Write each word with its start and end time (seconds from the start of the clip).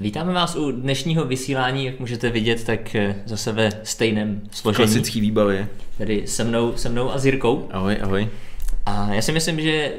Vítáme 0.00 0.32
vás 0.32 0.56
u 0.56 0.70
dnešního 0.70 1.24
vysílání, 1.24 1.84
jak 1.84 2.00
můžete 2.00 2.30
vidět, 2.30 2.64
tak 2.64 2.94
eh, 2.94 3.14
zase 3.26 3.52
ve 3.52 3.70
stejném 3.82 4.40
složení. 4.50 4.76
Klasický 4.76 5.20
výbavě. 5.20 5.68
Tedy 5.98 6.26
se 6.26 6.44
mnou, 6.44 6.72
se 6.76 6.88
mnou 6.88 7.12
a 7.12 7.18
s 7.18 7.26
Jirkou. 7.26 7.68
Ahoj, 7.70 7.96
ahoj. 8.02 8.28
A 8.86 9.14
já 9.14 9.22
si 9.22 9.32
myslím, 9.32 9.60
že 9.60 9.92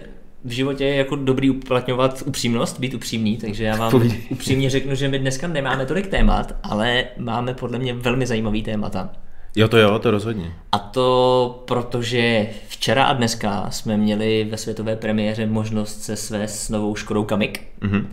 v 0.43 0.51
životě 0.51 0.85
je 0.85 0.95
jako 0.95 1.15
dobrý 1.15 1.49
uplatňovat 1.49 2.23
upřímnost, 2.25 2.79
být 2.79 2.93
upřímný, 2.93 3.37
takže 3.37 3.63
já 3.63 3.75
vám 3.75 3.91
Povídej. 3.91 4.21
upřímně 4.29 4.69
řeknu, 4.69 4.95
že 4.95 5.07
my 5.07 5.19
dneska 5.19 5.47
nemáme 5.47 5.85
tolik 5.85 6.07
témat, 6.07 6.55
ale 6.63 7.05
máme 7.17 7.53
podle 7.53 7.79
mě 7.79 7.93
velmi 7.93 8.27
zajímavý 8.27 8.63
témata. 8.63 9.09
Jo, 9.55 9.67
to 9.67 9.77
jo, 9.77 9.99
to 9.99 10.11
rozhodně. 10.11 10.53
A 10.71 10.79
to 10.79 11.63
protože 11.67 12.49
včera 12.67 13.03
a 13.03 13.13
dneska 13.13 13.71
jsme 13.71 13.97
měli 13.97 14.47
ve 14.51 14.57
světové 14.57 14.95
premiéře 14.95 15.45
možnost 15.45 16.03
se 16.03 16.15
svést 16.15 16.55
s 16.55 16.69
novou 16.69 16.95
Škodou 16.95 17.23
Kamik. 17.23 17.67
Mhm. 17.81 18.07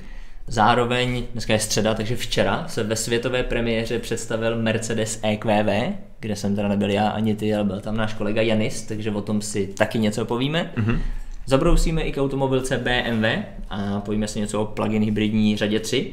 Zároveň, 0.48 1.24
dneska 1.32 1.52
je 1.52 1.58
středa, 1.58 1.94
takže 1.94 2.16
včera 2.16 2.64
se 2.68 2.82
ve 2.82 2.96
světové 2.96 3.42
premiéře 3.42 3.98
představil 3.98 4.62
Mercedes 4.62 5.20
EQV, 5.23 5.96
kde 6.20 6.37
jsem 6.37 6.56
teda 6.56 6.68
nebyl 6.68 6.91
já 6.91 7.09
ani 7.09 7.34
ty, 7.34 7.54
ale 7.54 7.64
byl 7.64 7.80
tam 7.80 7.96
náš 7.96 8.14
kolega 8.14 8.42
Janis, 8.42 8.82
takže 8.82 9.10
o 9.10 9.20
tom 9.20 9.42
si 9.42 9.66
taky 9.66 9.98
něco 9.98 10.24
povíme. 10.24 10.73
Mm-hmm. 10.77 10.98
Zabrousíme 11.46 12.02
i 12.02 12.12
k 12.12 12.18
automobilce 12.18 12.78
BMW 12.78 13.24
a 13.70 14.01
povíme 14.01 14.28
si 14.28 14.40
něco 14.40 14.62
o 14.62 14.64
plug-in 14.64 15.02
hybridní 15.02 15.56
řadě 15.56 15.80
3. 15.80 16.12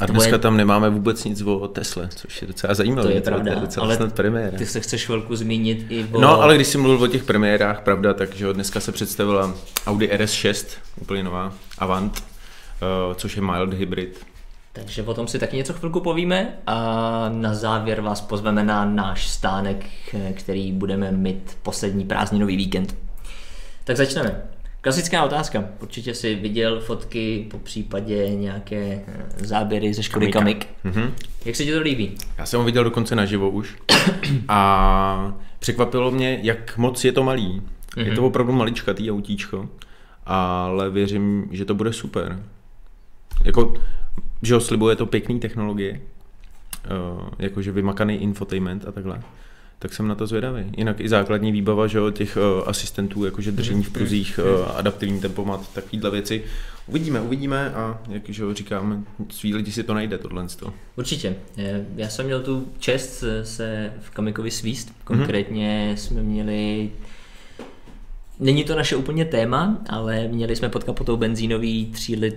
A 0.00 0.06
dneska 0.06 0.38
tam 0.38 0.56
nemáme 0.56 0.90
vůbec 0.90 1.24
nic 1.24 1.42
o 1.42 1.68
Tesle, 1.68 2.08
což 2.16 2.42
je 2.42 2.48
docela 2.48 2.74
zajímavé. 2.74 3.08
To 3.08 3.14
je 3.14 3.20
pravda, 3.20 3.52
to 3.52 3.58
je 3.58 3.60
docela 3.60 3.86
ale 3.86 3.96
snad 3.96 4.14
premiéra. 4.14 4.58
ty 4.58 4.66
se 4.66 4.80
chceš 4.80 5.06
chvilku 5.06 5.36
zmínit 5.36 5.86
i 5.88 6.06
o... 6.12 6.20
No, 6.20 6.42
ale 6.42 6.54
když 6.54 6.66
jsi 6.66 6.78
mluvil 6.78 7.02
o 7.02 7.06
těch 7.06 7.24
premiérách, 7.24 7.80
pravda, 7.80 8.14
takže 8.14 8.52
dneska 8.52 8.80
se 8.80 8.92
představila 8.92 9.54
Audi 9.86 10.06
RS6, 10.06 10.66
úplně 11.00 11.22
nová, 11.22 11.52
Avant, 11.78 12.22
což 13.14 13.36
je 13.36 13.42
mild 13.42 13.74
hybrid. 13.74 14.26
Takže 14.72 15.02
o 15.02 15.14
tom 15.14 15.28
si 15.28 15.38
taky 15.38 15.56
něco 15.56 15.72
chvilku 15.72 16.00
povíme 16.00 16.58
a 16.66 17.28
na 17.28 17.54
závěr 17.54 18.00
vás 18.00 18.20
pozveme 18.20 18.64
na 18.64 18.84
náš 18.84 19.28
stánek, 19.28 19.86
který 20.34 20.72
budeme 20.72 21.12
mít 21.12 21.58
poslední 21.62 22.04
prázdninový 22.04 22.56
víkend. 22.56 22.96
Tak 23.84 23.96
začneme. 23.96 24.42
Klasická 24.80 25.24
otázka. 25.24 25.64
Určitě 25.80 26.14
si 26.14 26.34
viděl 26.34 26.80
fotky, 26.80 27.46
po 27.50 27.58
případě 27.58 28.30
nějaké 28.34 29.04
eh, 29.06 29.46
záběry 29.46 29.94
ze 29.94 30.02
Škody. 30.02 30.32
Kamik. 30.32 30.66
Mhm. 30.84 31.14
Jak 31.44 31.56
se 31.56 31.64
ti 31.64 31.72
to 31.72 31.80
líbí? 31.80 32.14
Já 32.38 32.46
jsem 32.46 32.60
ho 32.60 32.66
viděl 32.66 32.84
dokonce 32.84 33.16
naživo 33.16 33.50
už 33.50 33.76
a 34.48 35.32
překvapilo 35.58 36.10
mě, 36.10 36.38
jak 36.42 36.76
moc 36.76 37.04
je 37.04 37.12
to 37.12 37.22
malý. 37.22 37.62
Mm-hmm. 37.96 38.06
Je 38.06 38.12
to 38.12 38.26
opravdu 38.26 38.52
maličkatý 38.52 39.10
autíčko, 39.10 39.68
ale 40.26 40.90
věřím, 40.90 41.48
že 41.50 41.64
to 41.64 41.74
bude 41.74 41.92
super. 41.92 42.42
Jako, 43.44 43.74
že 44.42 44.54
ho 44.54 44.60
slibuje 44.60 44.96
to 44.96 45.06
pěkný 45.06 45.40
technologie, 45.40 46.00
uh, 47.20 47.28
jakože 47.38 47.72
vymakaný 47.72 48.14
infotainment 48.22 48.84
a 48.88 48.92
takhle. 48.92 49.22
Tak 49.78 49.94
jsem 49.94 50.08
na 50.08 50.14
to 50.14 50.26
zvědavý. 50.26 50.64
Jinak 50.76 51.00
i 51.00 51.08
základní 51.08 51.52
výbava, 51.52 51.86
že 51.86 51.98
jo, 51.98 52.10
těch 52.10 52.36
uh, 52.36 52.68
asistentů, 52.68 53.24
jakože 53.24 53.52
držení 53.52 53.82
v 53.82 53.90
pruzích, 53.90 54.40
uh, 54.42 54.78
adaptivní 54.78 55.20
tempomat, 55.20 55.74
takovýhle 55.74 56.10
věci. 56.10 56.44
Uvidíme, 56.86 57.20
uvidíme 57.20 57.70
a 57.70 57.98
jak 58.08 58.28
že 58.28 58.42
jo, 58.42 58.54
říkám, 58.54 59.06
svý 59.30 59.54
lidi 59.54 59.72
si 59.72 59.82
to 59.82 59.94
najde 59.94 60.18
tohle. 60.18 60.48
z. 60.48 60.58
Určitě. 60.96 61.36
Eh, 61.58 61.84
Já 61.96 62.08
jsem 62.08 62.26
měl 62.26 62.42
tu 62.42 62.68
čest 62.78 63.24
se 63.42 63.92
v 64.00 64.10
Kamikovi 64.10 64.50
svíst. 64.50 64.92
Konkrétně 65.04 65.94
jsme 65.96 66.22
měli 66.22 66.90
Není 68.40 68.64
to 68.64 68.76
naše 68.76 68.96
úplně 68.96 69.24
téma, 69.24 69.78
ale 69.88 70.28
měli 70.28 70.56
jsme 70.56 70.68
pod 70.68 70.84
kapotou 70.84 71.16
benzínový 71.16 71.86
3 71.86 72.16
lit, 72.16 72.36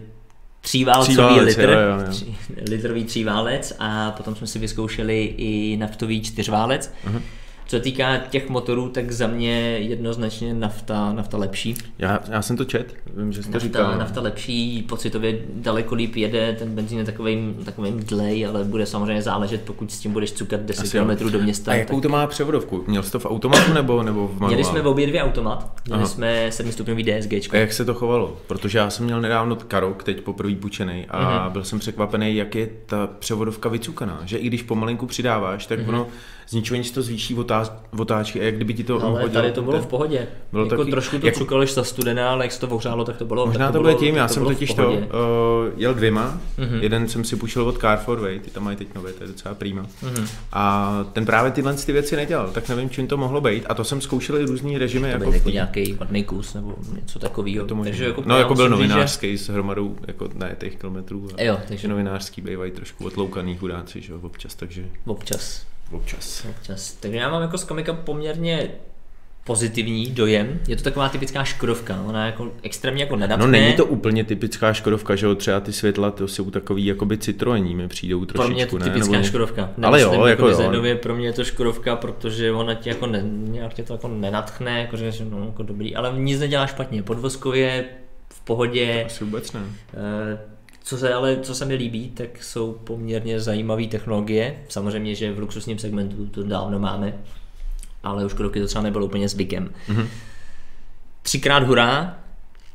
tříválcový 0.63 1.13
Tříválec, 1.15 1.45
litr, 1.57 1.69
jo, 1.69 1.79
jo, 1.79 1.99
jo. 2.05 2.11
tři- 2.11 2.35
litrový 2.69 3.03
tříválec 3.03 3.73
a 3.79 4.11
potom 4.11 4.35
jsme 4.35 4.47
si 4.47 4.59
vyzkoušeli 4.59 5.23
i 5.37 5.77
naftový 5.77 6.21
čtyřválec. 6.21 6.93
Mhm. 7.05 7.21
Co 7.67 7.75
se 7.75 7.79
týká 7.79 8.17
těch 8.17 8.49
motorů, 8.49 8.89
tak 8.89 9.11
za 9.11 9.27
mě 9.27 9.59
jednoznačně 9.77 10.53
nafta, 10.53 11.13
nafta 11.13 11.37
lepší. 11.37 11.75
Já, 11.99 12.19
já 12.29 12.41
jsem 12.41 12.57
to 12.57 12.65
čet, 12.65 12.95
vím, 13.17 13.31
že 13.33 13.43
jsi 13.43 13.47
to 13.49 13.53
Nafta, 13.53 13.67
říkal. 13.67 13.97
nafta 13.97 14.21
lepší, 14.21 14.81
pocitově 14.89 15.37
daleko 15.55 15.95
líp 15.95 16.15
jede, 16.15 16.55
ten 16.59 16.75
benzín 16.75 16.97
je 16.99 17.05
takovým, 17.05 17.55
takovým 17.65 17.99
dlej, 17.99 18.45
ale 18.45 18.63
bude 18.63 18.85
samozřejmě 18.85 19.21
záležet, 19.21 19.61
pokud 19.61 19.91
s 19.91 19.99
tím 19.99 20.11
budeš 20.11 20.31
cukat 20.31 20.59
10 20.61 20.81
Asi 20.83 20.97
jo. 20.97 21.05
km 21.05 21.29
do 21.31 21.39
města. 21.39 21.71
A 21.71 21.75
jakou 21.75 22.01
to 22.01 22.09
má 22.09 22.27
převodovku? 22.27 22.83
Měl 22.87 23.03
jsi 23.03 23.11
to 23.11 23.19
v 23.19 23.25
automatu 23.25 23.73
nebo, 23.73 24.03
nebo 24.03 24.27
v 24.27 24.31
manuálu? 24.31 24.47
Měli 24.47 24.63
jsme 24.63 24.81
v 24.81 24.87
obě 24.87 25.07
dvě 25.07 25.23
automat, 25.23 25.71
měli 25.85 25.99
Aha. 26.01 26.09
jsme 26.09 26.51
7 26.51 26.71
stupňový 26.71 27.03
DSG. 27.03 27.33
A 27.53 27.57
jak 27.57 27.73
se 27.73 27.85
to 27.85 27.93
chovalo? 27.93 28.37
Protože 28.47 28.77
já 28.77 28.89
jsem 28.89 29.05
měl 29.05 29.21
nedávno 29.21 29.55
karok, 29.55 30.03
teď 30.03 30.21
poprvé 30.21 30.55
půjčený, 30.55 31.05
a 31.09 31.19
Mhm. 31.19 31.29
mm-hmm. 31.31 31.49
byl 31.51 31.63
jsem 31.63 31.79
překvapený, 31.79 32.35
jak 32.35 32.55
je 32.55 32.69
ta 32.85 33.07
převodovka 33.19 33.69
vycukaná. 33.69 34.21
Že 34.25 34.37
i 34.37 34.47
když 34.47 34.63
pomalinku 34.63 35.05
přidáváš, 35.05 35.65
tak 35.65 35.79
mm-hmm. 35.79 35.89
ono 35.89 36.07
z 36.47 36.53
ničeho 36.53 36.77
nic 36.77 36.91
to 36.91 37.01
zvýší 37.01 37.33
otáč, 37.61 37.71
otáčky 37.97 38.41
a 38.41 38.43
jak 38.43 38.55
kdyby 38.55 38.73
ti 38.73 38.83
to 38.83 39.01
Ale 39.01 39.09
uhodilo 39.11 39.29
tady 39.33 39.51
to 39.51 39.61
bylo 39.61 39.73
ten- 39.73 39.81
v 39.81 39.87
pohodě. 39.87 40.27
Bylo 40.51 40.65
jako 40.65 40.77
taky- 40.77 40.91
trošku 40.91 41.19
to 41.19 41.25
jako- 41.25 41.39
cukalo 41.39 41.65
za 41.65 41.83
studená, 41.83 42.31
ale 42.31 42.45
jak 42.45 42.51
se 42.51 42.59
to 42.59 42.67
ohřálo, 42.67 43.05
tak 43.05 43.17
to 43.17 43.25
bylo. 43.25 43.45
Možná 43.45 43.65
tak 43.65 43.73
to, 43.73 43.81
bylo, 43.81 43.93
tím, 43.93 44.15
já 44.15 44.27
to 44.27 44.33
jsem 44.33 44.43
totiž 44.43 44.73
to 44.73 44.91
uh, 44.91 44.97
jel 45.75 45.93
dvěma, 45.93 46.39
Mhm. 46.57 46.67
mm-hmm. 46.69 46.81
jeden 46.83 47.07
jsem 47.07 47.23
si 47.23 47.35
půjčil 47.35 47.63
od 47.63 47.77
Car 47.79 47.97
for 47.97 48.19
Way, 48.19 48.39
ty 48.39 48.49
tam 48.51 48.63
mají 48.63 48.77
teď 48.77 48.87
nové, 48.95 49.13
to 49.13 49.23
je 49.23 49.27
docela 49.27 49.55
prýma. 49.55 49.81
Mhm. 50.01 50.13
Mm-hmm. 50.13 50.27
A 50.53 51.05
ten 51.13 51.25
právě 51.25 51.51
tyhle 51.51 51.73
ty 51.73 51.91
věci 51.91 52.15
nedělal, 52.15 52.49
tak 52.53 52.69
nevím, 52.69 52.89
čím 52.89 53.07
to 53.07 53.17
mohlo 53.17 53.41
být. 53.41 53.65
A 53.69 53.73
to 53.73 53.83
jsem 53.83 54.01
zkoušel 54.01 54.37
i 54.37 54.45
různý 54.45 54.77
režimy, 54.77 55.07
To 55.07 55.11
jako, 55.11 55.23
byl 55.23 55.33
jako 55.33 55.49
nějaký 55.49 55.93
vadný 55.93 56.23
kus 56.23 56.53
nebo 56.53 56.75
něco 56.95 57.19
takového. 57.19 57.65
to. 57.65 57.75
Takže 57.83 58.05
jako 58.05 58.23
no 58.25 58.37
jako 58.37 58.55
byl 58.55 58.69
novinářský 58.69 59.37
s 59.37 59.49
hromadou 59.49 59.95
jako 60.07 60.29
ne 60.33 60.55
těch 60.59 60.75
kilometrů. 60.75 61.27
Jo, 61.37 61.57
takže 61.67 61.87
novinářský 61.87 62.41
bývají 62.41 62.71
trošku 62.71 63.05
otloukaný 63.05 63.55
chudáci, 63.57 64.01
že 64.01 64.13
jo, 64.13 64.19
občas, 64.21 64.55
takže 64.55 64.85
občas. 65.05 65.65
Občas. 65.91 66.45
občas. 66.49 66.93
Takže 66.93 67.17
já 67.17 67.29
mám 67.29 67.41
jako 67.41 67.57
z 67.57 67.63
komika 67.63 67.93
poměrně 67.93 68.69
pozitivní 69.43 70.05
dojem. 70.11 70.59
Je 70.67 70.75
to 70.75 70.83
taková 70.83 71.09
typická 71.09 71.43
škodovka. 71.43 72.01
Ona 72.05 72.25
jako 72.25 72.51
extrémně 72.61 73.03
jako 73.03 73.15
nedatné. 73.15 73.45
No 73.45 73.51
není 73.51 73.73
to 73.73 73.85
úplně 73.85 74.23
typická 74.23 74.73
Škodovka, 74.73 75.15
že 75.15 75.25
jo, 75.25 75.35
třeba 75.35 75.59
ty 75.59 75.73
světla, 75.73 76.11
to 76.11 76.27
jsou 76.27 76.51
takový 76.51 76.85
jakoby 76.85 77.17
citroení, 77.17 77.75
mi 77.75 77.87
přijdou 77.87 78.25
trošičku, 78.25 78.43
pro 78.45 78.53
mě 78.53 78.61
je 78.63 78.67
to 78.67 78.77
ne? 78.77 78.85
typická 78.85 79.11
Nebo- 79.11 79.23
škodovka. 79.23 79.69
Ale 79.83 80.01
jo, 80.01 80.11
Nemyslím 80.11 80.29
jako 80.29 80.41
jo. 80.43 80.49
designově, 80.49 80.95
pro 80.95 81.15
mě 81.15 81.27
je 81.27 81.33
to 81.33 81.43
škodovka, 81.43 81.95
protože 81.95 82.51
ona 82.51 82.73
tě 82.73 82.89
jako 82.89 83.07
ne, 83.07 83.21
nějak 83.25 83.73
tě 83.73 83.83
to 83.83 83.93
jako 83.93 84.07
nenatchne, 84.07 84.81
jako 84.81 84.97
že 84.97 85.11
no, 85.29 85.45
jako 85.45 85.63
dobrý, 85.63 85.95
ale 85.95 86.13
nic 86.17 86.39
nedělá 86.39 86.67
špatně. 86.67 87.03
Podvozkově 87.03 87.85
v 88.29 88.41
pohodě, 88.41 89.03
Asi 89.05 89.23
vůbec 89.23 89.53
ne. 89.53 89.61
Eh, 89.93 90.39
Co 90.83 90.97
se, 90.97 91.13
ale 91.13 91.37
co 91.41 91.55
se 91.55 91.65
mi 91.65 91.75
líbí, 91.75 92.09
tak 92.09 92.43
jsou 92.43 92.73
poměrně 92.73 93.39
zajímavé 93.39 93.87
technologie. 93.87 94.55
Samozřejmě, 94.69 95.15
že 95.15 95.33
v 95.33 95.39
luxusním 95.39 95.79
segmentu 95.79 96.25
to 96.25 96.43
dávno 96.43 96.79
máme, 96.79 97.13
ale 98.03 98.25
už 98.25 98.33
roky 98.33 98.59
to 98.59 98.67
třeba 98.67 98.83
nebylo 98.83 99.05
úplně 99.05 99.29
zvykem. 99.29 99.73
Mm-hmm. 99.89 100.07
Třikrát 101.21 101.63
hurá, 101.63 102.22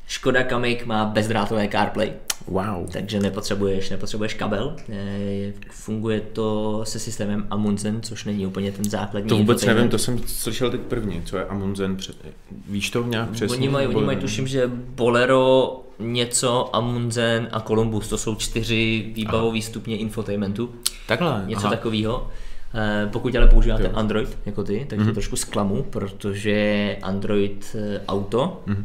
Škoda 0.09 0.43
Kamik 0.43 0.87
má 0.87 1.05
bezdrátové 1.05 1.69
CarPlay, 1.69 2.13
Wow. 2.47 2.91
takže 2.93 3.21
nepotřebuješ, 3.21 3.91
nepotřebuješ 3.91 4.35
kabel. 4.35 4.77
Eh, 4.91 5.53
Funguje 5.71 6.21
to 6.21 6.81
se 6.85 6.99
systémem 6.99 7.47
Amundsen, 7.51 8.03
což 8.03 8.25
není 8.25 8.47
úplně 8.47 8.73
ten 8.73 8.85
základní. 8.91 9.29
To 9.29 9.37
vůbec 9.39 9.65
nevím, 9.65 9.89
to 9.89 9.99
jsem 9.99 10.19
slyšel 10.19 10.71
teď 10.71 10.81
první, 10.81 11.23
co 11.25 11.37
je 11.37 11.45
Amundsen. 11.45 11.97
Před... 11.97 12.17
Víš 12.69 12.91
to 12.91 13.03
nějak 13.03 13.31
přesně? 13.31 13.57
Oni 13.57 13.69
mají, 13.69 13.87
oni 13.87 14.07
mají 14.07 14.19
tuším, 14.19 14.47
že 14.47 14.71
Bolero, 14.75 15.77
něco, 15.99 16.77
Amundsen 16.77 17.49
a 17.53 17.61
Columbus, 17.61 18.09
to 18.09 18.19
jsou 18.19 18.35
čtyři 18.35 19.13
výbavové 19.15 19.63
stupně 19.63 19.97
infotainmentu, 19.99 20.71
Takhle, 21.07 21.43
něco 21.47 21.67
aha. 21.67 21.71
takového. 21.77 22.29
Eh, 22.75 23.09
Pokud 23.13 23.37
ale 23.37 23.47
používáte 23.47 23.83
Jo. 23.85 23.91
Android 23.95 24.39
jako 24.47 24.65
ty, 24.65 24.87
tak 24.91 24.99
Mhm. 24.99 25.09
to 25.09 25.15
trošku 25.15 25.37
zklamu, 25.37 25.83
protože 25.83 26.97
Android 27.03 27.77
eh, 27.79 28.01
Auto 28.09 28.63
Mhm. 28.67 28.85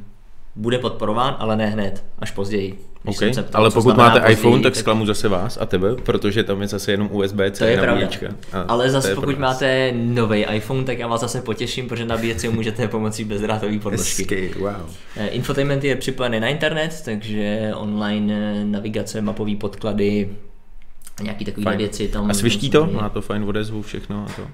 Bude 0.55 0.77
podporován, 0.77 1.35
ale 1.39 1.55
ne 1.55 1.67
hned, 1.67 2.03
až 2.19 2.31
později. 2.31 2.79
Okay. 3.05 3.13
jsem 3.13 3.33
se 3.33 3.43
ptal, 3.43 3.61
Ale 3.61 3.71
pokud 3.71 3.97
máte 3.97 4.19
později, 4.19 4.37
iPhone, 4.37 4.63
tak 4.63 4.75
zklamu 4.75 5.05
zase 5.05 5.27
vás 5.27 5.57
a 5.61 5.65
tebe, 5.65 5.95
protože 5.95 6.43
tam 6.43 6.61
je 6.61 6.67
zase 6.67 6.91
jenom 6.91 7.09
USB-C 7.11 7.59
To 7.59 7.65
je 7.65 7.77
pravda. 7.77 8.07
Ale 8.67 8.89
zase 8.89 9.15
pokud 9.15 9.39
máte 9.39 9.93
nový 9.95 10.45
iPhone, 10.45 10.83
tak 10.83 10.99
já 10.99 11.07
vás 11.07 11.21
zase 11.21 11.41
potěším, 11.41 11.87
protože 11.87 12.05
nabíjet 12.05 12.39
si 12.39 12.47
ho 12.47 12.53
můžete 12.53 12.87
pomocí 12.87 13.23
bezdrátové 13.23 13.79
podložky. 13.79 14.23
Hezky, 14.23 14.59
wow. 14.59 14.71
Eh, 15.17 15.27
Infotainment 15.27 15.83
je 15.83 15.95
připojený 15.95 16.39
na 16.39 16.47
internet, 16.47 17.01
takže 17.05 17.71
online 17.75 18.33
eh, 18.33 18.65
navigace, 18.65 19.21
mapové 19.21 19.55
podklady, 19.55 20.29
nějaký 21.21 21.45
takové 21.45 21.63
Fajn. 21.63 21.77
věci 21.77 22.07
tam. 22.07 22.29
A 22.29 22.33
sviští 22.33 22.69
to? 22.69 22.85
Má 22.85 23.09
to 23.09 23.21
fajn 23.21 23.43
odezvu, 23.43 23.81
všechno 23.81 24.25
a 24.29 24.33
to. 24.33 24.47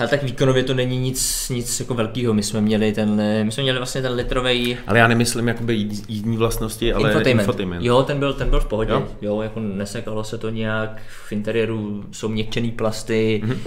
Ale 0.00 0.08
tak 0.08 0.22
výkonově 0.22 0.62
to 0.62 0.74
není 0.74 0.98
nic, 0.98 1.48
nic 1.54 1.80
jako 1.80 1.94
velkého. 1.94 2.34
My 2.34 2.42
jsme 2.42 2.60
měli 2.60 2.92
ten, 2.92 3.22
my 3.42 3.52
jsme 3.52 3.62
měli 3.62 3.78
vlastně 3.78 4.02
ten 4.02 4.12
litrový 4.12 4.76
Ale 4.86 4.98
já 4.98 5.08
nemyslím 5.08 5.48
jakoby 5.48 5.74
jíz- 5.78 6.04
jízdní 6.08 6.36
vlastnosti, 6.36 6.92
ale 6.92 7.08
infotainment. 7.08 7.40
infotainment. 7.48 7.84
Jo, 7.84 8.02
ten 8.02 8.18
byl, 8.18 8.32
ten 8.34 8.50
byl 8.50 8.60
v 8.60 8.66
pohodě. 8.66 8.92
Jo? 8.92 9.08
Jo? 9.22 9.40
jako 9.42 9.60
nesekalo 9.60 10.24
se 10.24 10.38
to 10.38 10.50
nějak. 10.50 11.02
V 11.28 11.32
interiéru 11.32 12.04
jsou 12.12 12.28
měkčený 12.28 12.70
plasty. 12.70 13.40
Mhm. 13.44 13.52
Mm-hmm. 13.52 13.58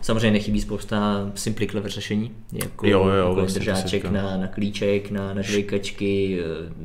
Samozřejmě 0.00 0.30
nechybí 0.30 0.60
spousta 0.60 1.30
simply 1.34 1.66
clever 1.66 1.90
řešení. 1.90 2.30
Jako, 2.52 2.86
Jo, 2.86 3.04
jo, 3.08 3.14
jako 3.16 3.34
vlastně 3.34 3.58
držáček 3.58 4.04
na, 4.04 4.36
na 4.36 4.46
klíček, 4.46 5.10
na, 5.10 5.34
na 5.34 5.42
žvejkačky. 5.42 6.40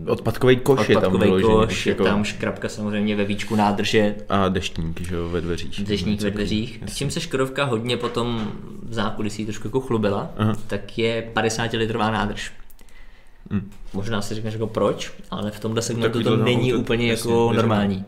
eh, 0.08 0.12
Odpadkový 0.12 0.56
koš 0.56 0.90
je 0.90 0.98
tam 0.98 1.20
vyložený. 1.20 1.54
koš, 1.54 1.86
jako, 1.88 2.04
tam 2.04 2.24
škrabka 2.24 2.70
samozřejmě 2.70 3.16
ve 3.16 3.26
víčku 3.26 3.56
nádrže. 3.56 4.16
A 4.30 4.50
deštník, 4.50 5.02
že 5.02 5.16
jo, 5.16 5.30
ve 5.30 5.42
dveřích. 5.42 5.84
Deštník 5.84 6.22
ve 6.22 6.32
dveřích. 6.32 6.80
Čím 6.96 7.12
se 7.12 7.20
Škodovka 7.20 7.64
hodně 7.64 7.98
potom 7.98 8.52
v 8.94 8.96
zákulisí 8.96 9.46
trošku 9.46 9.68
jako 9.68 9.80
chlubila, 9.80 10.30
Aha. 10.38 10.56
tak 10.68 10.98
je 10.98 11.22
50 11.22 11.74
litrová 11.74 12.12
nádrž. 12.12 12.52
Hm. 13.52 13.70
Možná 13.94 14.22
si 14.22 14.36
řekneš 14.36 14.54
jako 14.54 14.68
proč, 14.68 15.14
ale 15.32 15.52
v 15.52 15.60
tomhle 15.60 15.82
segmentu 15.82 16.08
Takovýhle 16.20 16.38
to 16.38 16.44
není 16.44 16.74
auto, 16.74 16.82
úplně 16.82 17.08
jasně, 17.08 17.32
jako 17.32 17.50
neřeknu. 17.52 17.62
normální. 17.70 18.06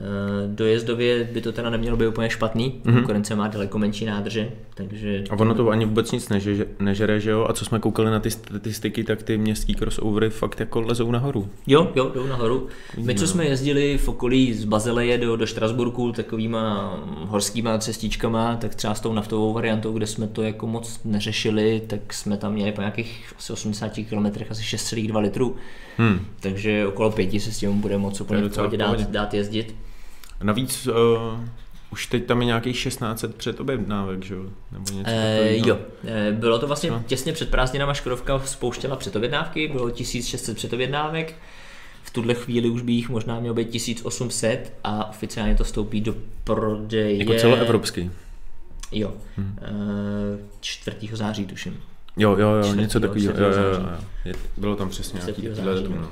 Eh, 0.00 0.48
Dojezdově 0.48 1.24
by 1.32 1.40
to 1.40 1.52
teda 1.52 1.70
nemělo 1.70 1.96
být 1.96 2.06
úplně 2.06 2.30
špatný, 2.30 2.80
konkurence 2.84 3.36
má 3.36 3.48
daleko 3.48 3.78
menší 3.78 4.04
nádrže, 4.04 4.50
takže 4.74 5.24
A 5.30 5.34
ono 5.34 5.54
to 5.54 5.68
ani 5.68 5.84
vůbec 5.84 6.12
nic 6.12 6.28
neže, 6.28 6.66
nežere, 6.78 7.20
že 7.20 7.30
jo? 7.30 7.46
A 7.48 7.52
co 7.52 7.64
jsme 7.64 7.78
koukali 7.78 8.10
na 8.10 8.20
ty 8.20 8.30
statistiky, 8.30 9.04
tak 9.04 9.22
ty 9.22 9.38
městský 9.38 9.74
crossovery 9.74 10.30
fakt 10.30 10.60
jako 10.60 10.80
lezou 10.80 11.10
nahoru. 11.10 11.48
Jo, 11.66 11.92
jo, 11.94 12.10
jdou 12.14 12.26
nahoru. 12.26 12.68
My, 12.98 13.14
co 13.14 13.26
jsme 13.26 13.44
jezdili 13.44 13.98
v 13.98 14.08
okolí 14.08 14.54
z 14.54 14.64
Bazileje 14.64 15.18
do, 15.18 15.36
do 15.36 15.46
Štrasburku 15.46 16.12
takovýma 16.12 16.94
horskýma 17.26 17.78
cestičkama, 17.78 18.56
tak 18.56 18.74
třeba 18.74 18.94
s 18.94 19.00
tou 19.00 19.12
naftovou 19.12 19.52
variantou, 19.52 19.92
kde 19.92 20.06
jsme 20.06 20.26
to 20.26 20.42
jako 20.42 20.66
moc 20.66 21.00
neřešili, 21.04 21.82
tak 21.86 22.14
jsme 22.14 22.36
tam 22.36 22.52
měli 22.52 22.72
po 22.72 22.80
nějakých 22.80 23.32
asi 23.38 23.52
80 23.52 23.92
km 24.08 24.26
asi 24.50 24.62
6,2 24.76 25.20
litrů. 25.20 25.56
Hmm. 25.96 26.26
Takže 26.40 26.86
okolo 26.86 27.10
pěti 27.10 27.40
se 27.40 27.52
s 27.52 27.58
tím 27.58 27.80
bude 27.80 27.98
moc 27.98 28.20
úplně 28.20 28.42
v 28.42 28.76
dát, 28.76 29.00
dát 29.00 29.34
jezdit. 29.34 29.74
Navíc 30.42 30.86
uh, 30.86 30.94
už 31.90 32.06
teď 32.06 32.26
tam 32.26 32.40
je 32.40 32.46
nějakých 32.46 32.82
1600 32.82 33.34
předobjednávek, 33.34 34.24
že 34.24 34.34
jo? 34.34 34.42
Nebo 34.72 34.84
něco 34.92 35.10
E, 35.10 35.56
jo, 35.68 35.78
e, 36.04 36.32
bylo 36.32 36.58
to 36.58 36.66
vlastně 36.66 36.90
Co? 36.90 37.02
těsně 37.06 37.32
před 37.32 37.50
prázdninama 37.50 37.94
Škodovka 37.94 38.38
spouštěla 38.44 38.96
předobjednávky, 38.96 39.68
bylo 39.68 39.90
1600 39.90 40.56
předobjednávek, 40.56 41.34
v 42.02 42.10
tuhle 42.10 42.34
chvíli 42.34 42.70
už 42.70 42.82
by 42.82 42.92
jich 42.92 43.08
možná 43.08 43.40
mělo 43.40 43.54
být 43.54 43.68
1800 43.70 44.72
a 44.84 45.10
oficiálně 45.10 45.54
to 45.54 45.64
stoupí 45.64 46.00
do 46.00 46.14
prodeje. 46.44 47.16
Jako 47.16 47.34
celoevropský. 47.34 48.10
Jo, 48.92 49.14
hmm. 49.36 49.58
e, 49.62 50.38
4. 50.60 50.96
září 51.12 51.46
tuším. 51.46 51.80
Jo, 52.18 52.30
jo, 52.30 52.48
jo, 52.50 52.62
Čtvrtýho, 52.62 52.80
něco 52.82 53.00
takového. 53.00 53.32
Jo, 53.32 53.48
jo, 53.48 53.62
jo, 53.80 53.88
jo. 54.24 54.32
Bylo 54.56 54.76
tam 54.76 54.88
přesně 54.88 55.20
nějaký 55.20 55.48
datum, 55.48 55.94
no. 55.94 56.00
no. 56.00 56.08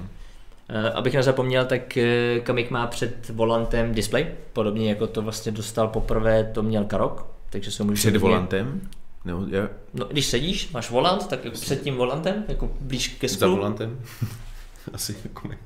E, 0.68 0.90
abych 0.90 1.14
nezapomněl, 1.14 1.64
tak 1.64 1.96
e, 1.96 2.40
Kamik 2.40 2.70
má 2.70 2.86
před 2.86 3.28
volantem 3.28 3.94
display, 3.94 4.26
podobně 4.52 4.88
jako 4.88 5.06
to 5.06 5.22
vlastně 5.22 5.52
dostal 5.52 5.88
poprvé, 5.88 6.44
to 6.54 6.62
měl 6.62 6.84
Karok, 6.84 7.26
takže 7.50 7.70
se 7.70 7.84
můžeš 7.84 7.98
Před 8.00 8.08
hodně- 8.14 8.18
volantem? 8.20 8.80
Nebo 9.24 9.44
je, 9.50 9.68
No, 9.94 10.04
když 10.04 10.26
sedíš, 10.26 10.70
máš 10.72 10.90
volant, 10.90 11.26
tak 11.26 11.44
jako 11.44 11.56
před 11.56 11.82
tím 11.82 11.94
volantem, 11.96 12.44
jako 12.48 12.70
blíž 12.80 13.08
ke 13.08 13.28
za 13.28 13.34
sklu, 13.36 13.56
volantem? 13.56 13.98
Asi 14.92 15.16
jako 15.24 15.48
ne. 15.48 15.58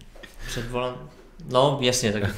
Před 0.47 0.71
volant. 0.71 0.97
No, 1.49 1.79
jasně, 1.81 2.13
tak. 2.13 2.23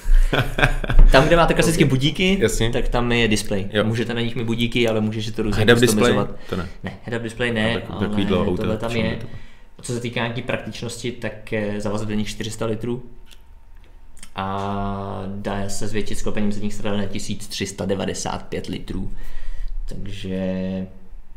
Tam, 1.13 1.25
kde 1.27 1.37
máte 1.37 1.55
klasické 1.55 1.85
budíky, 1.85 2.39
Jasně. 2.41 2.71
tak 2.71 2.89
tam 2.89 3.13
je 3.13 3.29
display. 3.29 3.67
Jo. 3.73 3.85
Můžete 3.85 4.15
na 4.15 4.21
nich 4.21 4.37
mít 4.37 4.45
budíky, 4.45 4.89
ale 4.89 5.01
můžeš 5.01 5.27
si 5.27 5.33
to 5.33 5.43
různě 5.43 5.67
customizovat. 5.77 6.31
To 6.51 6.57
ne. 6.57 6.69
Ne, 6.85 6.93
head-up 7.07 7.23
display 7.23 7.53
ne, 7.53 7.77
A 7.77 7.81
tak- 7.81 7.91
ale 7.91 8.09
takovýhle 8.09 8.39
auta, 8.39 8.57
tohle 8.63 8.77
tam 8.77 8.91
je. 8.93 9.17
to? 9.17 9.27
Co 9.83 9.93
se 9.93 10.01
týká 10.01 10.21
nějaký 10.21 10.43
praktičnosti, 10.43 11.13
tak 11.13 11.55
zavazat 11.79 12.09
do 12.09 12.15
nich 12.15 12.29
400 12.29 12.67
litrů 12.67 13.03
a 14.37 15.23
dá 15.27 15.69
se 15.69 15.89
zvětšit 15.89 16.19
sklopením 16.19 16.53
zadních 16.53 16.75
stran 16.75 16.99
na 16.99 17.07
1395 17.07 18.67
litrů. 18.67 19.13
Takže 19.89 20.39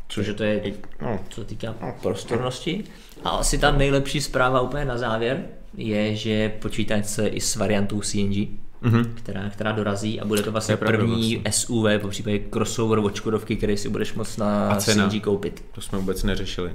Cože 0.08 0.34
to 0.34 0.44
je, 0.44 0.62
No. 1.02 1.18
co 1.28 1.40
se 1.40 1.46
týká 1.46 1.74
prostornosti. 2.02 2.84
A 3.24 3.28
asi 3.30 3.58
ta 3.58 3.70
nejlepší 3.72 4.20
zpráva 4.20 4.60
úplně 4.60 4.84
na 4.84 4.98
závěr 4.98 5.42
je, 5.76 6.16
že 6.16 6.48
počítají 6.48 7.04
se 7.04 7.26
i 7.26 7.40
s 7.40 7.56
variantou 7.56 8.00
CNG, 8.00 8.48
Mhm. 8.80 9.12
která, 9.14 9.50
která 9.50 9.72
dorazí 9.72 10.20
a 10.20 10.24
bude 10.24 10.42
to 10.42 10.52
vlastně 10.52 10.76
To 10.76 10.84
první 10.84 11.36
vlastně. 11.36 11.52
SUV, 11.52 11.98
po 12.00 12.08
případě 12.08 12.40
crossover 12.52 12.98
od 12.98 13.14
Škodovky, 13.14 13.56
který 13.56 13.76
si 13.76 13.88
budeš 13.88 14.14
moct 14.14 14.36
na 14.36 14.68
A 14.68 14.76
cena? 14.76 15.08
CNG 15.10 15.20
koupit. 15.22 15.64
To 15.72 15.80
jsme 15.80 15.98
vůbec 15.98 16.22
neřešili. 16.22 16.72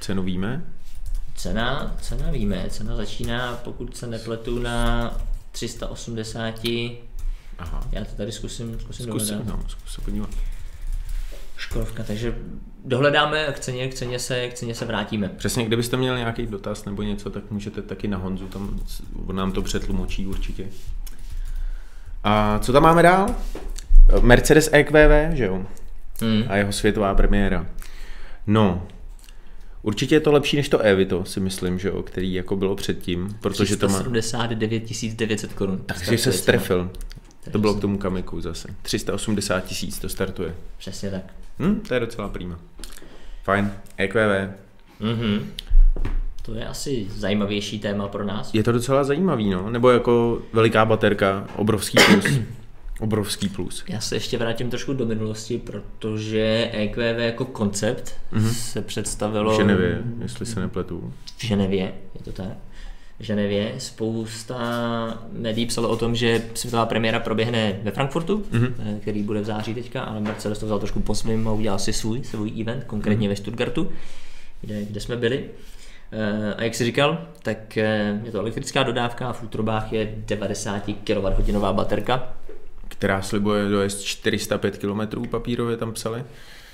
Cenu 0.00 0.22
víme? 0.22 0.64
Cena, 1.34 1.96
cena 2.00 2.30
víme, 2.30 2.66
cena 2.70 2.96
začíná, 2.96 3.60
pokud 3.64 3.96
se 3.96 4.06
nepletu, 4.06 4.58
na 4.58 5.10
380, 5.52 6.54
Aha. 7.58 7.88
já 7.92 8.04
to 8.04 8.10
tady 8.16 8.32
zkusím, 8.32 8.80
zkusím 8.80 9.06
Zkus, 9.06 9.28
dohledat. 9.28 9.46
no, 9.56 9.64
zkus 9.68 9.94
se 9.94 10.00
podívat. 10.00 10.30
Škodovka, 11.64 12.02
takže 12.02 12.34
dohledáme 12.84 13.46
k 13.52 13.60
ceně, 13.60 13.88
k 13.88 13.94
ceně, 13.94 14.18
se, 14.18 14.48
k 14.48 14.54
ceně 14.54 14.74
se 14.74 14.84
vrátíme. 14.84 15.28
Přesně, 15.28 15.64
kdybyste 15.64 15.96
měli 15.96 16.18
nějaký 16.18 16.46
dotaz 16.46 16.84
nebo 16.84 17.02
něco, 17.02 17.30
tak 17.30 17.50
můžete 17.50 17.82
taky 17.82 18.08
na 18.08 18.18
Honzu, 18.18 18.48
tam 18.48 18.80
on 19.26 19.36
nám 19.36 19.52
to 19.52 19.62
přetlumočí 19.62 20.26
určitě. 20.26 20.66
A 22.24 22.58
co 22.58 22.72
tam 22.72 22.82
máme 22.82 23.02
dál? 23.02 23.34
Mercedes 24.20 24.70
EQV, 24.72 24.94
že 25.32 25.44
jo? 25.44 25.66
Hmm. 26.20 26.44
A 26.48 26.56
jeho 26.56 26.72
světová 26.72 27.14
premiéra. 27.14 27.66
No, 28.46 28.86
určitě 29.82 30.14
je 30.14 30.20
to 30.20 30.32
lepší 30.32 30.56
než 30.56 30.68
to 30.68 30.78
Evito, 30.78 31.24
si 31.24 31.40
myslím, 31.40 31.78
že 31.78 31.88
jo, 31.88 32.02
který 32.02 32.34
jako 32.34 32.56
bylo 32.56 32.76
předtím, 32.76 33.36
protože 33.40 33.76
to 33.76 33.88
má... 33.88 34.02
379 34.02 35.14
900 35.16 35.52
korun. 35.52 35.82
Takže 35.86 36.18
se 36.18 36.32
strefil. 36.32 36.90
To 37.50 37.58
bylo 37.58 37.74
k 37.74 37.80
tomu 37.80 37.98
kamiku 37.98 38.40
zase. 38.40 38.68
380 38.82 39.64
tisíc 39.64 39.98
to 39.98 40.08
startuje. 40.08 40.54
Přesně 40.78 41.10
tak. 41.10 41.43
Hm, 41.58 41.80
to 41.88 41.94
je 41.94 42.00
docela 42.00 42.28
prima. 42.28 42.58
Fajn. 43.42 43.72
EQV. 43.96 44.50
Mhm. 45.00 45.50
To 46.42 46.54
je 46.54 46.66
asi 46.66 47.06
zajímavější 47.10 47.78
téma 47.78 48.08
pro 48.08 48.24
nás. 48.24 48.54
Je 48.54 48.62
to 48.62 48.72
docela 48.72 49.04
zajímavý, 49.04 49.50
no. 49.50 49.70
Nebo 49.70 49.90
jako 49.90 50.42
veliká 50.52 50.84
baterka, 50.84 51.46
obrovský 51.56 51.98
plus. 52.06 52.24
obrovský 53.00 53.48
plus. 53.48 53.84
Já 53.88 54.00
se 54.00 54.16
ještě 54.16 54.38
vrátím 54.38 54.70
trošku 54.70 54.92
do 54.92 55.06
minulosti, 55.06 55.58
protože 55.58 56.70
EQV 56.72 57.18
jako 57.18 57.44
koncept 57.44 58.14
mm-hmm. 58.32 58.52
se 58.52 58.82
představilo 58.82 59.52
V 59.54 59.56
Ženevě, 59.56 60.02
jestli 60.22 60.46
se 60.46 60.60
nepletu. 60.60 61.12
v 61.36 61.44
Ženevě, 61.44 61.94
je 62.14 62.22
to 62.24 62.32
tak. 62.32 62.56
Ženevě 63.20 63.74
spousta 63.78 64.58
médií 65.32 65.66
psalo 65.66 65.88
o 65.88 65.96
tom, 65.96 66.14
že 66.14 66.42
světová 66.54 66.86
premiéra 66.86 67.20
proběhne 67.20 67.80
ve 67.82 67.90
Frankfurtu, 67.90 68.44
mm-hmm. 68.52 68.98
který 69.00 69.22
bude 69.22 69.40
v 69.40 69.44
září 69.44 69.74
teďka, 69.74 70.02
ale 70.02 70.20
Mercedes 70.20 70.58
to 70.58 70.66
vzal 70.66 70.78
trošku 70.78 71.00
po 71.00 71.14
svým 71.14 71.48
a 71.48 71.52
udělal 71.52 71.78
si 71.78 71.92
svůj, 71.92 72.24
svůj 72.24 72.60
event, 72.60 72.84
konkrétně 72.84 73.26
mm-hmm. 73.26 73.30
ve 73.30 73.36
Stuttgartu, 73.36 73.90
kde, 74.60 74.84
kde 74.84 75.00
jsme 75.00 75.16
byli. 75.16 75.44
Eh, 76.12 76.54
A 76.54 76.62
jak 76.64 76.74
jsi 76.74 76.84
říkal, 76.84 77.26
tak 77.42 77.76
eh, 77.78 78.20
je 78.24 78.32
to 78.32 78.38
elektrická 78.40 78.82
dodávka 78.82 79.28
a 79.28 79.32
v 79.32 79.42
útrobách 79.42 79.92
je 79.92 80.14
90 80.26 80.82
kWh 81.04 81.72
baterka, 81.72 82.32
Která 82.88 83.22
slibuje 83.22 83.68
dojezd 83.68 84.02
405 84.02 84.78
km 84.78 85.26
papírově 85.30 85.76
tam 85.76 85.92
psali. 85.92 86.24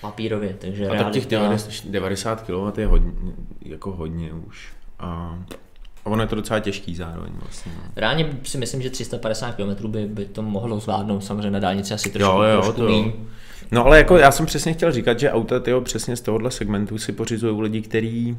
papírově, 0.01 0.57
takže 0.59 0.89
A 0.89 0.95
tak 1.05 1.13
těch 1.13 1.27
realita- 1.27 1.31
90 1.31 1.87
90 1.91 2.43
kW 2.43 2.79
je 2.81 2.87
hodně, 2.87 3.13
jako 3.63 3.93
hodně 3.93 4.33
už. 4.33 4.73
A, 4.99 5.39
a 6.05 6.11
ono 6.11 6.23
je 6.23 6.27
to 6.27 6.35
docela 6.37 6.61
těžký 6.61 6.95
zároveň 6.95 7.33
vlastně. 7.43 7.73
no. 7.77 7.83
Reálně 7.97 8.31
si 8.43 8.59
myslím, 8.59 8.83
že 8.83 8.91
350 8.91 9.53
km 9.53 9.89
by, 9.89 10.07
by 10.07 10.25
to 10.25 10.43
mohlo 10.43 10.81
zvládnout, 10.81 11.25
samozřejmě 11.25 11.51
na 11.51 11.59
dálnici 11.59 11.95
asi 11.95 12.11
trošku, 12.11 12.31
Jo, 12.31 12.43
jo, 12.43 12.63
trošku 12.63 12.81
to 12.81 12.89
jo. 12.89 13.13
No 13.73 13.87
ale 13.87 13.99
jako 13.99 14.17
já 14.17 14.31
jsem 14.31 14.47
přesně 14.47 14.73
chtěl 14.73 14.93
říkat, 14.93 15.21
že 15.21 15.31
auta 15.31 15.61
tyjo, 15.61 15.81
přesně 15.81 16.17
z 16.17 16.21
tohohle 16.21 16.51
segmentu 16.51 16.99
si 16.99 17.13
pořizují 17.13 17.61
lidi, 17.61 17.83
kteří 17.83 18.37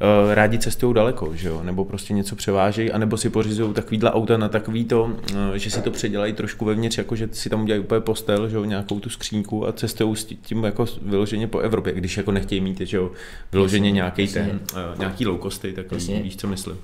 uh, 0.00 0.34
rádi 0.34 0.58
cestují 0.58 0.94
daleko, 0.94 1.30
že 1.34 1.48
jo? 1.48 1.60
nebo 1.62 1.84
prostě 1.84 2.14
něco 2.14 2.36
převážejí, 2.36 2.92
anebo 2.92 3.16
si 3.16 3.30
pořizují 3.30 3.74
takovýhle 3.74 4.12
auta 4.12 4.36
na 4.36 4.48
takový 4.48 4.84
to, 4.84 5.02
uh, 5.02 5.54
že 5.54 5.70
si 5.70 5.82
to 5.82 5.90
předělají 5.90 6.32
trošku 6.32 6.64
vevnitř, 6.64 6.98
jako 6.98 7.16
že 7.16 7.28
si 7.32 7.50
tam 7.50 7.62
udělají 7.62 7.82
úplně 7.82 8.00
postel, 8.00 8.48
že 8.48 8.56
jo? 8.56 8.64
nějakou 8.64 9.00
tu 9.00 9.10
skřínku 9.10 9.66
a 9.66 9.72
cestují 9.72 10.16
s 10.16 10.24
tím 10.24 10.64
jako 10.64 10.86
vyloženě 11.02 11.46
po 11.46 11.58
Evropě, 11.58 11.92
když 11.92 12.16
jako 12.16 12.32
nechtějí 12.32 12.60
mít 12.60 12.80
že 12.80 12.96
jo? 12.96 13.10
vyloženě 13.52 13.88
Jasně, 13.88 13.94
nějaký 13.94 14.22
jasně. 14.22 14.40
ten, 14.40 14.60
uh, 14.92 14.98
nějaký 14.98 15.26
low 15.26 15.40
costy, 15.40 15.72
tak 15.72 15.92
Jasně. 15.92 16.22
víš, 16.22 16.36
co 16.36 16.48
myslím. 16.48 16.78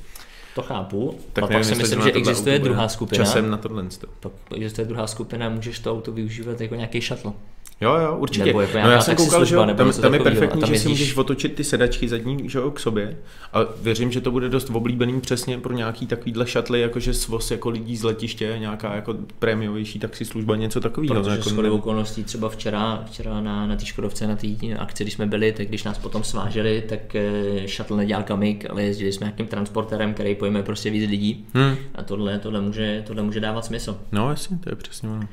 To 0.55 0.63
chápu. 0.63 1.19
Tak 1.33 1.45
a 1.45 1.47
nevím, 1.47 1.59
pak 1.59 1.65
si 1.65 1.75
myslím, 1.75 2.03
že 2.03 2.13
existuje 2.13 2.57
auto 2.57 2.65
druhá 2.65 2.89
skupina. 2.89 3.25
Časem 3.25 3.51
na 3.51 3.57
tohle. 3.57 3.85
Pak 4.21 4.33
existuje 4.55 4.85
druhá 4.87 5.07
skupina, 5.07 5.49
můžeš 5.49 5.79
to 5.79 5.93
auto 5.93 6.13
využívat 6.13 6.61
jako 6.61 6.75
nějaký 6.75 7.01
shuttle. 7.01 7.33
Jo, 7.81 7.95
jo, 7.95 8.17
určitě. 8.17 8.45
Nebo 8.45 8.61
jako 8.61 8.79
no 8.79 8.91
já 8.91 9.01
jsem 9.01 9.17
koukal, 9.17 9.45
že 9.45 9.57
tam, 9.57 9.93
tam 9.93 10.15
je 10.15 10.21
perfektní, 10.21 10.61
tam 10.61 10.75
že 10.75 10.79
si 10.79 10.89
můžeš 10.89 11.17
otočit 11.17 11.55
ty 11.55 11.65
sedačky 11.65 12.09
zadní 12.09 12.49
že 12.49 12.59
jo, 12.59 12.71
k 12.71 12.81
sobě 12.81 13.17
a 13.53 13.59
věřím, 13.83 14.13
že 14.13 14.21
to 14.21 14.31
bude 14.31 14.49
dost 14.49 14.71
oblíbený 14.71 15.21
přesně 15.21 15.59
pro 15.59 15.73
nějaký 15.73 16.07
takovýhle 16.07 16.47
šatly, 16.47 16.81
jakože 16.81 17.15
svoz 17.15 17.51
jako 17.51 17.69
lidí 17.71 17.97
z 17.97 18.03
letiště, 18.03 18.57
nějaká 18.59 18.95
jako 18.95 19.15
prémiovější 19.39 19.99
taxislužba, 19.99 20.57
něco 20.57 20.81
takového. 20.81 21.15
Protože 21.15 21.31
jako, 21.31 21.49
shodou 21.49 21.75
okolností 21.75 22.25
třeba 22.25 22.49
včera, 22.49 23.05
včera 23.07 23.41
na, 23.41 23.67
na 23.67 23.77
té 23.77 23.87
Škodovce, 23.87 24.27
na 24.27 24.37
té 24.37 24.47
akci, 24.79 25.05
když 25.05 25.15
jsme 25.15 25.27
byli, 25.27 25.53
tak 25.53 25.69
když 25.69 25.85
nás 25.85 25.99
potom 25.99 26.25
sváželi, 26.25 26.85
tak 26.89 27.15
eh, 27.15 27.69
shuttle 27.69 27.97
nedělal 27.97 28.23
kamik, 28.23 28.71
ale 28.71 28.83
jezdili 28.83 29.13
jsme 29.13 29.25
nějakým 29.25 29.47
transporterem, 29.47 30.15
který 30.15 30.35
pojme 30.35 30.63
prostě 30.63 30.91
víc 30.91 31.11
lidí. 31.11 31.47
Hmm. 31.55 31.77
A 31.95 32.03
tohle, 32.03 32.39
tohle, 32.39 32.61
může, 32.61 33.05
tohle 33.07 33.23
může 33.23 33.41
dávat 33.41 33.65
smysl. 33.65 33.99
No 34.13 34.31
jasně, 34.31 34.59
to 34.59 34.71
je 34.71 34.77
přesně 34.77 35.09
ono. 35.09 35.29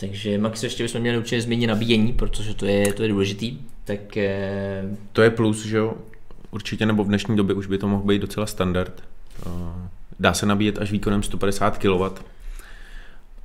Takže 0.00 0.38
Max 0.38 0.62
ještě 0.62 0.82
bychom 0.82 1.00
měli 1.00 1.18
určitě 1.18 1.40
změnit 1.42 1.66
nabíjení, 1.66 2.12
protože 2.12 2.54
to 2.54 2.66
je, 2.66 2.92
to 2.92 3.02
je 3.02 3.08
důležitý. 3.08 3.58
Tak 3.84 4.16
eh, 4.16 4.82
To 5.12 5.22
je 5.22 5.30
plus, 5.30 5.64
že 5.66 5.76
jo, 5.76 5.94
určitě, 6.50 6.86
nebo 6.86 7.04
v 7.04 7.08
dnešní 7.08 7.36
době 7.36 7.54
už 7.54 7.66
by 7.66 7.78
to 7.78 7.88
mohl 7.88 8.02
být 8.04 8.18
docela 8.22 8.46
standard. 8.46 9.02
Uh, 9.46 9.52
Dá 10.20 10.34
se 10.34 10.46
nabíjet 10.46 10.78
až 10.78 10.92
výkonem 10.92 11.22
150 11.22 11.78
kW, 11.78 12.02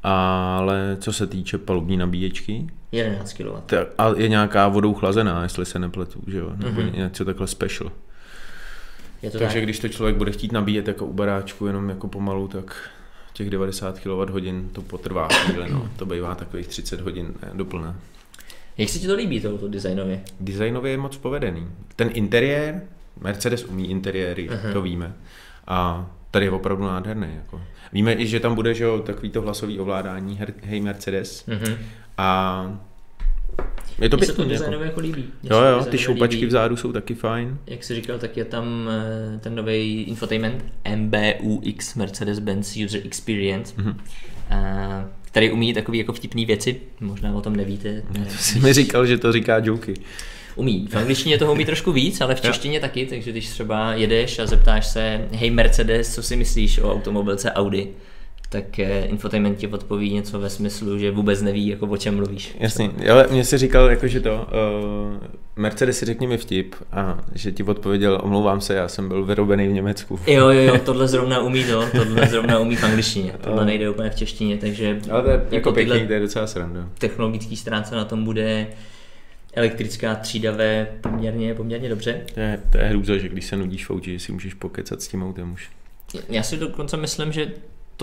ale 0.04 0.98
co 1.00 1.14
se 1.14 1.28
týče 1.28 1.58
palubní 1.58 1.98
nabíječky, 1.98 2.68
11 2.92 3.34
kW. 3.34 3.48
tak, 3.66 3.88
a 3.98 4.10
je 4.18 4.30
nějaká 4.30 4.68
vodou 4.68 4.94
chlazená, 4.94 5.44
jestli 5.44 5.66
se 5.66 5.80
nepletu, 5.80 6.22
že 6.28 6.38
jo, 6.38 6.52
nebo 6.58 6.82
Mhm. 6.82 6.90
mm-hmm. 6.90 6.98
něco 6.98 7.26
takhle 7.26 7.48
special. 7.48 7.92
Je 9.22 9.32
to 9.32 9.40
Takže 9.40 9.54
tak? 9.56 9.64
když 9.64 9.80
to 9.80 9.88
člověk 9.90 10.16
bude 10.16 10.32
chtít 10.32 10.52
nabíjet 10.52 10.88
jako 10.88 11.06
u 11.06 11.14
baráčku 11.14 11.68
jenom 11.68 11.90
jako 11.90 12.08
pomalu, 12.08 12.48
tak 12.48 12.76
těch 13.34 13.50
90 13.50 14.00
kWh 14.00 14.72
to 14.72 14.82
potrvá 14.82 15.28
chvíli, 15.28 15.72
no. 15.72 15.90
To 15.96 16.06
bývá 16.06 16.36
takových 16.36 16.68
30 16.68 17.02
hodin 17.02 17.34
doplné. 17.54 17.96
Jak 18.78 18.90
se 18.90 19.00
ti 19.00 19.08
to 19.08 19.16
líbí, 19.16 19.40
to, 19.42 19.58
to 19.58 19.68
designově? 19.68 20.22
Designově 20.40 20.92
je 20.92 20.98
moc 20.98 21.18
povedený. 21.18 21.68
Ten 21.96 22.10
interiér, 22.14 22.82
Mercedes 23.22 23.64
umí 23.64 23.90
interiéry, 23.90 24.50
Aha. 24.50 24.74
to 24.74 24.82
víme. 24.82 25.14
A 25.68 26.10
tady 26.32 26.46
je 26.46 26.52
opravdu 26.52 26.84
nádherný. 26.84 27.28
Jako. 27.36 27.62
Víme 27.94 28.14
i, 28.14 28.28
že 28.28 28.40
tam 28.40 28.56
bude 28.56 28.74
že 28.74 28.84
jo, 28.84 29.00
takový 29.00 29.30
to 29.30 29.42
hlasový 29.42 29.80
ovládání 29.80 30.40
Hey 30.64 30.82
Mercedes. 30.82 31.46
Mhm. 31.46 31.78
A 32.18 32.78
je 34.02 34.10
to 34.10 34.18
Mně 34.18 34.26
se 34.26 34.34
to. 34.34 34.42
Jako. 34.42 34.52
designově 34.52 34.86
jako 34.88 35.00
líbí. 35.00 35.22
Mně 35.44 35.50
Jo, 35.52 35.60
to 35.60 35.66
jo, 35.66 35.86
ty 35.92 35.98
šoupačky 35.98 36.36
líbí. 36.36 36.48
vzadu 36.48 36.76
jsou 36.78 36.92
taky 36.92 37.16
fajn. 37.16 37.58
Jak 37.68 37.84
jsi 37.84 37.96
říkal, 37.96 38.20
tak 38.20 38.38
je 38.38 38.46
tam 38.46 38.90
eh, 39.36 39.40
ten 39.40 39.56
nový 39.56 40.04
infotainment 40.04 40.66
MBUX 40.96 41.96
Mercedes-Benz 41.96 42.86
User 42.86 43.02
Experience, 43.06 43.74
Mhm. 43.78 43.90
mm-hmm. 44.52 45.08
který 45.24 45.52
umí 45.52 45.74
takové 45.74 45.98
jako 45.98 46.14
vtipné 46.14 46.46
věci, 46.46 46.82
možná 47.00 47.36
o 47.36 47.42
tom 47.42 47.56
nevíte. 47.56 48.02
Ne, 48.20 48.26
Jsi 48.30 48.60
mi 48.60 48.74
říkal, 48.74 49.06
že 49.06 49.18
to 49.18 49.32
říká 49.32 49.58
joky. 49.64 49.94
Umí. 50.56 50.88
V 50.92 50.96
angličtině 50.96 51.38
toho 51.38 51.52
umí 51.54 51.66
trošku 51.66 51.92
víc, 51.92 52.22
ale 52.22 52.36
v 52.36 52.42
češtině 52.42 52.80
taky, 52.80 53.06
takže 53.06 53.32
když 53.32 53.50
třeba 53.50 53.94
jedeš 53.94 54.40
a 54.40 54.46
zeptáš 54.46 54.88
se, 54.88 55.28
hej 55.34 55.50
Mercedes, 55.52 56.16
co 56.16 56.24
si 56.24 56.36
myslíš 56.36 56.78
o 56.80 56.94
automobilce 56.94 57.52
Audi, 57.52 57.88
tak 58.54 58.80
eh, 58.80 59.06
infotainment 59.06 59.58
ti 59.58 59.68
odpoví 59.68 60.14
něco 60.14 60.40
ve 60.40 60.50
smyslu, 60.50 61.00
že 61.00 61.12
vůbec 61.12 61.42
neví, 61.42 61.68
jako 61.68 61.88
o 61.88 61.98
čem 61.98 62.16
mluvíš. 62.16 62.56
Jasně, 62.60 62.92
ale 63.12 63.28
mě 63.32 63.46
se 63.46 63.58
říkal, 63.58 63.90
jako, 63.90 64.08
že 64.08 64.20
to, 64.20 64.36
uh, 64.36 65.28
Mercedes 65.56 65.98
si 65.98 66.06
řekni 66.06 66.28
mi 66.28 66.38
vtip 66.38 66.76
a 66.92 67.24
že 67.36 67.52
ti 67.52 67.64
odpověděl, 67.64 68.20
omlouvám 68.24 68.62
se, 68.62 68.74
já 68.74 68.88
jsem 68.88 69.08
byl 69.08 69.26
vyrobený 69.26 69.68
v 69.68 69.72
Německu. 69.72 70.20
Jo, 70.28 70.50
jo, 70.50 70.62
jo, 70.62 70.78
tohle 70.86 71.08
zrovna 71.08 71.40
umí 71.40 71.64
to, 71.64 71.86
tohle 71.92 72.28
zrovna 72.28 72.60
umí 72.60 72.76
v 72.76 72.84
angličtině, 72.84 73.34
tohle 73.42 73.66
nejde 73.66 73.90
úplně 73.90 74.10
v 74.10 74.16
češtině, 74.16 74.58
takže 74.58 75.00
Ale 75.12 75.22
to 75.22 75.30
je 75.30 75.46
jako 75.52 75.72
tyhle 75.72 75.96
pěkný, 75.96 76.08
to 76.08 76.14
je 76.14 76.20
docela 76.20 76.48
sranda. 76.48 76.90
technologické 76.98 77.56
stránce 77.56 77.96
na 77.96 78.06
tom 78.06 78.24
bude 78.24 78.68
elektrická 79.54 80.16
třída 80.16 80.52
V 80.52 80.88
poměrně, 81.02 81.54
poměrně 81.54 81.90
dobře. 81.90 82.22
To 82.34 82.40
je, 82.40 82.60
to 82.72 82.78
je 82.78 82.84
hrůza, 82.84 83.18
že 83.18 83.30
když 83.30 83.46
se 83.46 83.58
nudíš 83.58 83.86
v 83.86 83.92
autě, 83.92 84.12
že 84.12 84.20
si 84.20 84.32
můžeš 84.32 84.54
pokecat 84.54 85.02
s 85.02 85.08
tím 85.08 85.24
autem 85.24 85.54
už. 85.54 85.70
Já 86.30 86.44
si 86.44 86.58
dokonce 86.58 86.98
myslím, 86.98 87.32
že 87.32 87.52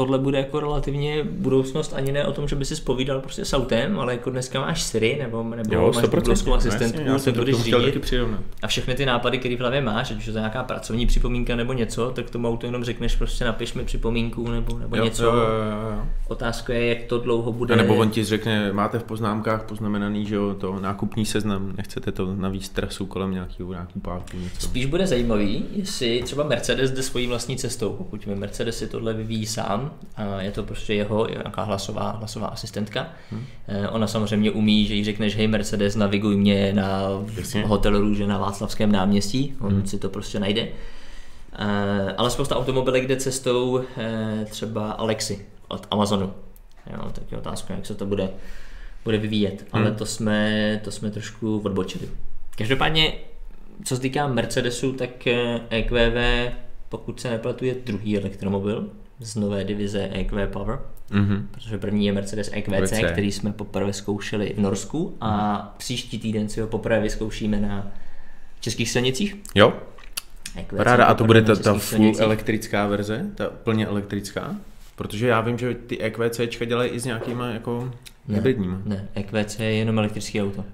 tohle 0.00 0.18
bude 0.18 0.38
jako 0.38 0.60
relativně 0.60 1.24
budoucnost 1.24 1.92
ani 1.96 2.12
ne 2.12 2.26
o 2.26 2.32
tom, 2.32 2.48
že 2.48 2.56
by 2.56 2.64
si 2.64 2.76
spovídal 2.76 3.20
prostě 3.20 3.44
s 3.44 3.52
autem, 3.52 3.98
ale 3.98 4.12
jako 4.12 4.30
dneska 4.30 4.60
máš 4.60 4.82
Siri 4.82 5.18
nebo, 5.22 5.42
nebo 5.42 5.74
Jo, 5.74 5.92
máš 5.94 6.04
100%. 6.04 6.10
Googlovskou 6.10 6.50
No 6.50 6.56
asistentku, 6.56 6.98
jasně, 6.98 7.08
já 7.08 7.12
tak 7.12 7.22
jsem 7.22 7.34
to 7.34 7.40
budeš 7.40 7.56
řídit 7.56 8.14
a 8.62 8.66
všechny 8.66 8.94
ty 8.94 9.06
nápady, 9.06 9.38
které 9.38 9.56
v 9.56 9.60
hlavě 9.60 9.80
máš, 9.80 10.10
ať 10.10 10.16
už 10.16 10.26
je 10.26 10.32
to 10.32 10.38
nějaká 10.38 10.62
pracovní 10.62 11.06
připomínka 11.06 11.56
nebo 11.56 11.72
něco, 11.72 12.10
tak 12.10 12.30
tomu 12.30 12.48
autu 12.48 12.66
jenom 12.66 12.84
řekneš 12.84 13.16
prostě 13.16 13.44
napiš 13.44 13.74
mi 13.74 13.84
připomínku 13.84 14.48
nebo, 14.50 14.78
nebo 14.78 14.96
Jo, 14.96 15.04
něco. 15.04 15.24
jo, 15.24 15.32
jo, 15.32 15.40
jo, 15.40 15.90
jo. 15.92 16.06
Otázka 16.28 16.72
je, 16.74 16.86
jak 16.86 17.02
to 17.04 17.18
dlouho 17.18 17.52
bude. 17.52 17.74
A 17.74 17.76
nebo 17.76 17.94
on 17.94 18.10
ti 18.10 18.24
řekne, 18.24 18.72
máte 18.72 18.98
v 18.98 19.04
poznámkách 19.04 19.62
poznamenaný, 19.64 20.26
že 20.26 20.34
jo, 20.34 20.54
to 20.54 20.80
nákupní 20.80 21.26
seznam, 21.26 21.72
nechcete 21.76 22.12
to 22.12 22.34
navíc 22.34 22.68
trasu 22.68 23.06
kolem 23.06 23.30
nějakého 23.30 23.72
nějaký 23.72 24.00
páku, 24.00 24.36
něco. 24.36 24.60
Spíš 24.60 24.86
bude 24.86 25.06
zajímavý, 25.06 25.64
jestli 25.72 26.22
třeba 26.22 26.44
Mercedes 26.44 26.90
jde 26.90 27.02
svojí 27.02 27.26
vlastní 27.26 27.56
cestou. 27.56 27.92
Pokud 27.92 28.26
mi 28.26 28.34
Mercedes 28.34 28.78
si 28.78 28.86
tohle 28.86 29.14
vyvíjí 29.14 29.46
sám, 29.46 29.89
je 30.38 30.50
to 30.50 30.62
prostě 30.62 30.94
jeho 30.94 31.26
nějaká 31.26 31.62
hlasová, 31.62 32.10
hlasová 32.10 32.46
asistentka. 32.46 33.08
Hmm. 33.30 33.44
Ona 33.90 34.06
samozřejmě 34.06 34.50
umí, 34.50 34.86
že 34.86 34.94
jí 34.94 35.04
řekneš, 35.04 35.36
hej 35.36 35.48
Mercedes, 35.48 35.96
naviguj 35.96 36.36
mě 36.36 36.72
na 36.72 37.02
Jasně. 37.36 37.62
hotel 37.66 38.00
Růže 38.00 38.26
na 38.26 38.38
Václavském 38.38 38.92
náměstí, 38.92 39.54
on 39.60 39.72
hmm. 39.72 39.86
si 39.86 39.98
to 39.98 40.08
prostě 40.08 40.40
najde. 40.40 40.68
Eh, 41.58 42.14
Ale 42.16 42.30
spousta 42.30 42.56
automobilek 42.56 43.06
jde 43.06 43.16
cestou 43.16 43.80
eh, 43.96 44.46
třeba 44.50 44.90
Alexi 44.92 45.46
od 45.68 45.86
Amazonu. 45.90 46.32
Jo, 46.92 47.10
tak 47.12 47.32
je 47.32 47.38
otázka, 47.38 47.74
jak 47.74 47.86
se 47.86 47.94
to 47.94 48.06
bude, 48.06 48.30
bude 49.04 49.18
vyvíjet. 49.18 49.66
Ale 49.72 49.86
Hmm. 49.86 49.94
to 49.94 50.06
jsme, 50.06 50.80
to 50.84 50.90
jsme 50.90 51.10
trošku 51.10 51.60
odbočili. 51.64 52.08
Každopádně, 52.58 53.12
co 53.84 53.96
se 53.96 54.02
týká 54.02 54.26
Mercedesu, 54.26 54.92
tak 54.92 55.10
EQV, 55.70 56.16
pokud 56.88 57.20
se 57.20 57.30
nepletu, 57.30 57.64
je 57.64 57.74
druhý 57.84 58.18
elektromobil 58.18 58.86
z 59.20 59.36
nové 59.36 59.64
divize 59.64 60.08
EQ 60.12 60.46
Power, 60.46 60.78
Mhm. 61.10 61.48
protože 61.50 61.78
první 61.78 62.06
je 62.06 62.12
Mercedes 62.12 62.50
EQC, 62.52 62.92
EQC. 62.92 63.12
který 63.12 63.32
jsme 63.32 63.52
poprvé 63.52 63.92
zkoušeli 63.92 64.54
v 64.56 64.60
Norsku 64.60 65.16
a 65.20 65.74
příští 65.78 66.18
týden 66.18 66.48
si 66.48 66.60
ho 66.60 66.66
poprvé 66.66 67.00
vyzkoušíme 67.00 67.60
na 67.60 67.86
českých 68.60 68.90
silnicích. 68.90 69.36
Jo, 69.54 69.72
EQC 70.56 70.76
paráda. 70.76 71.04
A 71.04 71.14
to 71.14 71.24
bude 71.24 71.42
ta, 71.42 71.56
ta 71.56 71.70
full 71.72 71.80
silnicích. 71.80 72.22
elektrická 72.22 72.86
verze, 72.86 73.26
ta 73.34 73.46
plně 73.46 73.86
elektrická? 73.86 74.56
Protože 74.96 75.26
já 75.28 75.40
vím, 75.40 75.58
že 75.58 75.74
ty 75.74 76.00
EQCčka 76.00 76.64
dělají 76.64 76.90
i 76.90 77.00
s 77.00 77.04
nějakýma 77.04 77.46
jako 77.48 77.90
Ne. 78.28 78.34
hybridníma. 78.34 78.82
Ne, 78.84 79.08
EQC 79.14 79.60
je 79.60 79.72
jenom 79.74 79.98
elektrický 79.98 80.42
auto. 80.42 80.64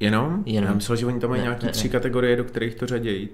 Jenom? 0.00 0.42
Jenom. 0.46 0.68
Já 0.68 0.74
myslel, 0.74 0.96
že 0.96 1.06
oni 1.06 1.20
tam 1.20 1.30
mají 1.30 1.40
Ne, 1.40 1.44
nějaký 1.46 1.66
ne, 1.66 1.72
tři 1.72 1.88
ne. 1.88 1.92
kategorie, 1.92 2.36
do 2.36 2.44
kterých 2.44 2.74
to 2.74 2.86
řadějí. 2.86 3.28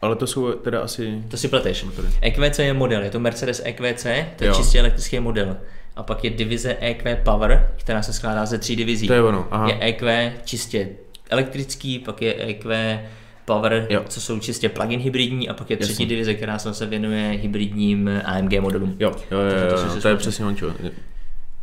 Ale 0.00 0.16
to 0.16 0.26
jsou 0.26 0.52
teda 0.52 0.80
asi... 0.80 1.22
To 1.28 1.36
si 1.36 1.48
pleteš. 1.48 1.84
motory. 1.84 2.08
EQC 2.20 2.58
je 2.58 2.74
model, 2.74 3.02
je 3.02 3.10
to 3.10 3.20
Mercedes 3.20 3.62
EQC, 3.64 4.02
to 4.36 4.44
je 4.44 4.48
Jo. 4.48 4.54
čistě 4.54 4.78
elektrický 4.80 5.20
model. 5.20 5.56
A 5.96 6.02
pak 6.02 6.24
je 6.24 6.30
divize 6.30 6.76
EQ 6.80 7.16
Power, 7.24 7.72
která 7.76 8.02
se 8.02 8.12
skládá 8.12 8.46
ze 8.46 8.58
tří 8.58 8.76
divizí. 8.76 9.06
To 9.06 9.12
je 9.12 9.22
ono, 9.22 9.48
aha. 9.50 9.68
Je 9.68 9.78
EQ 9.80 10.32
čistě 10.44 10.88
elektrický, 11.30 11.98
pak 11.98 12.22
je 12.22 12.34
EQ 12.48 13.00
Power, 13.44 13.86
Jo. 13.90 14.04
co 14.08 14.20
jsou 14.20 14.38
čistě 14.40 14.68
plug-in 14.68 15.00
hybridní, 15.00 15.48
a 15.48 15.54
pak 15.54 15.70
je 15.70 15.76
třetí 15.76 15.92
Jasně. 15.92 16.06
divize, 16.06 16.34
která 16.34 16.58
se 16.58 16.70
hybridním 16.84 17.40
hybridním 17.42 18.10
AMG 18.24 18.60
modulům. 18.60 18.96
Jo, 19.00 19.12
jo, 19.30 19.38
jo, 19.38 19.50
to 19.70 19.76
jo, 19.76 19.82
jo, 19.86 19.94
si 19.94 20.00
to 20.02 20.08
je 20.08 20.16
přesně 20.16 20.44
on, 20.44 20.56
čo. 20.56 20.72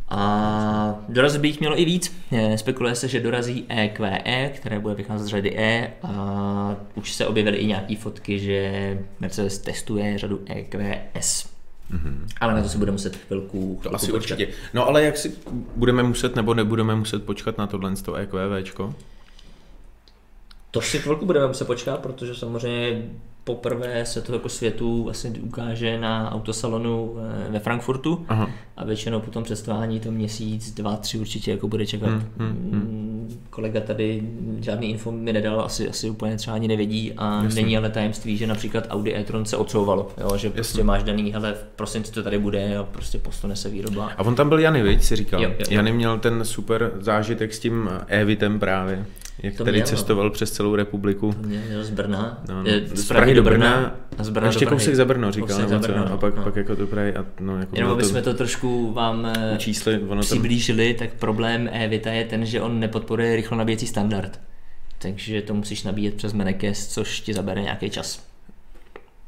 A 0.08 0.94
dorazit 1.08 1.40
by 1.40 1.48
jich 1.48 1.60
mělo 1.60 1.80
i 1.80 1.84
víc. 1.84 2.16
Spekuluje 2.56 2.94
se, 2.94 3.08
že 3.08 3.20
dorazí 3.20 3.64
EQE, 3.68 4.52
které 4.56 4.78
bude 4.78 4.94
vycházet 4.94 5.24
z 5.24 5.28
řady 5.28 5.58
E 5.58 5.92
a 6.02 6.76
už 6.94 7.12
se 7.12 7.26
objevily 7.26 7.56
i 7.56 7.66
nějaké 7.66 7.96
fotky, 7.96 8.38
že 8.38 8.98
Mercedes 9.20 9.58
testuje 9.58 10.18
řadu 10.18 10.40
EQS. 10.46 11.48
Mm-hmm. 11.92 12.26
Ale 12.40 12.54
na 12.54 12.62
to 12.62 12.68
si 12.68 12.78
budeme 12.78 12.92
muset 12.92 13.16
chvilku, 13.16 13.48
chvilku 13.48 13.82
To 13.82 13.94
asi 13.94 14.12
počkat. 14.12 14.34
určitě. 14.34 14.52
No 14.74 14.86
ale 14.86 15.04
jak 15.04 15.16
si 15.16 15.34
budeme 15.76 16.02
muset 16.02 16.36
nebo 16.36 16.54
nebudeme 16.54 16.94
muset 16.96 17.24
počkat 17.24 17.58
na 17.58 17.66
tohle 17.66 17.96
z 17.96 18.02
toho 18.02 18.16
EQVčko? 18.16 18.94
To 20.70 20.80
si 20.80 20.98
chvilku 20.98 21.26
budeme 21.26 21.46
muset 21.46 21.64
počkat, 21.64 22.00
protože 22.00 22.34
samozřejmě 22.34 23.02
poprvé 23.46 24.06
se 24.06 24.20
to 24.22 24.32
jako 24.32 24.48
světu 24.48 25.06
asi 25.10 25.30
ukáže 25.30 25.98
na 26.00 26.32
autosalonu 26.32 27.16
eh, 27.48 27.52
ve 27.52 27.58
Frankfurtu 27.58 28.24
Aha. 28.28 28.50
a 28.76 28.84
většinou 28.84 29.20
po 29.20 29.30
tom 29.30 29.44
cestování 29.44 30.00
to 30.00 30.10
měsíc, 30.10 30.74
dva, 30.74 30.96
tři 30.96 31.18
určitě 31.18 31.50
jako 31.50 31.68
bude 31.68 31.86
čekat. 31.86 32.08
Hmm, 32.08 32.22
hmm, 32.38 32.56
Mm, 32.72 33.40
Kolega 33.50 33.80
tady 33.80 34.22
žádný 34.60 34.90
info 34.90 35.12
mi 35.12 35.32
nedal, 35.32 35.60
asi, 35.60 35.88
asi 35.88 36.10
úplně 36.10 36.36
třeba 36.36 36.54
ani 36.56 36.68
nevědí 36.68 37.12
a 37.16 37.42
Jasně. 37.44 37.62
není 37.62 37.76
ale 37.76 37.90
tajemství, 37.90 38.36
že 38.36 38.46
například 38.46 38.84
Audi 38.90 39.14
e-tron 39.14 39.44
se 39.44 39.56
odsouvalo, 39.56 40.08
jo, 40.20 40.36
že 40.36 40.50
prostě 40.50 40.84
máš 40.84 41.02
daný, 41.02 41.32
hele 41.32 41.52
v 41.52 41.64
prosinci 41.76 42.12
to 42.12 42.22
tady 42.22 42.38
bude 42.38 42.76
a 42.78 42.82
prostě 42.82 43.18
postane 43.18 43.56
se 43.56 43.68
výroba. 43.68 44.10
A 44.16 44.22
on 44.24 44.34
tam 44.34 44.48
byl 44.48 44.58
Jany, 44.58 44.82
viď, 44.82 45.02
si 45.02 45.16
říkal. 45.16 45.42
Jo, 45.42 45.48
jo, 45.48 45.56
jo. 45.58 45.66
Jany 45.76 45.92
měl 45.92 46.18
ten 46.18 46.44
super 46.44 46.92
zážitek 47.00 47.54
s 47.54 47.58
tím 47.58 47.90
Evitem 48.06 48.58
právě. 48.58 49.06
Jak 49.42 49.54
To 49.56 49.64
tady 49.64 49.76
měl, 49.76 49.86
no. 49.86 49.96
cestoval 49.96 50.30
přes 50.30 50.50
celou 50.50 50.74
republiku. 50.74 51.34
Mě 51.46 51.62
měl 51.68 51.84
z 51.84 51.90
Brna, 51.90 52.42
No, 52.48 52.62
no. 52.62 52.70
eh, 52.70 52.96
z 52.96 53.08
Prahy 53.08 53.34
do 53.34 53.42
Brna 53.42 53.96
a 54.18 54.24
z 54.24 54.28
Brna 54.28 54.46
a 54.46 54.48
ještě 54.48 54.64
do 54.64 54.68
Prahy. 54.68 54.80
kousek 54.80 54.94
za 54.94 55.04
Brno, 55.04 55.32
říkal, 55.32 55.58
nebo 55.58 55.70
za 55.70 55.80
co, 55.80 55.88
Brno, 55.88 56.12
a 56.12 56.16
pak, 56.16 56.36
no. 56.36 56.42
pak 56.42 56.56
jako 56.56 56.74
do 56.74 56.86
Prahy 56.86 57.14
a 57.16 57.24
no, 57.40 57.58
jako 57.60 57.76
Jenom 57.76 57.92
aby 57.92 58.02
to 58.02 58.08
jsme 58.08 58.22
to 58.22 58.34
trošku 58.34 58.92
vám 58.92 59.26
eh, 59.26 59.54
čísly, 59.58 59.98
ono 59.98 60.08
tam, 60.08 60.20
přiblížili, 60.20 60.94
tak 60.94 61.10
problém 61.12 61.68
e-Vita 61.72 62.10
je 62.10 62.24
ten, 62.24 62.46
že 62.46 62.60
on 62.60 62.80
nepodporuje 62.80 63.36
rychlo 63.36 63.56
nabíjecí 63.58 63.86
standard. 63.86 64.40
Takže 64.98 65.42
to 65.42 65.54
musíš 65.54 65.82
nabíjet 65.82 66.14
přes 66.14 66.32
Menekes, 66.32 66.86
což 66.86 67.20
ti 67.20 67.34
zabere 67.34 67.62
nějaký 67.62 67.90
čas. 67.90 68.25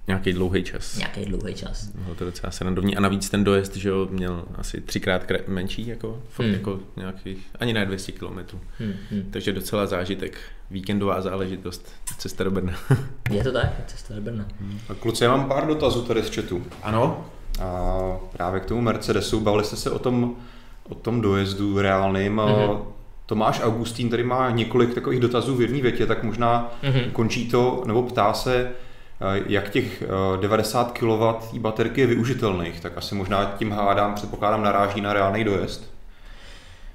Nějaký 0.08 0.32
dlouhý 0.32 0.62
čas. 0.64 0.96
Nějaký 0.98 1.24
dlouhý 1.24 1.54
čas. 1.54 1.86
Bylo 1.86 2.14
to 2.14 2.24
docela 2.24 2.50
srandovní. 2.50 2.96
A 2.96 3.00
navíc 3.00 3.30
ten 3.30 3.44
dojezd, 3.44 3.76
že 3.76 3.88
jo, 3.88 4.08
měl 4.10 4.44
asi 4.54 4.80
třikrát 4.80 5.24
kre- 5.30 5.40
menší, 5.46 5.86
jako, 5.86 6.22
fakt 6.28 6.46
Hmm. 6.46 6.54
jako 6.54 6.78
nějakých, 6.96 7.46
ani 7.60 7.72
ne 7.72 7.86
200 7.86 8.12
km. 8.12 8.38
Hm, 8.80 8.92
hm. 9.10 9.28
Takže 9.30 9.52
docela 9.52 9.86
zážitek, 9.86 10.38
víkendová 10.70 11.20
záležitost, 11.20 11.92
cesta 12.18 12.44
do 12.44 12.50
Brna. 12.50 12.72
Je 13.30 13.44
to 13.44 13.52
tak? 13.52 13.72
Cesta 13.86 14.14
do 14.14 14.20
Brna. 14.20 14.46
A 14.88 14.94
kluci, 14.94 15.24
já 15.24 15.36
mám 15.36 15.48
pár 15.48 15.66
dotazů 15.66 16.02
tady 16.02 16.22
z 16.22 16.34
chatu. 16.34 16.62
Ano? 16.82 17.24
A 17.60 17.98
právě 18.36 18.60
k 18.60 18.64
tomu 18.66 18.80
Mercedesu, 18.80 19.40
bavili 19.40 19.64
jste 19.64 19.76
se 19.76 19.90
o 19.90 19.98
tom, 19.98 20.36
o 20.88 20.94
tom 20.94 21.20
dojezdu 21.20 21.78
reálným. 21.82 22.36
Mm-hmm. 22.36 22.82
Tomáš 23.26 23.60
Augustín 23.62 24.10
tady 24.10 24.22
má 24.24 24.50
několik 24.50 24.94
takových 24.94 25.20
dotazů 25.20 25.56
v 25.56 25.60
jedné 25.62 25.82
větě, 25.82 26.06
tak 26.06 26.22
možná 26.22 26.72
Mhm. 26.82 26.92
mm-hmm. 26.92 27.10
končí 27.12 27.48
to, 27.50 27.82
nebo 27.86 28.02
ptá 28.02 28.32
se, 28.32 28.70
jak 29.46 29.68
těch 29.70 30.02
eh, 30.02 30.06
90 30.40 30.98
kW 30.98 31.22
té 31.52 31.58
baterky 31.58 32.00
je 32.00 32.06
využitelných, 32.06 32.80
tak 32.80 32.92
asi 32.96 33.14
možná 33.14 33.44
tím 33.58 33.72
hádám, 33.72 34.14
předpokládám, 34.14 34.62
naráží 34.62 35.00
na 35.00 35.12
reálný 35.12 35.44
dojezd. 35.44 35.90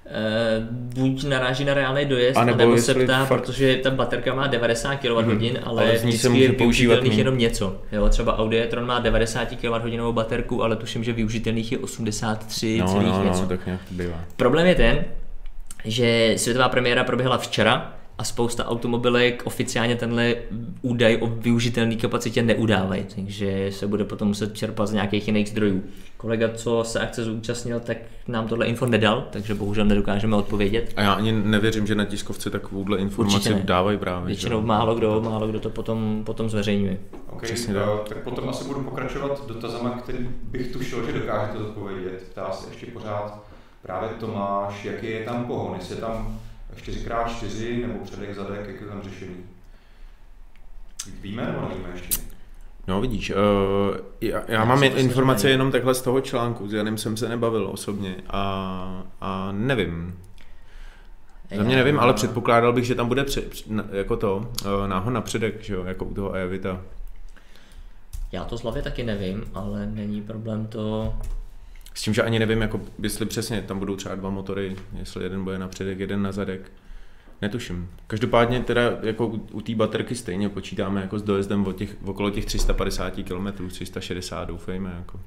Eh, 0.05 0.67
buď 0.71 1.23
naráží 1.23 1.65
na 1.65 1.73
reálný 1.73 2.05
dojezd, 2.05 2.37
A 2.37 2.41
a 2.41 2.45
nebo 2.45 2.57
nebo 2.57 2.77
se 2.77 2.93
ptá, 2.93 3.25
fakt- 3.25 3.41
protože 3.41 3.75
ta 3.75 3.91
baterka 3.91 4.33
má 4.33 4.47
90 4.47 4.95
kWh, 4.95 5.05
mm-hmm. 5.07 5.59
ale, 5.63 5.83
Ale 5.83 5.97
z 5.97 6.03
ní 6.03 6.11
se 6.11 6.17
vždycky 6.17 6.29
může 6.29 6.43
je 6.43 6.53
používat 6.53 6.93
využitelných 6.93 7.17
jenom 7.17 7.37
něco. 7.37 7.81
Jo, 7.91 8.09
třeba 8.09 8.37
Audi 8.37 8.57
e-tron 8.59 8.85
má 8.85 8.99
90 8.99 9.47
kWh 9.55 10.11
baterku, 10.11 10.63
ale 10.63 10.75
tuším, 10.75 11.03
že 11.03 11.13
využitelných 11.13 11.71
je 11.71 11.77
83 11.77 12.77
No, 12.81 12.87
celých 12.87 13.07
no, 13.13 13.23
něco. 13.23 13.41
no, 13.41 13.47
tak 13.47 13.65
nějak 13.65 13.81
to 13.89 13.93
bývá. 13.93 14.19
Problém 14.37 14.67
je 14.67 14.75
ten, 14.75 15.05
že 15.85 16.33
světová 16.37 16.69
premiéra 16.69 17.03
proběhla 17.03 17.37
včera 17.37 17.93
a 18.17 18.23
spousta 18.23 18.67
automobilek 18.67 19.41
oficiálně 19.45 19.95
tenhle 19.95 20.35
údaj 20.81 21.17
o 21.21 21.27
využitelné 21.27 21.95
kapacitě 21.95 22.43
neudávají, 22.43 23.05
takže 23.15 23.71
se 23.71 23.87
bude 23.87 24.03
potom 24.03 24.27
muset 24.27 24.57
čerpat 24.57 24.87
z 24.87 24.93
nějakých 24.93 25.27
jiných 25.27 25.49
zdrojů. 25.49 25.83
Kolega, 26.17 26.49
co 26.53 26.83
se 26.83 26.99
akce 26.99 27.23
zúčastnil, 27.23 27.79
tak 27.79 27.97
nám 28.27 28.47
tohle 28.47 28.65
info 28.65 28.85
nedal, 28.85 29.27
takže 29.31 29.55
bohužel 29.55 29.85
nedokážeme 29.85 30.35
odpovědět. 30.35 30.93
A 30.95 31.01
já 31.01 31.13
ani 31.13 31.31
nevěřím, 31.31 31.87
že 31.87 31.95
na 31.95 32.05
tiskovce 32.05 32.49
takovouhle 32.49 32.97
informaci 32.97 33.55
dávají 33.63 33.97
právě. 33.97 34.27
Většinou 34.27 34.61
že? 34.61 34.67
málo 34.67 34.95
kdo, 34.95 35.21
málo 35.21 35.47
kdo 35.47 35.59
to 35.59 35.69
potom, 35.69 36.21
potom 36.25 36.49
zveřejňuje. 36.49 36.97
Okay, 37.29 37.49
Přesně 37.49 37.73
eh, 37.73 37.79
tak. 37.79 38.09
tak 38.09 38.23
potom 38.23 38.49
asi 38.49 38.63
budu 38.65 38.83
pokračovat 38.83 39.47
dotazama, 39.47 39.89
který 39.89 40.29
bych 40.43 40.71
tušil, 40.71 41.05
že 41.05 41.19
dokážete 41.19 41.57
odpovědět. 41.57 42.23
Ptá 42.31 42.51
se 42.51 42.69
ještě 42.69 42.85
pořád 42.85 43.43
právě 43.81 44.09
Tomáš, 44.19 44.85
jaký 44.85 45.09
je 45.09 45.23
tam 45.23 45.45
pohon, 45.45 45.75
jestli 45.79 45.95
je 45.95 46.01
tam 46.01 46.39
4x4 46.77 47.87
nebo 47.87 47.99
předek, 48.03 48.35
zadek, 48.35 48.67
jak 48.67 48.81
je 48.81 48.87
tam 48.87 49.01
řešený. 49.01 49.35
Víme 51.21 51.45
nebo 51.45 51.69
nevíme 51.69 51.89
ještě? 51.93 52.21
No 52.87 53.01
vidíš, 53.01 53.31
uh, 53.31 53.97
já, 54.21 54.43
já 54.47 54.65
mám 54.65 54.83
informace 54.83 55.49
jenom 55.49 55.71
takhle 55.71 55.95
z 55.95 56.01
toho 56.01 56.21
článku, 56.21 56.67
s 56.67 56.73
Janem 56.73 56.97
jsem 56.97 57.17
se 57.17 57.29
nebavil 57.29 57.67
osobně 57.67 58.15
a, 58.29 59.03
a 59.21 59.51
nevím. 59.51 60.19
Za 61.55 61.63
mě 61.63 61.75
nevím, 61.75 61.99
ale 61.99 62.13
předpokládal 62.13 62.73
bych, 62.73 62.85
že 62.85 62.95
tam 62.95 63.07
bude 63.07 63.23
před, 63.23 63.53
jako 63.91 64.17
to, 64.17 64.37
uh, 64.37 64.87
náhon 64.87 65.13
na 65.13 65.21
předek, 65.21 65.63
že 65.63 65.73
jo, 65.73 65.83
jako 65.83 66.05
u 66.05 66.13
toho 66.13 66.31
Evita. 66.31 66.81
Já 68.31 68.45
to 68.45 68.57
z 68.57 68.61
hlavy 68.61 68.81
taky 68.81 69.03
nevím, 69.03 69.43
ale 69.53 69.85
není 69.85 70.21
problém 70.21 70.67
to... 70.67 71.13
S 71.93 72.01
tím, 72.01 72.13
že 72.13 72.23
ani 72.23 72.39
nevím, 72.39 72.61
jako, 72.61 72.81
jestli 73.03 73.25
přesně 73.25 73.61
tam 73.61 73.79
budou 73.79 73.95
třeba 73.95 74.15
dva 74.15 74.29
motory, 74.29 74.75
jestli 74.99 75.23
jeden 75.23 75.43
bude 75.43 75.59
na 75.59 75.67
předek, 75.67 75.99
jeden 75.99 76.21
na 76.21 76.31
zadek. 76.31 76.71
Netuším. 77.41 77.89
Každopádně 78.07 78.59
teda 78.59 78.81
jako 79.01 79.27
u, 79.27 79.47
u 79.51 79.61
té 79.61 79.75
baterky 79.75 80.15
stejně 80.15 80.49
počítáme 80.49 81.01
jako 81.01 81.19
s 81.19 81.23
dojezdem 81.23 81.67
od 81.67 81.75
těch, 81.75 81.95
okolo 82.05 82.29
těch 82.29 82.45
350 82.45 83.13
km, 83.13 83.67
360 83.67 84.45
doufejme. 84.45 84.93
Jako. 84.97 85.19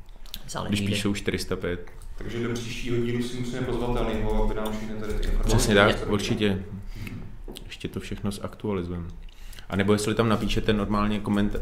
Když 0.69 0.81
píšou 0.81 1.15
405. 1.15 1.91
Takže 2.19 2.49
do 2.49 2.55
příštího 2.55 2.97
dílu 2.97 3.23
si 3.23 3.37
musíme 3.37 3.63
pozvat 3.63 3.97
Elnýho, 3.97 4.45
aby 4.45 4.55
nám 4.55 4.73
všechny 4.77 4.95
tady 5.01 5.13
ty 5.13 5.25
informace... 5.25 5.49
Přesně 5.49 5.75
tak, 5.75 6.11
určitě. 6.11 6.65
Ještě 7.67 7.89
to 7.89 8.01
všechno 8.01 8.33
zaktualizujeme. 8.33 9.07
A 9.69 9.77
nebo 9.77 9.93
jestli 9.93 10.15
tam 10.15 10.29
napíšete 10.29 10.73
normálně 10.73 11.21
koment, 11.21 11.57
eh, 11.57 11.61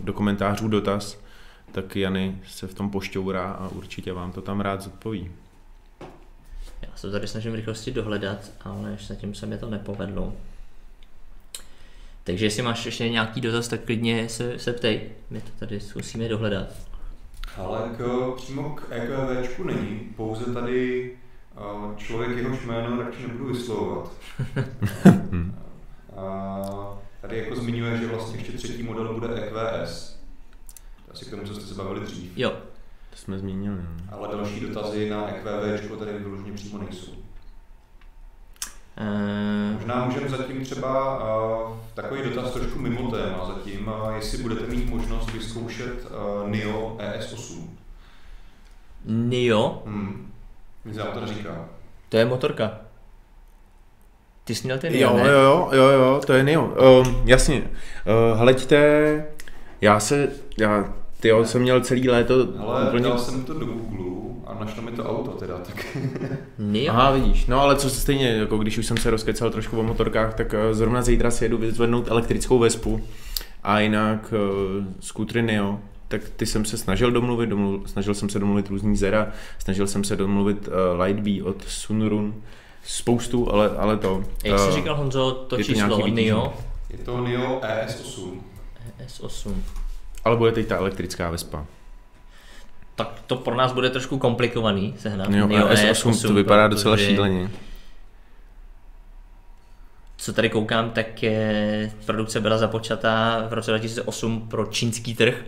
do 0.00 0.12
komentářů 0.12 0.68
dotaz, 0.68 1.20
tak 1.72 1.96
Jany 1.96 2.38
se 2.46 2.66
v 2.66 2.74
tom 2.74 2.90
pošťourá 2.90 3.52
a 3.52 3.68
určitě 3.68 4.12
vám 4.12 4.32
to 4.32 4.42
tam 4.42 4.60
rád 4.60 4.82
zodpoví. 4.82 5.30
Já 6.82 6.88
se 6.96 7.10
tady 7.10 7.26
snažím 7.28 7.52
v 7.52 7.54
rychlosti 7.54 7.90
dohledat, 7.90 8.50
ale 8.60 8.96
zatím 9.00 9.34
se 9.34 9.46
mi 9.46 9.58
to 9.58 9.70
nepovedlo. 9.70 10.32
Takže 12.24 12.46
jestli 12.46 12.62
máš 12.62 12.86
ještě 12.86 13.08
nějaký 13.08 13.40
dotaz, 13.40 13.68
tak 13.68 13.80
klidně 13.80 14.28
se, 14.28 14.58
se 14.58 14.72
ptej. 14.72 15.00
My 15.30 15.40
to 15.40 15.50
tady 15.58 15.80
zkusíme 15.80 16.28
dohledat. 16.28 16.68
Ale 17.56 17.90
k, 17.96 18.32
přímo 18.36 18.70
k 18.70 18.86
EKVčku 18.90 19.64
není, 19.64 20.00
pouze 20.16 20.52
tady 20.54 21.10
eh, 21.56 21.96
člověk 21.96 22.36
jehož 22.36 22.64
jméno 22.64 23.02
radši 23.02 23.22
nebudu 23.22 23.46
vyslovovat. 23.46 24.12
A 26.16 26.98
tady 27.20 27.38
jako 27.38 27.56
zmiňuje, 27.56 27.98
že 27.98 28.06
vlastně 28.06 28.38
ještě 28.38 28.52
třetí 28.52 28.82
model 28.82 29.14
bude 29.14 29.28
EQS. 29.42 30.17
Asi 31.12 31.24
k 31.24 31.30
tomu, 31.30 31.42
co 31.44 31.54
jste 31.54 31.64
se 31.66 31.74
bavili 31.74 32.00
dřív. 32.00 32.32
Jo, 32.38 32.50
To 33.10 33.16
jsme 33.16 33.38
zmínili. 33.38 33.76
no. 33.76 34.16
Ale 34.16 34.28
další 34.36 34.60
dotazy 34.60 35.10
na 35.10 35.28
EQVčko 35.28 35.96
tady 35.96 36.12
vyloženě 36.12 36.52
přímo 36.52 36.78
nejsou. 36.78 37.12
ehm, 38.96 39.74
Možná 39.74 40.04
můžeme 40.04 40.28
zatím 40.28 40.64
třeba 40.64 41.18
uh, 41.68 41.76
takový 41.94 42.22
dotaz 42.22 42.52
trošku 42.52 42.78
mimo 42.78 43.10
téma 43.10 43.46
zatím, 43.54 43.88
uh, 43.88 44.14
jestli 44.16 44.38
budete 44.38 44.66
mít 44.66 44.90
možnost 44.90 45.32
vyzkoušet 45.32 46.06
uh, 46.10 46.48
NIO 46.50 46.96
ES8. 46.98 47.62
Nio, 49.04 49.82
Hmm. 49.86 50.32
Nic 50.84 50.96
to 51.14 51.20
neříká. 51.20 51.68
to 52.08 52.16
je 52.16 52.24
motorka. 52.24 52.70
Ty 54.44 54.54
jsi 54.54 54.64
měl 54.64 54.78
ten 54.78 54.92
Nio, 54.92 55.10
Jo, 55.10 55.16
ne? 55.16 55.28
jo, 55.28 55.68
jo, 55.72 55.72
jo, 55.72 55.88
jo, 55.90 56.20
to 56.26 56.32
je 56.32 56.42
Nio. 56.42 56.62
Um, 56.64 57.22
jasně. 57.28 57.62
Uh, 57.62 58.38
hleďte, 58.38 59.26
já 59.80 60.00
se, 60.00 60.28
já, 60.58 60.94
ty 61.20 61.28
jo, 61.28 61.44
jsem 61.44 61.62
měl 61.62 61.80
celý 61.80 62.08
léto 62.08 62.48
Ale 62.58 62.86
úplně... 62.86 63.04
dal 63.04 63.18
jsem 63.18 63.44
to 63.44 63.54
do 63.54 63.66
Google 63.66 64.34
a 64.46 64.64
našlo 64.64 64.82
mi 64.82 64.92
to 64.92 65.04
auto 65.04 65.30
teda, 65.30 65.58
tak? 65.58 65.86
Aha, 66.88 67.10
vidíš. 67.10 67.46
No 67.46 67.60
ale 67.60 67.76
co 67.76 67.90
se 67.90 68.00
stejně, 68.00 68.28
jako 68.28 68.58
když 68.58 68.78
už 68.78 68.86
jsem 68.86 68.96
se 68.96 69.10
rozkecal 69.10 69.50
trošku 69.50 69.78
o 69.78 69.82
motorkách, 69.82 70.34
tak 70.34 70.54
eh, 70.54 70.74
zrovna 70.74 71.02
zítra 71.02 71.30
si 71.30 71.44
jedu 71.44 71.58
vyzvednout 71.58 72.08
elektrickou 72.08 72.58
Vespu 72.58 73.00
a 73.62 73.80
jinak 73.80 74.32
uh, 74.32 74.84
skútry 75.00 75.42
Neo, 75.42 75.80
tak 76.08 76.22
ty 76.36 76.46
jsem 76.46 76.64
se 76.64 76.78
snažil 76.78 77.10
domluvit, 77.10 77.46
domluvil, 77.46 77.80
snažil 77.86 78.14
jsem 78.14 78.28
se 78.28 78.38
domluvit 78.38 78.68
různý 78.68 78.96
Zera, 78.96 79.32
snažil 79.58 79.86
jsem 79.86 80.04
se 80.04 80.16
domluvit 80.16 80.68
uh, 80.68 81.00
Lightbee 81.00 81.42
od 81.42 81.64
Sunrun, 81.66 82.34
spoustu, 82.84 83.52
ale, 83.52 83.70
ale 83.78 83.96
to. 83.96 84.24
Jak 84.44 84.58
jsi 84.58 84.68
eh, 84.68 84.72
říkal 84.72 84.96
Honzo, 84.96 85.32
to 85.32 85.58
je 85.58 85.64
to 85.64 85.72
číslo 85.72 85.96
vytížení. 85.96 86.26
Nio 86.26 86.52
je 86.90 86.98
to 86.98 87.20
NIO 87.20 87.60
ES8. 87.60 88.30
S8. 89.06 89.54
Ale 90.24 90.36
bude 90.36 90.52
teď 90.52 90.66
ta 90.66 90.76
elektrická 90.76 91.30
Vespa. 91.30 91.66
Tak 92.94 93.22
to 93.26 93.36
pro 93.36 93.54
nás 93.54 93.72
bude 93.72 93.90
trošku 93.90 94.18
komplikovaný 94.18 94.94
sehnat. 94.98 95.30
Jo, 95.30 95.46
Nio 95.48 95.66
a 95.68 95.74
S8 95.74 96.26
to 96.26 96.34
vypadá 96.34 96.68
docela 96.68 96.96
šíleně. 96.96 97.50
Co 100.16 100.32
tady 100.32 100.50
koukám, 100.50 100.90
tak 100.90 101.22
je, 101.22 101.90
produkce 102.06 102.40
byla 102.40 102.58
započatá 102.58 103.46
v 103.48 103.52
roce 103.52 103.70
2008 103.70 104.48
pro 104.48 104.66
čínský 104.66 105.14
trh. 105.14 105.44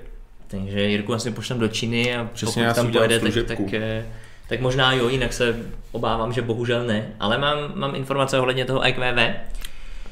Takže 0.47 0.81
Jirku 0.83 1.15
asi 1.15 1.31
pošlem 1.31 1.59
do 1.59 1.69
Číny 1.69 2.17
a 2.17 2.25
Přesně, 2.25 2.65
pokud 2.65 2.75
tam 2.77 2.93
pojede, 2.93 3.21
tak, 3.21 3.33
tak, 3.47 3.75
eh, 3.75 4.07
tak 4.49 4.61
možná 4.61 4.93
jo, 4.93 5.09
jinak 5.09 5.33
se 5.33 5.57
obávám, 5.93 6.33
že 6.33 6.43
bohužel 6.43 6.87
ne. 6.87 7.13
Ale 7.21 7.39
mám, 7.39 7.59
mám 7.75 7.95
informace 7.95 8.39
ohledně 8.39 8.65
toho 8.65 8.87
IQV. 8.89 9.35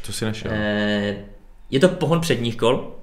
Co 0.02 0.12
si 0.12 0.24
našel? 0.24 0.50
Eh, 0.54 1.16
Je 1.70 1.80
to 1.80 1.88
pohon 1.88 2.20
předních 2.20 2.56
kol 2.56 2.97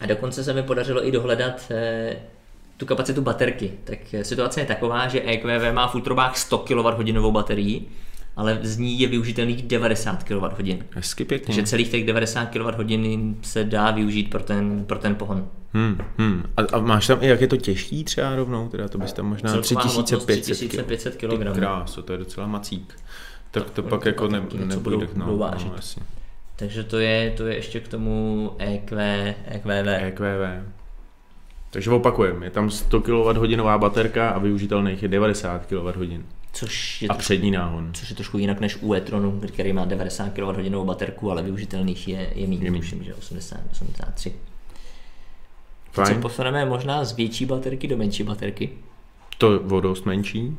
a 0.00 0.06
dokonce 0.06 0.44
se 0.44 0.52
mi 0.52 0.62
podařilo 0.62 1.06
i 1.06 1.12
dohledat 1.12 1.66
eh, 1.70 2.16
tu 2.76 2.86
kapacitu 2.86 3.22
baterky. 3.22 3.72
Tak 3.84 3.98
eh, 4.14 4.24
situace 4.24 4.60
je 4.60 4.66
taková, 4.66 5.08
že 5.08 5.22
EQV 5.22 5.72
má 5.72 5.88
v 5.88 5.94
útrobách 5.94 6.36
100 6.36 6.58
kWh 6.58 7.30
baterií, 7.30 7.88
ale 8.36 8.58
z 8.62 8.78
ní 8.78 9.00
je 9.00 9.08
využitelných 9.08 9.62
90 9.62 10.24
kWh. 10.24 10.74
Hezky 10.90 11.24
pěkně. 11.24 11.46
Takže 11.46 11.62
celých 11.62 11.88
těch 11.88 12.06
90 12.06 12.46
kWh 12.46 12.86
se 13.42 13.64
dá 13.64 13.90
využít 13.90 14.30
pro 14.30 14.42
ten, 14.42 14.84
pro 14.84 14.98
ten 14.98 15.14
pohon. 15.14 15.48
Hmm, 15.72 15.98
hmm. 16.18 16.42
A, 16.56 16.62
a, 16.76 16.78
máš 16.80 17.06
tam 17.06 17.18
i 17.22 17.26
jak 17.26 17.40
je 17.40 17.48
to 17.48 17.56
těžký 17.56 18.04
třeba 18.04 18.36
rovnou, 18.36 18.68
teda 18.68 18.88
to 18.88 18.98
bys 18.98 19.12
tam 19.12 19.26
možná 19.26 19.50
Celková 19.50 19.82
hmotnost 19.82 20.26
3500 20.26 20.68
3500 20.68 21.16
kg. 21.16 21.52
Ty 21.54 21.60
Kráso, 21.60 22.02
to 22.02 22.12
je 22.12 22.18
docela 22.18 22.46
macík. 22.46 22.94
Tak 23.50 23.70
to 23.70 23.82
Tak 23.82 23.90
pak 23.90 24.02
to 24.02 24.08
jako 24.08 24.28
ne, 24.28 24.40
nepůjde. 24.40 24.76
budou- 24.76 25.06
no, 25.14 25.26
no, 25.26 25.72
jasně. 25.76 26.02
Takže 26.56 26.84
to 26.84 26.98
je, 26.98 27.30
to 27.30 27.46
je 27.46 27.54
ještě 27.56 27.80
k 27.80 27.88
tomu 27.88 28.50
EQ, 28.58 29.34
EQV. 29.46 29.70
EQV. 29.86 30.66
Takže 31.70 31.90
opakujeme, 31.90 32.46
je 32.46 32.50
tam 32.50 32.70
100 32.70 33.00
kWh 33.00 33.78
baterka 33.78 34.28
a 34.30 34.38
využitelných 34.38 35.02
je 35.02 35.08
90 35.08 35.66
kWh. 35.66 36.20
Což 36.52 37.02
je, 37.02 37.08
A 37.08 37.14
trošku, 37.14 37.20
přední 37.26 37.50
náhon. 37.50 37.90
což 37.94 38.10
je 38.10 38.16
trošku 38.16 38.38
jinak 38.38 38.60
než 38.60 38.78
u 38.80 38.94
e-tronu, 38.94 39.40
který 39.48 39.72
má 39.72 39.84
90 39.84 40.28
kWh 40.32 40.84
baterku, 40.84 41.30
ale 41.30 41.42
využitelných 41.42 42.08
je, 42.08 42.30
je 42.34 42.46
méně, 42.46 42.72
tuším, 42.72 43.04
že 43.04 43.14
80, 43.14 43.60
83. 43.72 44.32
Co 45.92 46.02
Fajn, 46.02 46.20
posuneme 46.20 46.64
možná 46.64 47.04
z 47.04 47.12
větší 47.16 47.46
baterky 47.46 47.88
do 47.88 47.96
menší 47.96 48.22
baterky, 48.22 48.70
to 49.38 49.60
o 49.70 49.80
dost 49.80 50.06
menší. 50.06 50.56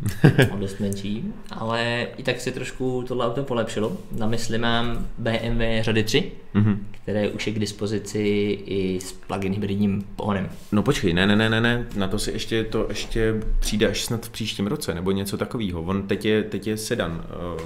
o 0.53 0.57
dost 0.57 0.79
menší, 0.79 1.23
ale 1.51 2.07
i 2.17 2.23
tak 2.23 2.41
si 2.41 2.51
trošku 2.51 3.03
tohle 3.07 3.25
auto 3.27 3.43
polepšilo. 3.43 3.97
Na 4.11 4.27
mysli 4.27 4.57
mám 4.57 5.07
BMW 5.17 5.61
řady 5.81 6.03
3, 6.03 6.31
Mhm. 6.53 6.85
které 7.03 7.29
už 7.29 7.47
je 7.47 7.53
k 7.53 7.59
dispozici 7.59 8.19
i 8.65 8.99
s 9.01 9.11
plug-in 9.11 9.53
hybridním 9.53 10.03
pohonem. 10.15 10.49
No 10.71 10.83
počkej, 10.83 11.13
ne, 11.13 11.27
ne, 11.27 11.35
ne, 11.35 11.49
ne, 11.49 11.61
ne, 11.61 11.85
na 11.95 12.07
to 12.07 12.19
si 12.19 12.31
ještě 12.31 12.63
to 12.63 12.85
ještě 12.89 13.35
přijde 13.59 13.87
až 13.89 14.03
snad 14.05 14.25
v 14.25 14.29
příštím 14.29 14.67
roce, 14.67 14.93
nebo 14.93 15.11
něco 15.11 15.37
takového. 15.37 15.81
On 15.81 16.07
teď 16.07 16.25
je, 16.25 16.43
teď 16.43 16.67
je 16.67 16.77
sedan 16.77 17.11
uh, 17.55 17.61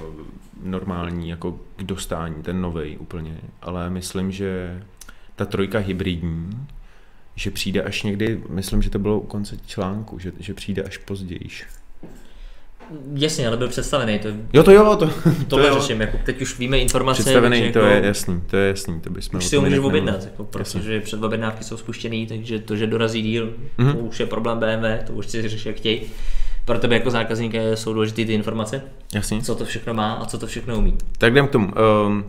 normální, 0.62 1.28
jako 1.28 1.58
k 1.76 1.82
dostání, 1.82 2.42
ten 2.42 2.60
novej 2.60 2.96
úplně, 3.00 3.38
ale 3.62 3.90
myslím, 3.90 4.32
že 4.32 4.82
ta 5.36 5.44
trojka 5.44 5.78
hybridní, 5.78 6.50
že 7.36 7.50
přijde 7.50 7.82
až 7.82 8.02
někdy, 8.02 8.42
myslím, 8.48 8.82
že 8.82 8.90
to 8.90 8.98
bylo 8.98 9.20
u 9.20 9.26
konce 9.26 9.56
článku, 9.66 10.18
že, 10.18 10.32
že 10.40 10.54
přijde 10.54 10.82
až 10.82 10.96
později. 10.98 11.48
Jasně, 13.14 13.48
ale 13.48 13.56
byl 13.56 13.68
představený, 13.68 14.18
to, 14.18 14.28
Jo, 14.52 14.62
to 14.62 14.70
jo, 14.72 14.96
to, 14.96 15.10
tohle 15.48 15.68
jo. 15.68 15.80
řeším, 15.80 16.00
jako 16.00 16.18
teď 16.24 16.42
už 16.42 16.58
víme 16.58 16.78
informace, 16.78 17.22
Představený, 17.22 17.56
takže 17.60 17.72
to 17.72 17.78
jako, 17.78 17.94
je 17.94 18.06
jasný, 18.06 18.42
to 18.50 18.56
je 18.56 18.68
jasný, 18.68 19.00
to 19.00 19.10
bychom 19.10 19.38
už 19.38 19.44
si 19.44 19.56
ho 19.56 19.64
jinak 19.66 19.82
objednat, 19.84 20.24
jako, 20.24 20.44
protože 20.44 21.00
předobjednávky 21.00 21.64
jsou 21.64 21.76
spuštěný, 21.76 22.26
takže 22.26 22.58
to, 22.58 22.76
že 22.76 22.86
dorazí 22.86 23.22
díl, 23.22 23.54
Mhm. 23.78 23.92
to 23.92 23.98
už 23.98 24.20
je 24.20 24.26
problém 24.26 24.58
BMW, 24.58 25.04
to 25.06 25.12
už 25.12 25.26
si 25.26 25.48
řeší 25.48 25.68
jak 25.68 25.76
chtějí. 25.76 26.00
Pro 26.64 26.78
tebe 26.78 26.94
jako 26.94 27.10
zákazníka 27.10 27.58
jsou 27.74 27.92
důležité 27.92 28.24
ty 28.24 28.34
informace, 28.34 28.82
Jasně. 29.14 29.42
co 29.42 29.54
to 29.54 29.64
všechno 29.64 29.94
má 29.94 30.12
a 30.12 30.24
co 30.26 30.38
to 30.38 30.46
všechno 30.46 30.78
umí. 30.78 30.98
Tak 31.18 31.32
jdem 31.32 31.48
k 31.48 31.50
tomu. 31.50 31.68
Um, 32.06 32.24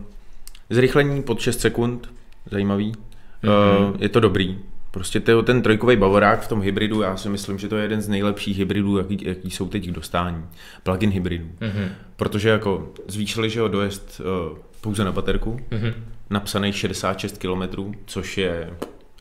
zrychlení 0.70 1.22
pod 1.22 1.40
6 1.40 1.60
sekund, 1.60 2.08
zajímavý. 2.50 2.92
Mm-hmm. 2.92 3.88
Uh, 3.90 3.96
je 4.02 4.08
to 4.08 4.20
dobrý. 4.20 4.58
Prostě 4.94 5.20
to, 5.20 5.42
ten 5.42 5.62
trojkový 5.62 5.96
bavorák 5.96 6.40
v 6.40 6.48
tom 6.48 6.62
hybridu, 6.62 7.02
já 7.02 7.16
si 7.16 7.28
myslím, 7.28 7.58
že 7.58 7.68
to 7.68 7.76
je 7.76 7.82
jeden 7.82 8.00
z 8.00 8.08
nejlepších 8.08 8.58
hybridů, 8.58 8.98
jaký, 8.98 9.18
jaký 9.22 9.50
jsou 9.50 9.68
teď 9.68 9.88
k 9.88 9.92
dostání. 9.92 10.44
Plug-in 10.82 11.10
hybridů. 11.10 11.44
Mhm. 11.60 11.88
Protože 12.16 12.48
jako 12.48 12.92
zvýšili, 13.08 13.50
že 13.50 13.60
ho 13.60 13.68
dojezd 13.68 14.20
uh, 14.52 14.58
pouze 14.80 15.04
na 15.04 15.12
baterku, 15.12 15.60
Mhm. 15.70 15.94
napsaných 16.30 16.76
66 16.76 17.38
km, 17.38 17.94
což 18.06 18.38
je 18.38 18.70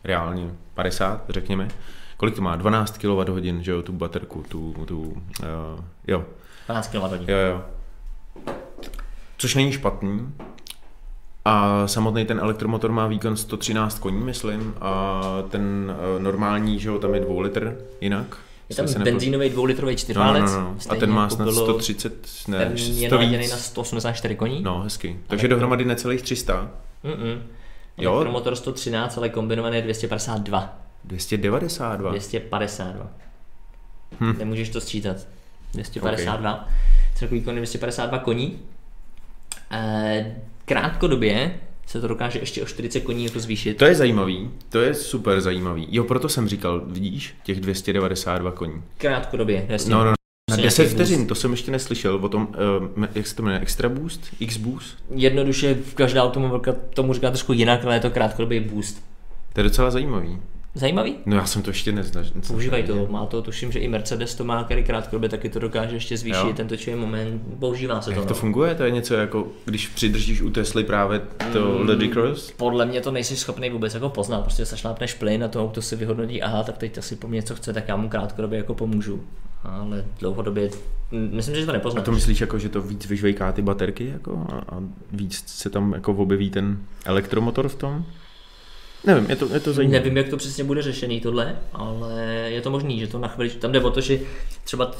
reálně 0.03 0.49
50, 0.73 1.25
řekněme. 1.29 1.67
Kolik 2.17 2.35
to 2.35 2.41
má? 2.41 2.55
12 2.55 2.97
kWh, 2.97 3.61
že 3.61 3.71
jo, 3.71 3.81
tu 3.81 3.93
baterku, 3.93 4.43
tu, 4.49 4.73
tu 4.87 5.01
uh, 5.01 5.15
jo, 6.07 6.25
12 6.65 6.87
kWh. 6.87 7.29
Jo, 7.29 7.37
jo. 7.37 7.61
Což 9.37 9.55
není 9.55 9.71
špatný. 9.71 10.29
A 11.45 11.87
samotný 11.87 12.25
ten 12.25 12.39
elektromotor 12.39 12.91
má 12.91 13.07
výkon 13.07 13.37
113 13.37 13.99
koní, 13.99 14.23
myslím, 14.23 14.73
a 14.81 15.21
ten 15.49 15.95
eh, 16.17 16.23
normální, 16.23 16.79
že 16.79 16.89
jo, 16.89 16.99
tam 16.99 17.13
je 17.13 17.19
2 17.19 17.41
litr 17.41 17.77
jinak. 18.01 18.37
Je 18.69 18.75
tam 18.75 19.03
benzínový 19.03 19.49
dvoulitrový 19.49 19.93
no, 19.93 19.97
čtyřválec, 19.97 20.51
no, 20.51 20.59
no, 20.59 20.61
no. 20.61 20.75
A 20.77 20.79
stejně 20.79 20.99
ten 20.99 21.11
má 21.11 21.23
jako 21.23 21.35
snad 21.35 21.45
bylo- 21.45 21.65
130, 21.65 22.27
ne, 22.47 22.57
ten 22.57 22.77
je 22.77 23.07
100 23.07 23.15
naladěný 23.15 23.37
víc. 23.43 23.51
na 23.51 23.57
184 23.57 24.35
koní. 24.35 24.61
No, 24.61 24.81
hezky. 24.81 25.19
Takže 25.27 25.47
dohromady 25.47 25.85
necelých 25.85 26.21
300. 26.21 26.71
Mm-mm. 27.03 27.41
Jo. 27.97 28.11
Elektromotor 28.11 28.55
113, 28.55 29.17
ale 29.17 29.29
kombinovaný 29.29 29.75
je 29.75 29.81
252. 29.81 30.79
292. 31.03 32.09
252. 32.09 33.07
Hm. 34.19 34.35
Nemůžeš 34.37 34.69
to 34.69 34.81
sčítat. 34.81 35.17
252. 35.73 36.67
Celkový 37.15 37.39
výkon 37.39 37.53
je 37.55 37.59
252 37.59 38.19
koní. 38.19 38.59
Eh, 39.71 40.35
Krátkodobě 40.65 41.59
se 41.87 42.01
to 42.01 42.07
dokáže 42.07 42.39
ještě 42.39 42.63
o 42.63 42.65
40 42.65 42.99
koní 42.99 43.23
jako 43.25 43.39
zvýšit. 43.39 43.77
To 43.77 43.85
je 43.85 43.95
zajímavý, 43.95 44.49
to 44.69 44.81
je 44.81 44.93
super 44.93 45.41
zajímavý. 45.41 45.87
Jo, 45.91 46.03
proto 46.03 46.29
jsem 46.29 46.47
říkal, 46.47 46.81
vidíš, 46.85 47.35
těch 47.43 47.59
292 47.59 48.51
koní. 48.51 48.83
Krátkodobě, 48.97 49.65
jasně. 49.69 49.91
No, 49.91 50.03
no, 50.03 50.09
na 50.09 50.13
Prostě 50.47 50.63
10 50.63 50.81
nějaký 50.81 50.95
vteřin, 50.95 51.17
boost. 51.17 51.27
to 51.29 51.35
jsem 51.35 51.51
ještě 51.51 51.71
neslyšel 51.71 52.15
o 52.15 52.29
tom, 52.29 52.47
uh, 52.97 53.05
jak 53.15 53.27
se 53.27 53.35
to 53.35 53.43
jmenuje, 53.43 53.61
Extra 53.61 53.89
Boost? 53.89 54.21
X 54.39 54.57
Boost? 54.57 54.97
Jednoduše 55.15 55.77
každá 55.95 56.23
automobilka 56.23 56.75
tomu 56.93 57.13
říká 57.13 57.29
trošku 57.29 57.53
jinak, 57.53 57.85
ale 57.85 57.95
je 57.95 57.99
to 57.99 58.09
krátkodobý 58.09 58.59
boost. 58.59 59.03
To 59.53 59.59
je 59.59 59.63
docela 59.63 59.91
zajímavý. 59.91 60.39
Zajímavý? 60.75 61.15
No 61.25 61.35
já 61.35 61.45
jsem 61.45 61.61
to 61.61 61.69
ještě 61.69 61.91
neznal. 61.91 62.23
Používají 62.47 62.83
to, 62.83 63.07
má 63.09 63.25
to, 63.25 63.41
tuším, 63.41 63.71
že 63.71 63.79
i 63.79 63.87
Mercedes 63.87 64.35
to 64.35 64.43
má, 64.43 64.63
který 64.63 64.83
krátkodobě 64.83 65.29
taky 65.29 65.49
to 65.49 65.59
dokáže 65.59 65.95
ještě 65.95 66.17
zvýšit, 66.17 66.47
Jo. 66.47 66.53
ten 66.53 66.67
točivý 66.67 66.95
moment, 66.97 67.41
používá 67.59 68.01
se 68.01 68.09
to. 68.09 68.15
Jak 68.15 68.25
to 68.25 68.33
no. 68.33 68.39
funguje? 68.39 68.75
To 68.75 68.83
je 68.83 68.91
něco 68.91 69.13
jako, 69.13 69.47
když 69.65 69.87
přidržíš 69.87 70.41
u 70.41 70.49
Tesly 70.49 70.83
právě 70.83 71.21
to 71.53 71.59
Mm. 71.79 71.87
Ludicrous? 71.89 72.51
Podle 72.57 72.85
mě 72.85 73.01
to 73.01 73.11
nejsi 73.11 73.35
schopný 73.35 73.69
vůbec 73.69 73.93
jako 73.93 74.09
poznat, 74.09 74.41
prostě 74.41 74.65
zašlápneš 74.65 75.13
plyn 75.13 75.43
a 75.43 75.47
to 75.47 75.61
auto 75.63 75.81
si 75.81 75.95
vyhodnotí, 75.95 76.41
aha, 76.41 76.63
tak 76.63 76.77
teď 76.77 76.97
asi 76.97 77.15
po 77.15 77.27
mně 77.27 77.35
něco 77.35 77.55
chce, 77.55 77.73
tak 77.73 77.87
já 77.87 77.95
mu 77.95 78.09
krátkodobě 78.09 78.57
jako 78.57 78.73
pomůžu. 78.73 79.23
Ale 79.63 80.05
dlouhodobě, 80.19 80.69
myslím, 81.11 81.55
že 81.55 81.65
to 81.65 81.71
A 81.71 81.73
nepoznáš. 81.73 82.05
to 82.05 82.11
myslíš 82.11 82.41
jako, 82.41 82.59
že 82.59 82.69
to 82.69 82.81
víc 82.81 83.05
vyžvejká 83.05 83.51
ty 83.51 83.61
baterky 83.61 84.09
jako 84.13 84.45
a, 84.49 84.75
a 84.75 84.79
víc 85.11 85.43
se 85.47 85.69
tam 85.69 85.93
jako 85.93 86.13
objeví 86.13 86.49
ten 86.49 86.77
elektromotor 87.05 87.67
v 87.69 87.75
tom? 87.75 88.05
Nevím, 89.05 89.29
je 89.29 89.35
to, 89.35 89.53
je 89.53 89.59
to 89.59 89.73
zajímavé. 89.73 89.99
Nevím, 89.99 90.17
jak 90.17 90.29
to 90.29 90.37
přesně 90.37 90.63
bude 90.63 90.81
řešený 90.81 91.21
tohle, 91.21 91.55
ale 91.73 92.21
je 92.47 92.61
to 92.61 92.69
možný, 92.69 92.99
že 92.99 93.07
to 93.07 93.19
na 93.19 93.27
chvíli, 93.27 93.49
tam 93.49 93.71
jde 93.71 93.79
o 93.79 93.89
to, 93.89 94.01
že 94.01 94.19
třeba 94.63 94.91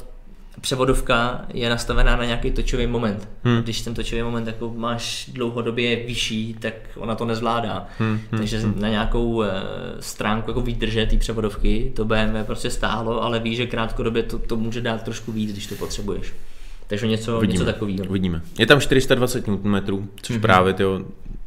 převodovka 0.60 1.44
je 1.54 1.68
nastavená 1.70 2.16
na 2.16 2.24
nějaký 2.24 2.50
točový 2.50 2.86
moment. 2.86 3.28
Hmm. 3.44 3.62
Když 3.62 3.80
ten 3.82 3.94
točový 3.94 4.22
moment 4.22 4.46
jako 4.46 4.72
máš 4.76 5.30
dlouhodobě 5.32 5.96
vyšší, 5.96 6.56
tak 6.60 6.74
ona 6.96 7.14
to 7.14 7.24
nezvládá. 7.24 7.86
Hmm, 7.98 8.20
hmm, 8.30 8.38
Takže 8.38 8.60
na 8.76 8.88
nějakou 8.88 9.42
eh, 9.42 9.50
stránku 10.00 10.50
jako 10.50 10.60
výdrže 10.60 11.06
té 11.06 11.16
převodovky 11.16 11.92
to 11.96 12.04
BMW 12.04 12.44
prostě 12.46 12.70
stáhlo, 12.70 13.22
ale 13.22 13.40
ví, 13.40 13.56
že 13.56 13.66
krátkodobě 13.66 14.22
to, 14.22 14.38
to 14.38 14.56
může 14.56 14.80
dát 14.80 15.02
trošku 15.02 15.32
víc, 15.32 15.52
když 15.52 15.66
to 15.66 15.74
potřebuješ. 15.74 16.32
Takže 16.86 17.06
něco, 17.06 17.42
něco 17.44 17.64
takového. 17.64 18.04
Uvidíme. 18.08 18.42
Je 18.58 18.66
tam 18.66 18.80
420 18.80 19.46
Nm, 19.46 20.08
což 20.22 20.36
Mhm. 20.36 20.42
právě 20.42 20.72
tyjo, 20.72 21.00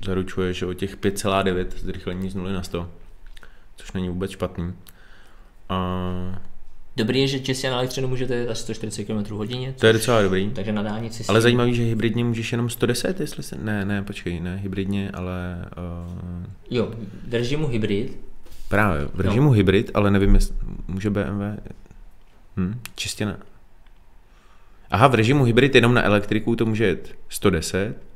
zaručuje, 0.05 0.53
že 0.53 0.65
o 0.65 0.73
těch 0.73 0.97
5,9 0.97 1.67
zrychlení 1.77 2.29
z 2.29 2.35
0 2.35 2.51
na 2.51 2.63
100, 2.63 2.89
což 3.75 3.91
není 3.91 4.09
vůbec 4.09 4.31
špatný. 4.31 4.73
A 5.69 6.39
Dobrý 6.97 7.19
je, 7.19 7.27
že 7.27 7.39
čistě 7.39 7.69
na 7.69 7.75
elektřinu 7.75 8.07
můžete 8.07 8.35
jet 8.35 8.49
až 8.49 8.57
140 8.57 9.03
km 9.03 9.33
hodině, 9.35 9.73
to 9.79 9.87
je 9.87 9.93
docela 9.93 10.21
dobrý. 10.21 10.51
takže 10.51 10.71
na 10.71 10.81
dálnici 10.81 11.23
si... 11.23 11.29
Ale 11.29 11.41
zajímavý, 11.41 11.75
že 11.75 11.83
hybridně 11.83 12.23
můžeš 12.23 12.51
jenom 12.51 12.69
110, 12.69 13.19
jestli 13.19 13.43
se... 13.43 13.55
Ne, 13.55 13.85
ne, 13.85 14.03
počkej, 14.03 14.39
ne 14.39 14.57
hybridně, 14.57 15.11
ale... 15.13 15.65
Uh, 16.37 16.45
Jo, 16.69 16.93
v 17.27 17.33
režimu 17.33 17.67
hybrid, 17.67 18.19
právě, 18.67 19.05
v 19.13 19.19
režimu 19.19 19.51
hybrid, 19.51 19.91
ale 19.93 20.11
nevím, 20.11 20.35
jestli 20.35 20.55
může 20.87 21.09
BMW... 21.09 21.41
Hm, 22.57 22.79
čistě 22.95 23.25
na... 23.25 23.37
Aha, 24.91 25.07
v 25.07 25.15
režimu 25.15 25.43
hybrid 25.43 25.75
jenom 25.75 25.93
na 25.93 26.03
elektriku 26.03 26.55
to 26.55 26.65
může 26.65 26.85
jet 26.85 27.15
110 27.29 28.06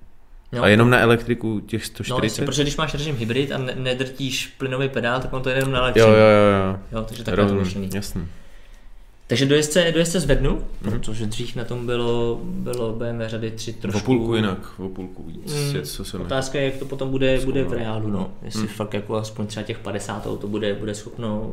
jo, 0.51 0.63
a 0.63 0.67
jenom 0.67 0.89
na 0.89 0.99
elektriku 0.99 1.59
těch 1.59 1.81
No, 1.81 1.83
jasně, 1.83 2.29
140? 2.29 2.45
protože 2.45 2.63
když 2.63 2.77
máš 2.77 2.93
režim 2.93 3.15
hybrid 3.15 3.51
a 3.51 3.57
ne- 3.57 3.75
nedrtíš 3.75 4.47
plynový 4.57 4.89
pedál, 4.89 5.21
tak 5.21 5.33
on 5.33 5.41
to 5.41 5.49
jede 5.49 5.61
jenom 5.61 5.71
na 5.73 5.79
jo, 5.79 5.83
elektřinu. 5.83 6.07
jo, 6.07 6.13
jo, 6.15 6.69
jo. 6.73 6.79
jo 6.91 7.05
takže 7.07 7.23
takhle 7.23 7.45
to 7.49 7.55
jasný. 7.95 8.27
Takže 9.27 9.45
dojezdce, 9.45 9.91
dojezdce 9.93 10.19
zvednu, 10.19 10.51
Mhm. 10.81 10.91
protože 10.91 11.25
dřív 11.25 11.55
na 11.55 11.63
tom 11.63 11.85
bylo, 11.85 12.39
bylo 12.43 12.93
BMW 12.93 13.21
řady 13.27 13.51
3 13.51 13.73
trošku... 13.73 13.99
O 13.99 14.01
půlku 14.03 14.35
jinak, 14.35 14.79
o 14.79 14.89
půlku 14.89 15.23
víc, 15.23 15.53
Mm, 15.53 15.75
je, 15.75 15.81
co 15.81 16.05
se 16.05 16.17
mi... 16.17 16.23
Otázka 16.23 16.59
je, 16.59 16.65
jak 16.65 16.77
to 16.77 16.85
potom 16.85 17.09
bude, 17.11 17.39
bude 17.45 17.63
v 17.63 17.73
reálu, 17.73 18.07
no. 18.09 18.31
Jestli 18.41 18.59
Hmm. 18.59 18.67
fakt 18.69 18.93
jako 18.93 19.15
aspoň 19.15 19.47
třeba 19.47 19.63
těch 19.63 19.79
50 19.79 20.37
to 20.39 20.47
bude, 20.47 20.73
bude 20.73 20.95
schopno 20.95 21.51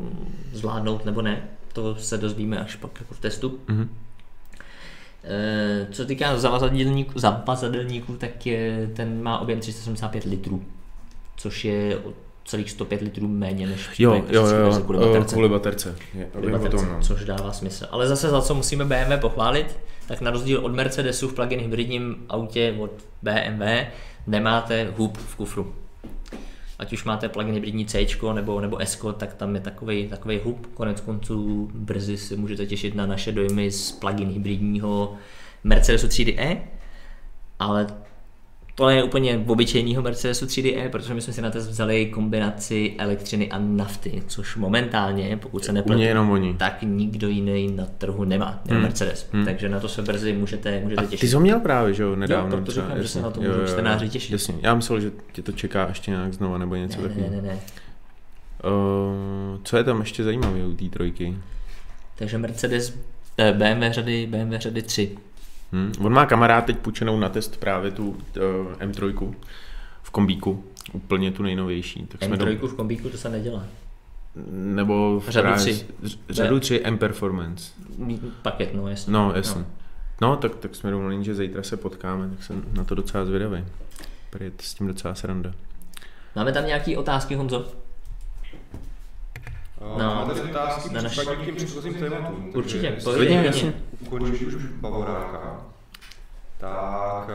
zvládnout 0.52 1.04
nebo 1.04 1.22
ne. 1.22 1.48
To 1.72 1.96
se 1.96 2.16
dozvíme 2.18 2.58
až 2.58 2.76
pak 2.76 2.90
jako 3.00 3.14
v 3.14 3.20
testu. 3.20 3.58
Mhm. 3.68 3.88
E, 5.29 5.87
co 5.93 6.05
týká 6.05 6.38
zavazadelníků, 6.38 7.19
zavazadelníků, 7.19 8.12
tak 8.17 8.47
je, 8.47 8.91
ten 8.97 9.23
má 9.23 9.38
objem 9.38 9.61
375 9.61 10.25
litrů, 10.25 10.64
což 11.37 11.64
je 11.64 11.97
o 11.97 12.12
celých 12.45 12.71
105 12.71 13.01
litrů 13.01 13.29
méně 13.29 13.67
než 13.67 13.88
v 13.88 14.01
Jo, 14.01 14.14
jo, 14.14 14.43
verze 14.43 14.57
jo, 14.57 14.81
kvůli 14.85 14.99
jo, 14.99 15.07
baterce. 15.07 15.35
kvůli 15.35 15.49
baterce. 15.49 15.97
Je, 16.14 16.25
Kvůli 16.25 16.53
baterce, 16.53 16.77
tom, 16.77 16.95
no. 16.95 17.03
což 17.03 17.25
dává 17.25 17.53
smysl. 17.53 17.87
Ale 17.91 18.09
zase 18.09 18.29
za 18.29 18.43
co 18.43 18.55
musíme 18.55 18.85
BMW 18.85 19.21
pochválit, 19.21 19.79
tak 20.07 20.21
na 20.21 20.31
rozdíl 20.31 20.64
od 20.64 20.75
Mercedesu 20.75 21.29
v 21.29 21.35
plug-in 21.35 21.61
hybridním 21.61 22.17
autě 22.29 22.75
od 22.79 22.91
BMW 23.23 23.62
nemáte 24.27 24.93
hub 24.97 25.19
v 25.19 25.37
kufru. 25.37 25.75
Ať 26.79 26.93
už 26.93 27.05
máte 27.05 27.29
plug-in 27.29 27.55
hybridní 27.55 27.87
C 27.87 28.07
nebo, 28.35 28.61
nebo 28.61 28.81
S, 28.81 29.07
tak 29.17 29.35
tam 29.35 29.55
je 29.55 29.61
takový 29.61 30.09
takový 30.09 30.41
hub. 30.45 30.67
Konec 30.75 31.01
konců 31.01 31.71
brzy 31.75 32.17
si 32.17 32.37
můžete 32.37 32.67
těšit 32.67 32.95
na 32.95 33.07
naše 33.07 33.33
dojmy 33.33 33.71
z 33.71 33.93
plug-in 33.93 34.29
hybridního 34.29 35.14
Mercedesu 35.64 36.09
třídy 36.09 36.41
E. 36.41 36.62
ale 37.59 37.87
to 38.79 38.88
je 38.88 39.03
úplně 39.03 39.45
obyčejného 39.47 40.03
Mercedesu 40.03 40.47
3DE, 40.47 40.88
protože 40.88 41.14
my 41.14 41.21
jsme 41.21 41.33
si 41.33 41.43
na 41.43 41.51
test 41.51 41.69
vzali 41.69 42.07
kombinaci 42.07 42.95
elektřiny 42.99 43.51
a 43.51 43.59
nafty, 43.59 44.23
což 44.27 44.57
momentálně, 44.57 45.37
pokud 45.37 45.64
se 45.64 45.73
nepletu, 45.73 46.03
jenom 46.03 46.31
oni. 46.31 46.55
tak 46.55 46.79
nikdo 46.83 47.29
jiný 47.29 47.73
na 47.77 47.87
trhu 47.99 48.25
nemá, 48.25 48.61
nebo 48.64 48.75
hmm. 48.75 48.83
Mercedes. 48.83 49.29
Hmm. 49.33 49.45
Takže 49.45 49.69
na 49.69 49.81
to 49.81 49.88
se 49.88 50.03
brzy 50.03 50.33
můžete, 50.33 50.81
můžete 50.81 51.03
A 51.03 51.05
těšit. 51.05 51.21
ty 51.21 51.29
jsi 51.29 51.35
ho 51.35 51.41
měl 51.41 51.61
právě, 51.61 51.95
že 51.95 52.03
jo, 52.03 52.17
nedávno. 52.17 52.47
Jo, 52.47 52.51
proto 52.57 52.71
třeba, 52.71 52.87
říkám, 52.87 53.03
že 53.03 53.09
se 53.09 53.23
na 53.23 53.31
to 53.31 53.41
můžou 53.41 53.67
čtenáři 53.73 54.09
těšit. 54.09 54.33
Jasně, 54.33 54.55
já 54.62 54.75
myslel, 54.75 55.01
že 55.01 55.11
tě 55.33 55.43
to 55.43 55.53
čeká 55.53 55.88
ještě 55.88 56.11
nějak 56.11 56.35
znova 56.35 56.59
nebo 56.59 56.75
něco 56.75 56.97
Ne, 56.97 57.03
ne, 57.03 57.14
takového. 57.14 57.43
ne, 57.43 57.43
ne. 57.43 57.59
Uh, 58.64 59.59
co 59.62 59.77
je 59.77 59.85
tam 59.85 60.01
ještě 60.01 60.25
zajímavé 60.25 60.67
u 60.67 60.73
té 60.73 60.85
trojky? 60.85 61.37
Takže 62.14 62.38
Mercedes, 62.38 62.99
eh, 63.38 63.53
BMW 63.53 63.93
řady, 63.93 64.27
BMW 64.27 64.59
řady 64.59 64.83
3. 64.83 65.17
Hm? 65.72 65.92
On 66.00 66.12
má 66.12 66.26
kamarád 66.26 66.64
teď 66.64 66.78
půjčenou 66.78 67.20
na 67.20 67.28
test 67.28 67.57
právě 67.61 67.90
tu 67.90 68.09
uh, 68.11 68.16
M3 68.78 69.35
v 70.02 70.11
kombíku, 70.11 70.64
úplně 70.92 71.31
tu 71.33 71.42
nejnovější. 71.42 72.07
Tak 72.07 72.24
jsme 72.24 72.37
M3 72.37 72.66
v 72.68 72.74
kombíku 72.74 73.09
to 73.09 73.16
se 73.18 73.28
nedělá. 73.28 73.64
nebo 74.52 75.20
v 75.20 75.28
Řadu 75.28 75.48
právě- 75.48 75.74
tři. 75.74 75.87
ř- 76.02 76.18
Řadu 76.31 76.61
3 76.61 76.81
M 76.85 76.98
Performance. 76.98 77.72
Paket, 78.42 78.74
no 78.74 78.88
jasně. 78.88 79.12
No, 79.12 79.33
jasně. 79.37 79.64
No, 80.20 80.37
tak, 80.37 80.54
tak 80.57 80.74
jsme 80.74 80.90
domluvili, 80.90 81.24
že 81.24 81.35
zítra 81.35 81.62
se 81.62 81.76
potkáme, 81.76 82.28
tak 82.28 82.42
jsem 82.42 82.64
na 82.72 82.85
to 82.85 82.94
docela 82.94 83.24
zvědavý. 83.24 83.64
Prý 84.31 84.52
s 84.61 84.74
tím 84.74 84.87
docela 84.87 85.14
sranda. 85.14 85.52
Máme 86.37 86.52
tam 86.52 86.66
nějaký 86.66 86.96
otázky, 86.96 87.35
Honzo? 87.35 87.66
No, 89.81 89.98
No. 89.98 90.14
Máte 90.26 90.42
otázky 90.42 90.94
Na 90.94 91.02
předchozím 91.57 91.94
tématům? 91.94 92.52
Určitě, 92.54 92.96
klidně. 93.04 93.42
jasně. 93.46 93.72
Ukončíš 94.12 94.42
už 94.55 94.55
Bavoráka, 94.81 95.61
tak 96.59 97.31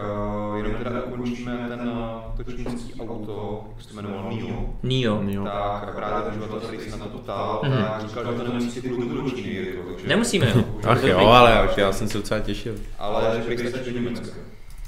uh, 0.49 0.57
jenom 0.57 0.73
teda 0.83 1.03
ukončíme 1.03 1.65
ten 1.69 1.89
uh, 1.89 2.45
točnický 2.45 2.93
auto, 3.01 3.65
jak 3.75 3.81
se 3.83 3.89
to 3.89 3.95
jmenoval, 3.95 4.31
Mio. 4.33 4.73
Nio. 4.83 5.21
Jo. 5.27 5.43
Tak 5.43 5.95
právě 5.95 6.21
ten 6.31 6.41
uživatel, 6.41 6.59
který 6.67 6.91
se 6.91 6.97
na 6.97 7.05
to 7.05 7.17
ptal, 7.17 7.61
Mhm. 7.63 7.83
tak 7.83 8.01
říkal, 8.09 8.25
že 8.33 8.39
to 8.39 8.53
nemusí 8.53 8.81
kvůli 8.81 9.09
do 9.09 9.29
Číny, 9.29 9.49
Jirko, 9.49 9.89
takže... 9.89 10.07
Nemusíme, 10.07 10.51
jo. 10.55 10.63
Ach 10.87 11.03
jo, 11.03 11.17
ale 11.27 11.59
ach, 11.59 11.77
já 11.77 11.93
jsem 11.93 12.07
se 12.07 12.17
docela 12.17 12.39
těšil. 12.39 12.75
Ale 12.99 13.41
že 13.43 13.49
bych 13.55 13.69
stačí 13.69 13.93
do 13.93 13.99
Německa. 13.99 14.35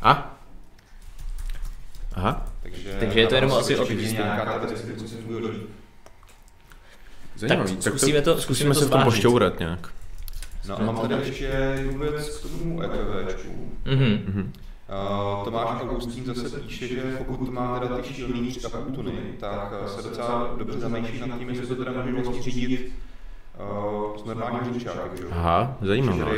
A? 0.01 0.31
Aha, 2.13 2.45
Takže, 2.63 2.95
Takže 2.99 3.19
je 3.19 3.27
to 3.27 3.35
jenom 3.35 3.51
asi 3.53 3.77
o 3.77 3.85
nějaká 3.91 4.59
ta 4.59 4.65
distribuce 4.65 5.15
funguje 5.15 5.51
líp. 5.51 5.69
zajímavý. 7.35 7.75
Tak 7.75 7.81
zkusíme 7.93 8.21
to- 8.21 8.31
zkusíme 8.31 8.43
zkusíme 8.43 8.73
to 8.73 8.79
se 8.79 8.85
v 8.85 8.89
tom 8.89 9.03
pošťourat 9.03 9.59
nějak. 9.59 9.89
No 10.67 10.79
a 10.79 10.83
mám 10.83 10.97
tady 10.97 11.15
ještě 11.27 11.43
jednu 11.75 11.99
věc 11.99 12.37
k 12.37 12.41
tomu 12.41 12.81
EPVčku. 12.83 13.71
Mhm. 13.85 14.19
Mhm. 14.27 14.53
Uh, 15.37 15.43
Tomáš 15.43 15.81
Augustín 15.81 16.25
zase 16.25 16.59
píše, 16.59 16.87
že 16.87 17.01
pokud 17.17 17.49
má 17.49 17.79
teda 17.79 17.97
ty 17.97 18.13
šílený 18.13 18.51
3,5 18.51 18.95
tuny, 18.95 19.11
tak 19.39 19.73
se 19.87 20.09
docela 20.09 20.55
dobře 20.57 20.79
zamýšlí 20.79 21.19
nad 21.29 21.39
tím, 21.39 21.49
jestli 21.49 21.67
to 21.67 21.75
teda 21.75 21.91
může 21.91 22.23
vlastně 22.23 22.41
řídit 22.41 22.91
uh, 23.59 24.17
s 24.17 24.25
normálním 24.25 24.73
řidičákem. 24.73 25.27
Aha, 25.31 25.77
zajímavé. 25.81 26.37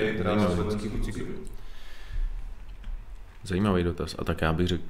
Zajímavý. 3.44 3.84
dotaz. 3.84 4.16
A 4.20 4.24
tak 4.24 4.42
já 4.42 4.54
bych 4.54 4.68
řekl, 4.68 4.84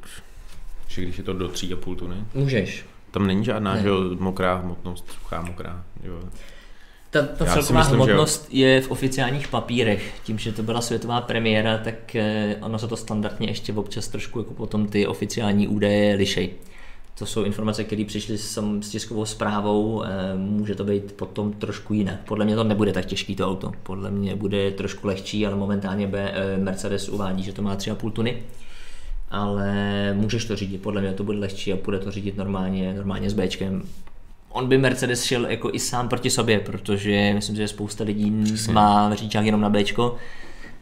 že 0.88 1.02
když 1.02 1.18
je 1.18 1.24
to 1.24 1.34
do 1.34 1.48
3,5 1.48 1.96
tuny, 1.96 2.26
Můžeš. 2.34 2.86
tam 3.12 3.28
není 3.28 3.46
žádná 3.46 3.74
Ne. 3.74 3.82
že 3.82 3.88
jo, 3.88 4.02
mokrá 4.20 4.56
hmotnost, 4.56 5.12
suchá 5.12 5.42
mokrá. 5.42 5.84
Jo. 6.04 6.20
Ta, 7.10 7.22
ta 7.22 7.46
Já 7.46 7.54
celková 7.54 7.80
myslím, 7.80 8.00
že 8.00 8.04
hmotnost 8.04 8.48
je 8.52 8.82
v 8.82 8.92
oficiálních 8.92 9.48
papírech. 9.48 10.14
Tím, 10.24 10.40
že 10.40 10.52
to 10.52 10.64
byla 10.64 10.82
světová 10.82 11.22
premiéra, 11.22 11.78
tak 11.78 12.16
eh, 12.16 12.56
ono 12.62 12.80
se 12.80 12.88
to 12.88 12.98
standardně 12.98 13.48
ještě 13.48 13.74
občas 13.74 14.08
trošku 14.08 14.40
jako 14.40 14.54
potom 14.54 14.88
ty 14.88 15.08
oficiální 15.08 15.68
údaje 15.68 16.16
lišej. 16.16 16.50
To 17.18 17.26
jsou 17.26 17.44
informace, 17.44 17.84
které 17.84 18.06
přišly 18.06 18.38
sam 18.38 18.84
s 18.84 18.90
tiskovou 18.90 19.26
zprávou, 19.26 20.04
eh, 20.04 20.08
může 20.36 20.76
to 20.76 20.84
být 20.84 21.12
potom 21.12 21.54
trošku 21.54 21.94
jinak. 21.94 22.20
Podle 22.26 22.46
mě 22.46 22.56
to 22.56 22.64
nebude 22.64 22.94
tak 22.94 23.06
těžký 23.06 23.36
to 23.36 23.48
auto. 23.48 23.72
Podle 23.84 24.12
mě 24.12 24.36
bude 24.36 24.72
trošku 24.72 25.08
lehčí, 25.08 25.48
ale 25.48 25.56
momentálně 25.56 26.08
B, 26.08 26.32
eh, 26.34 26.58
Mercedes 26.58 27.10
uvádí, 27.10 27.44
že 27.44 27.54
to 27.54 27.62
má 27.62 27.76
3,5 27.76 28.12
tuny. 28.12 28.44
Ale 29.30 29.74
můžeš 30.14 30.46
to 30.46 30.56
řídit, 30.56 30.82
podle 30.82 31.02
mě 31.02 31.14
to 31.14 31.24
bude 31.24 31.38
lehčí 31.38 31.74
a 31.74 31.78
bude 31.86 32.00
to 32.00 32.12
řídit 32.12 32.38
normálně, 32.38 32.94
normálně 32.94 33.30
s 33.30 33.34
Bčkem. 33.34 33.84
On 34.58 34.68
by 34.68 34.78
Mercedes 34.78 35.24
šel 35.24 35.46
jako 35.46 35.70
i 35.74 35.80
sám 35.80 36.10
proti 36.10 36.30
sobě, 36.30 36.60
protože 36.60 37.32
myslím, 37.34 37.56
že 37.56 37.68
spousta 37.68 38.04
lidí 38.04 38.44
Přesně. 38.44 38.74
má 38.74 39.16
říčák 39.16 39.46
jenom 39.46 39.62
na 39.62 39.70
Bčko 39.70 40.16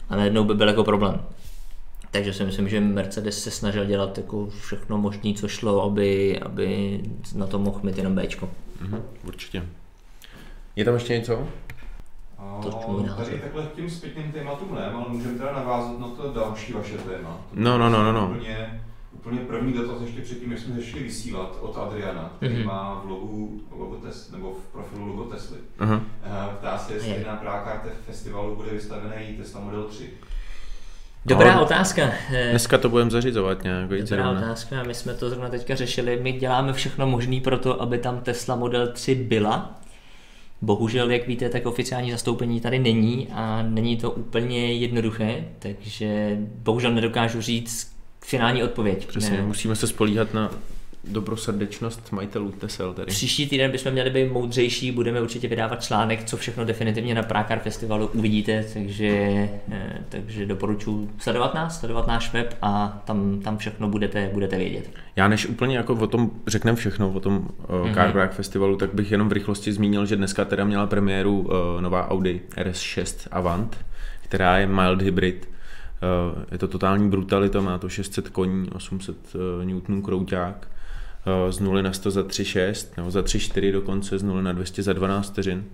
a 0.08 0.16
najednou 0.16 0.44
by 0.44 0.54
byl 0.54 0.68
jako 0.68 0.84
problém. 0.84 1.22
Takže 2.10 2.32
si 2.32 2.44
myslím, 2.44 2.68
že 2.68 2.80
Mercedes 2.80 3.42
se 3.42 3.50
snažil 3.50 3.84
dělat 3.84 4.18
jako 4.18 4.48
všechno 4.60 4.98
možné, 4.98 5.32
co 5.34 5.48
šlo, 5.48 5.82
aby, 5.82 6.38
aby 6.40 7.00
na 7.34 7.46
to 7.46 7.58
mohl 7.58 7.80
mít 7.82 7.98
jenom 7.98 8.14
Bčko. 8.14 8.48
Mhm, 8.80 9.02
určitě. 9.26 9.62
Je 10.76 10.84
tam 10.84 10.94
ještě 10.94 11.18
něco? 11.18 11.48
To. 12.62 12.70
Tady 13.16 13.38
takhle 13.38 13.62
k 13.62 13.72
těm 13.72 13.90
zpětným 13.90 14.32
tématům 14.32 14.74
ne, 14.74 14.86
ale 14.86 15.04
můžeme 15.08 15.38
teda 15.38 15.52
navázat 15.52 15.98
na 16.00 16.08
to 16.08 16.32
další 16.32 16.72
vaše 16.72 16.98
téma. 16.98 17.40
To 17.50 17.60
No, 17.60 17.78
no, 17.78 17.90
no, 17.90 18.02
no, 18.04 18.12
no. 18.12 18.30
Úplně, 18.36 18.80
úplně 19.26 19.40
první 19.40 19.72
dotaz 19.72 20.02
ještě 20.02 20.20
předtím, 20.20 20.50
než 20.50 20.60
jsme 20.60 20.74
začali 20.74 21.02
vysílat 21.02 21.58
od 21.60 21.76
Adriana, 21.78 22.32
který 22.36 22.54
Mhm. 22.54 22.64
má 22.66 23.02
v 23.04 23.10
logu 23.10 23.60
logo 23.70 23.96
Tes, 23.96 24.30
nebo 24.30 24.52
v 24.52 24.72
profilu 24.72 25.06
logo 25.06 25.24
Tesly. 25.24 25.58
Eh, 25.80 26.00
Ptá 26.58 26.78
se, 26.78 26.94
jestli 26.94 27.10
Je. 27.10 27.24
na 27.26 27.36
Prákarte 27.36 27.88
festivalu 28.06 28.56
bude 28.56 28.70
vystavený 28.70 29.26
Tesla 29.38 29.60
Model 29.60 29.84
3. 29.84 30.10
Dobrá 31.26 31.54
No, 31.56 31.62
otázka. 31.62 32.02
Eh, 32.32 32.50
Dneska 32.50 32.78
to 32.78 32.88
budeme 32.88 33.10
zařizovat 33.10 33.62
nějak, 33.62 33.88
Dobrá 33.88 34.06
zrovna. 34.06 34.30
otázka, 34.30 34.82
my 34.82 34.94
jsme 34.94 35.14
to 35.14 35.30
zrovna 35.30 35.48
teďka 35.48 35.74
řešili. 35.76 36.18
My 36.22 36.32
děláme 36.32 36.72
všechno 36.72 37.06
možné 37.06 37.40
pro 37.40 37.58
to, 37.58 37.82
aby 37.82 37.98
tam 37.98 38.20
Tesla 38.20 38.56
Model 38.56 38.92
3 38.92 39.14
byla. 39.14 39.80
Bohužel, 40.62 41.10
jak 41.10 41.26
víte, 41.26 41.48
tak 41.48 41.66
oficiální 41.66 42.10
zastoupení 42.10 42.60
tady 42.60 42.78
není 42.78 43.28
a 43.32 43.62
není 43.62 43.96
to 43.96 44.10
úplně 44.10 44.72
jednoduché, 44.72 45.44
takže 45.58 46.38
bohužel 46.40 46.92
nedokážu 46.94 47.40
říct 47.40 47.95
finální 48.26 48.62
odpověď. 48.62 49.06
Přesně, 49.06 49.36
Ne. 49.36 49.42
musíme 49.42 49.76
se 49.76 49.86
spolíhat 49.86 50.34
na 50.34 50.50
dobrosrdečnost 51.08 52.12
majitelů 52.12 52.50
Tesel 52.50 52.94
tady. 52.94 53.06
Příští 53.06 53.46
týden 53.46 53.70
bychom 53.70 53.92
měli 53.92 54.10
být 54.10 54.32
moudřejší, 54.32 54.92
budeme 54.92 55.20
určitě 55.20 55.48
vydávat 55.48 55.82
článek, 55.84 56.24
co 56.24 56.36
všechno 56.36 56.64
definitivně 56.64 57.14
na 57.14 57.22
Prákar 57.22 57.58
Festivalu 57.58 58.06
uvidíte, 58.06 58.64
takže, 58.74 59.08
eh, 59.72 60.04
takže 60.08 60.46
doporučuji 60.46 61.10
sledovat 61.18 61.54
nás, 61.54 61.80
sledovat 61.80 62.06
náš 62.06 62.32
web 62.32 62.56
a 62.62 63.02
tam, 63.04 63.40
tam 63.40 63.58
všechno 63.58 63.88
budete, 63.88 64.30
budete 64.32 64.56
vědět. 64.58 64.90
Já 65.16 65.28
než 65.28 65.46
úplně 65.46 65.76
jako 65.76 65.94
o 65.94 66.06
tom 66.06 66.30
řekneme 66.46 66.76
všechno, 66.76 67.12
o 67.12 67.20
tom 67.20 67.48
uh, 67.82 67.94
Car 67.94 68.12
Prague 68.12 68.36
Festivalu, 68.36 68.76
tak 68.76 68.94
bych 68.94 69.10
jenom 69.10 69.28
v 69.28 69.32
rychlosti 69.32 69.72
zmínil, 69.72 70.06
že 70.06 70.16
dneska 70.16 70.44
teda 70.44 70.64
měla 70.64 70.86
premiéru 70.86 71.40
uh, 71.40 71.80
nová 71.80 72.10
Audi 72.10 72.40
RS6 72.56 73.28
Avant, 73.30 73.76
která 74.22 74.58
je 74.58 74.66
mild 74.66 75.02
hybrid. 75.02 75.55
Uh, 76.02 76.42
je 76.52 76.58
to 76.58 76.68
totální 76.68 77.10
brutalita, 77.10 77.60
má 77.60 77.78
to 77.78 77.88
600 77.88 78.28
koní, 78.28 78.68
800 78.70 79.16
uh, 79.34 79.64
Newtonů 79.64 80.02
krouťák, 80.02 80.68
uh, 81.44 81.50
z 81.50 81.60
0 81.60 81.82
na 81.82 81.92
100 81.92 82.10
za 82.10 82.22
3,6, 82.22 82.88
nebo 82.96 83.10
za 83.10 83.20
3,4 83.20 83.72
dokonce, 83.72 84.18
z 84.18 84.22
0 84.22 84.42
na 84.42 84.52
200 84.52 84.82
za 84.82 84.92
12 84.92 85.30
vteřin. 85.30 85.64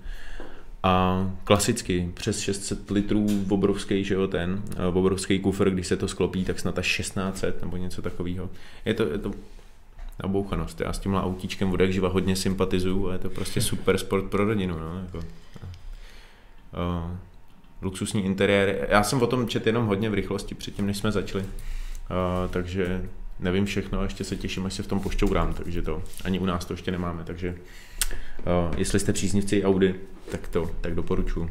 A 0.82 1.26
klasicky 1.44 2.10
přes 2.14 2.40
600 2.40 2.90
litrů 2.90 3.26
obrovský, 3.48 4.04
že 4.04 4.14
jo, 4.14 4.26
ten 4.26 4.62
eh, 4.76 4.86
obrovský 4.86 5.38
kufr, 5.38 5.70
když 5.70 5.86
se 5.86 5.96
to 5.96 6.08
sklopí, 6.08 6.44
tak 6.44 6.60
snad 6.60 6.78
až 6.78 6.96
1600 6.96 7.62
nebo 7.62 7.76
něco 7.76 8.02
takového. 8.02 8.50
Je 8.84 8.94
to, 8.94 9.02
je 9.02 9.18
to 9.18 9.30
nabouchanost. 10.22 10.80
Já 10.80 10.92
s 10.92 10.98
tímhle 10.98 11.22
autíčkem 11.22 11.72
od 11.72 11.80
jak 11.80 11.92
živa 11.92 12.08
hodně 12.08 12.36
sympatizuju 12.36 13.08
a 13.08 13.12
je 13.12 13.18
to 13.18 13.30
prostě 13.30 13.60
super 13.60 13.98
sport 13.98 14.24
pro 14.24 14.44
rodinu. 14.44 14.78
No, 14.78 15.00
jako. 15.00 15.18
Uh, 15.18 15.24
luxusní 17.82 18.24
interiér. 18.24 18.86
Já 18.90 19.02
jsem 19.02 19.22
o 19.22 19.26
tom 19.26 19.48
čet 19.48 19.66
jenom 19.66 19.86
hodně 19.86 20.10
v 20.10 20.14
rychlosti 20.14 20.54
předtím, 20.54 20.86
než 20.86 20.96
jsme 20.96 21.12
začali. 21.12 21.44
Uh, 21.44 21.48
takže 22.50 23.02
nevím 23.40 23.64
všechno 23.64 24.02
ještě 24.02 24.24
se 24.24 24.36
těším, 24.36 24.66
až 24.66 24.74
se 24.74 24.82
v 24.82 24.86
tom 24.86 25.00
pošťourám, 25.00 25.54
takže 25.54 25.82
to 25.82 26.02
ani 26.24 26.38
u 26.38 26.44
nás 26.46 26.64
to 26.64 26.72
ještě 26.72 26.90
nemáme, 26.90 27.22
takže 27.24 27.54
uh, 28.68 28.78
jestli 28.78 29.00
jste 29.00 29.12
příznivci 29.12 29.64
Audi, 29.64 29.94
tak 30.30 30.48
to 30.48 30.70
tak 30.80 30.94
doporučuji. 30.94 31.50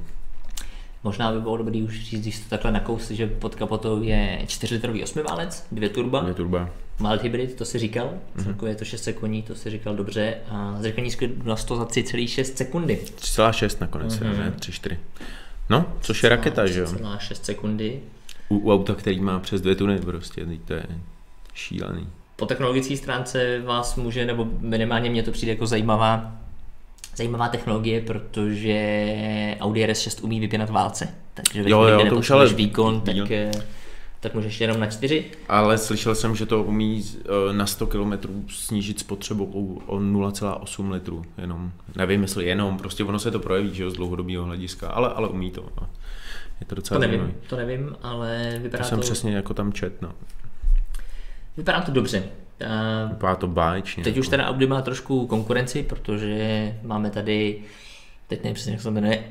Možná 1.03 1.31
by 1.31 1.41
bylo 1.41 1.57
dobrý 1.57 1.83
už 1.83 1.99
říct, 2.03 2.21
když 2.21 2.39
to 2.39 2.49
takhle 2.49 2.71
nakousli, 2.71 3.15
že 3.15 3.27
pod 3.27 3.55
kapotou 3.55 4.03
je 4.03 4.39
4-litrový 4.45 5.03
osmiválec, 5.03 5.67
dvě 5.71 5.89
turba, 5.89 6.19
Dvě 6.21 6.33
turba. 6.33 6.69
mild 7.01 7.21
hybrid, 7.23 7.55
to 7.55 7.65
si 7.65 7.79
říkal, 7.79 8.09
Mhm. 8.35 8.43
celkově 8.45 8.71
je 8.71 8.75
to 8.75 8.85
6 8.85 9.09
koní, 9.13 9.41
to 9.43 9.55
si 9.55 9.69
říkal 9.69 9.95
dobře, 9.95 10.35
a 10.49 10.75
zřekl 10.79 11.01
nízky 11.01 11.31
na 11.43 11.55
100 11.55 11.75
za 11.75 11.85
3,6 11.85 12.57
sekundy. 12.57 12.99
3,6 13.15 13.77
nakonec, 13.81 14.19
Mhm. 14.19 14.31
mm-hmm. 14.33 14.37
ne? 14.37 14.53
3,4. 14.59 14.97
No, 15.71 15.85
což 16.01 16.23
je 16.23 16.29
raketa, 16.29 16.67
že 16.67 16.79
jo? 16.79 16.85
3,6 16.85 17.33
sekundy. 17.41 17.99
U, 18.49 18.57
u 18.57 18.73
auta, 18.73 18.95
který 18.95 19.19
má 19.19 19.39
přes 19.39 19.61
dvě 19.61 19.75
tuny 19.75 19.97
prostě, 19.99 20.45
teď 20.45 20.59
to 20.65 20.73
je 20.73 20.85
šílený. 21.53 22.07
Po 22.35 22.45
technologické 22.45 22.97
stránce 22.97 23.61
vás 23.65 23.95
může, 23.95 24.25
nebo 24.25 24.47
minimálně 24.59 25.09
mě 25.09 25.23
to 25.23 25.31
přijde 25.31 25.51
jako 25.51 25.67
zajímavá, 25.67 26.31
zajímavá 27.15 27.47
technologie, 27.47 28.01
protože 28.01 28.77
Audi 29.59 29.85
RS6 29.87 30.23
umí 30.25 30.39
vypínat 30.39 30.69
válce. 30.69 31.07
Takže 31.33 31.63
ve 31.63 31.69
Jo, 31.69 31.83
jo, 31.83 32.09
to 32.09 32.15
už 32.15 32.29
ale- 32.29 32.53
výkon, 32.53 33.01
tak, 33.01 33.15
Jo. 33.15 33.25
Tak 34.21 34.33
můžeš 34.33 34.61
jenom 34.61 34.79
na 34.79 34.87
4. 34.87 35.25
Ale 35.49 35.77
slyšel 35.77 36.15
jsem, 36.15 36.35
že 36.35 36.45
to 36.45 36.63
umí 36.63 37.03
eh, 37.49 37.53
na 37.53 37.65
100 37.65 37.87
km 37.87 38.11
snížit 38.49 38.99
spotřebu 38.99 39.81
o 39.85 39.99
0,8 39.99 40.91
litru 40.91 41.25
jenom. 41.37 41.71
Nevím, 41.95 42.21
jestli 42.21 42.45
jenom, 42.45 42.77
prostě 42.77 43.03
ono 43.03 43.19
se 43.19 43.31
to 43.31 43.39
projeví, 43.39 43.75
že 43.75 43.83
jo, 43.83 43.89
z 43.89 43.93
dlouhodobého 43.93 44.45
hlediska, 44.45 44.89
ale, 44.89 45.09
ale 45.09 45.27
umí 45.27 45.51
to. 45.51 45.61
No. 45.81 45.89
Je 46.59 46.65
to 46.67 46.75
docela 46.75 46.95
To 46.97 47.01
nevím, 47.01 47.19
zajímavý. 47.19 47.47
to 47.49 47.55
nevím, 47.55 47.95
ale 48.03 48.59
vypadá 48.61 48.83
To 48.83 48.83
to, 48.83 48.89
jsem 48.89 48.99
přesně 48.99 49.35
jako 49.35 49.53
tam 49.53 49.73
čet, 49.73 50.01
no. 50.01 50.11
vypadá 51.57 51.81
to 51.81 51.91
dobře. 51.91 52.23
A 52.67 53.05
Vypadá 53.09 53.35
to 53.35 53.47
báječně. 53.47 54.03
teď 54.03 54.17
už 54.17 54.25
jako. 54.25 54.31
teda 54.31 54.45
Audi 54.47 54.67
má 54.67 54.81
trošku 54.81 55.27
konkurenci, 55.27 55.83
protože 55.83 56.75
máme 56.83 57.09
tady, 57.09 57.61
teď 58.27 58.43
nevím 58.43 58.53
přesně, 58.55 58.71
jak 58.71 58.81
se 58.81 58.87
to 58.87 58.91
jmenuje, 58.91 59.23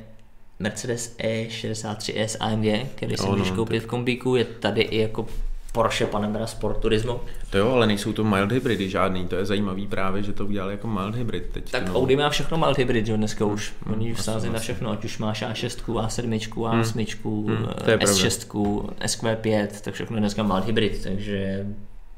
Mercedes 0.60 1.14
E 1.18 1.46
E63S 1.48 2.36
AMG, 2.40 2.86
který 2.94 3.16
si 3.16 3.26
můžeš 3.26 3.50
no, 3.50 3.56
koupit 3.56 3.76
tak- 3.76 3.82
v 3.82 3.86
kombíku, 3.86 4.36
je 4.36 4.44
tady 4.44 4.80
i 4.80 4.98
jako 4.98 5.26
Porsche 5.72 6.06
Panamera 6.06 6.46
Sport 6.46 6.78
Turismo. 6.80 7.20
To 7.50 7.58
jo, 7.58 7.68
ale 7.70 7.86
nejsou 7.86 8.12
to 8.12 8.24
mild 8.24 8.52
hybridy 8.52 8.90
žádný, 8.90 9.26
to 9.26 9.36
je 9.36 9.44
zajímavý 9.44 9.86
právě, 9.86 10.22
že 10.22 10.32
to 10.32 10.46
udělali 10.46 10.72
jako 10.72 10.86
mild 10.86 11.14
hybrid 11.14 11.44
teď. 11.52 11.70
Tak 11.70 11.88
no. 11.88 11.94
Audi 11.94 12.16
má 12.16 12.30
všechno 12.30 12.58
mild 12.58 12.78
hybrid, 12.78 13.08
jo, 13.08 13.16
dneska 13.16 13.44
už. 13.44 13.72
Oni 13.92 14.12
už 14.12 14.18
asi 14.18 14.24
sází 14.24 14.46
na 14.46 14.50
vlastně. 14.50 14.74
všechno, 14.74 14.90
ať 14.90 15.04
už 15.04 15.18
máš 15.18 15.42
A6, 15.42 15.94
A7, 16.06 16.38
A8, 16.54 17.46
Hmm, 17.46 17.66
to 17.84 17.90
je 17.90 17.98
pravda. 17.98 18.14
S6, 18.14 18.90
SQ5, 19.04 19.68
tak 19.84 19.94
všechno 19.94 20.16
je 20.16 20.20
dneska 20.20 20.42
mild 20.42 20.64
hybrid, 20.64 21.02
takže 21.02 21.66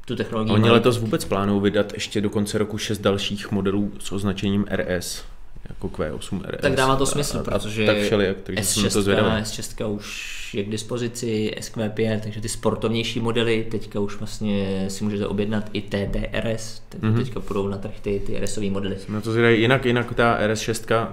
tu 0.05 0.15
technologii 0.15 0.53
Oni 0.53 0.61
mají. 0.61 0.73
letos 0.73 0.97
vůbec 0.97 1.25
plánují 1.25 1.61
vydat 1.61 1.93
ještě 1.93 2.21
do 2.21 2.29
konce 2.29 2.57
roku 2.57 2.77
šest 2.77 2.97
dalších 2.99 3.51
modelů 3.51 3.91
s 3.99 4.11
označením 4.11 4.65
RS, 4.69 5.23
jako 5.69 5.87
Q8 5.87 6.41
RS. 6.47 6.61
Tak 6.61 6.75
dává 6.75 6.95
to 6.95 7.05
smysl, 7.05 7.37
a, 7.37 7.39
a, 7.41 7.43
protože 7.59 7.85
tak 7.85 7.97
všelijak, 7.97 8.37
takže 8.43 8.63
jsem 8.63 8.83
na 8.83 8.89
to 8.89 8.99
S6, 8.99 9.01
zvědavý. 9.01 9.29
S6 9.43 9.89
už 9.95 10.53
je 10.53 10.63
k 10.63 10.69
dispozici, 10.69 11.51
SQ5, 11.59 12.19
takže 12.19 12.41
ty 12.41 12.49
sportovnější 12.49 13.19
modely, 13.19 13.67
teďka 13.71 13.99
už 13.99 14.15
vlastně 14.17 14.85
si 14.89 15.03
můžete 15.03 15.27
objednat 15.27 15.69
i 15.73 15.81
TTRS, 15.81 16.81
takže 16.89 17.07
Mhm. 17.07 17.15
mm-hmm. 17.15 17.23
teďka 17.23 17.39
půjdou 17.39 17.67
na 17.67 17.77
trh 17.77 17.99
ty, 18.01 18.21
ty 18.25 18.39
RSové 18.39 18.69
modely. 18.69 18.97
Na 19.09 19.21
to 19.21 19.31
zvědavý. 19.31 19.61
Jinak, 19.61 19.85
jinak 19.85 20.13
ta 20.13 20.39
RS6 20.47 21.07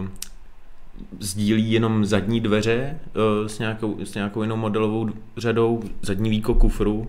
uh, 0.00 0.06
sdílí 1.20 1.72
jenom 1.72 2.04
zadní 2.04 2.40
dveře 2.40 2.98
uh, 3.40 3.46
s, 3.48 3.58
nějakou, 3.58 3.96
s 4.04 4.14
nějakou 4.14 4.42
jinou 4.42 4.56
modelovou 4.56 5.08
řadou, 5.36 5.82
zadní 6.02 6.30
výko 6.30 6.54
kufru 6.54 7.06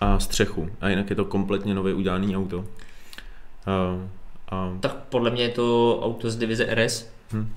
a 0.00 0.18
střechu. 0.18 0.68
A 0.80 0.88
jinak 0.88 1.10
je 1.10 1.16
to 1.16 1.24
kompletně 1.24 1.74
nově 1.74 1.94
udělané 1.94 2.36
auto. 2.36 2.58
Uh, 2.58 2.64
a 4.52 4.72
Tak 4.80 4.96
podle 4.96 5.30
mě 5.30 5.42
je 5.42 5.48
to 5.48 5.98
auto 6.02 6.30
z 6.30 6.36
divize 6.36 6.74
RS, 6.74 7.08
Hm. 7.32 7.38
hm. 7.40 7.48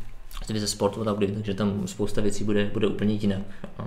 z 0.43 0.47
divize 0.47 0.67
Sport 0.67 0.97
od 0.97 1.07
Audi, 1.07 1.27
takže 1.27 1.53
tam 1.53 1.87
spousta 1.87 2.21
věcí 2.21 2.43
bude, 2.43 2.69
bude 2.73 2.87
úplně 2.87 3.13
jinak. 3.13 3.41
A 3.77 3.83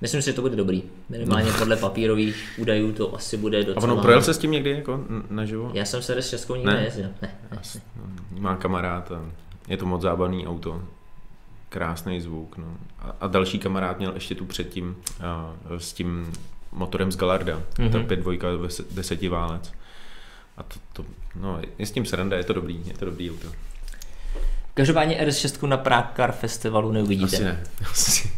Myslím 0.00 0.22
si, 0.22 0.26
že 0.30 0.32
to 0.32 0.42
bude 0.42 0.56
dobrý. 0.56 0.82
Minimálně 1.08 1.52
podle 1.58 1.76
papírových 1.76 2.50
údajů 2.58 2.92
to 2.92 3.14
asi 3.14 3.36
bude 3.36 3.58
A 3.58 3.64
docela... 3.64 3.92
ono 3.92 4.02
projel 4.02 4.22
se 4.22 4.34
s 4.34 4.38
tím 4.38 4.50
někdy 4.50 4.70
jako 4.70 5.00
naživo? 5.30 5.70
Já 5.74 5.84
jsem 5.84 6.02
se 6.02 6.22
s 6.22 6.30
Českou 6.30 6.54
nikdy 6.54 6.66
Ne. 6.66 6.74
ne. 6.74 6.80
nejezdil. 6.80 7.08
Ne, 7.22 7.34
ne. 7.52 7.58
Má 8.40 8.56
kamarád 8.56 9.12
a 9.12 9.22
je 9.68 9.76
to 9.76 9.86
moc 9.86 10.02
zábavný 10.02 10.46
auto. 10.46 10.82
Krásný 11.68 12.20
zvuk. 12.20 12.56
No. 12.58 12.64
A, 12.98 13.12
a 13.20 13.26
další 13.26 13.58
kamarád 13.58 13.98
měl 13.98 14.12
ještě 14.14 14.34
tu 14.34 14.44
předtím 14.44 14.96
a, 15.22 15.52
s 15.78 15.92
tím 15.92 16.32
motorem 16.72 17.12
z 17.12 17.16
Galarda. 17.16 17.62
Mm-hmm. 17.74 17.90
Ta 17.92 17.98
Mhm. 17.98 18.06
5.2 18.06 18.84
deseti 18.90 19.28
válec. 19.28 19.72
A 20.56 20.62
to, 20.62 20.74
to, 20.92 21.04
no, 21.40 21.60
je 21.78 21.86
s 21.86 21.90
tím 21.90 22.04
sranda, 22.06 22.36
je 22.36 22.44
to 22.44 22.52
dobrý, 22.52 22.80
je 22.86 22.94
to 22.98 23.04
dobrý 23.04 23.30
auto. 23.30 23.48
Každopádně 24.74 25.20
RS6 25.26 25.66
na 25.68 25.76
Prague 25.76 26.10
Car 26.16 26.32
Festivalu 26.32 26.92
neuvidíte. 26.92 27.36
Asi 27.36 27.44
ne. 27.44 27.60
Asi, 27.90 28.30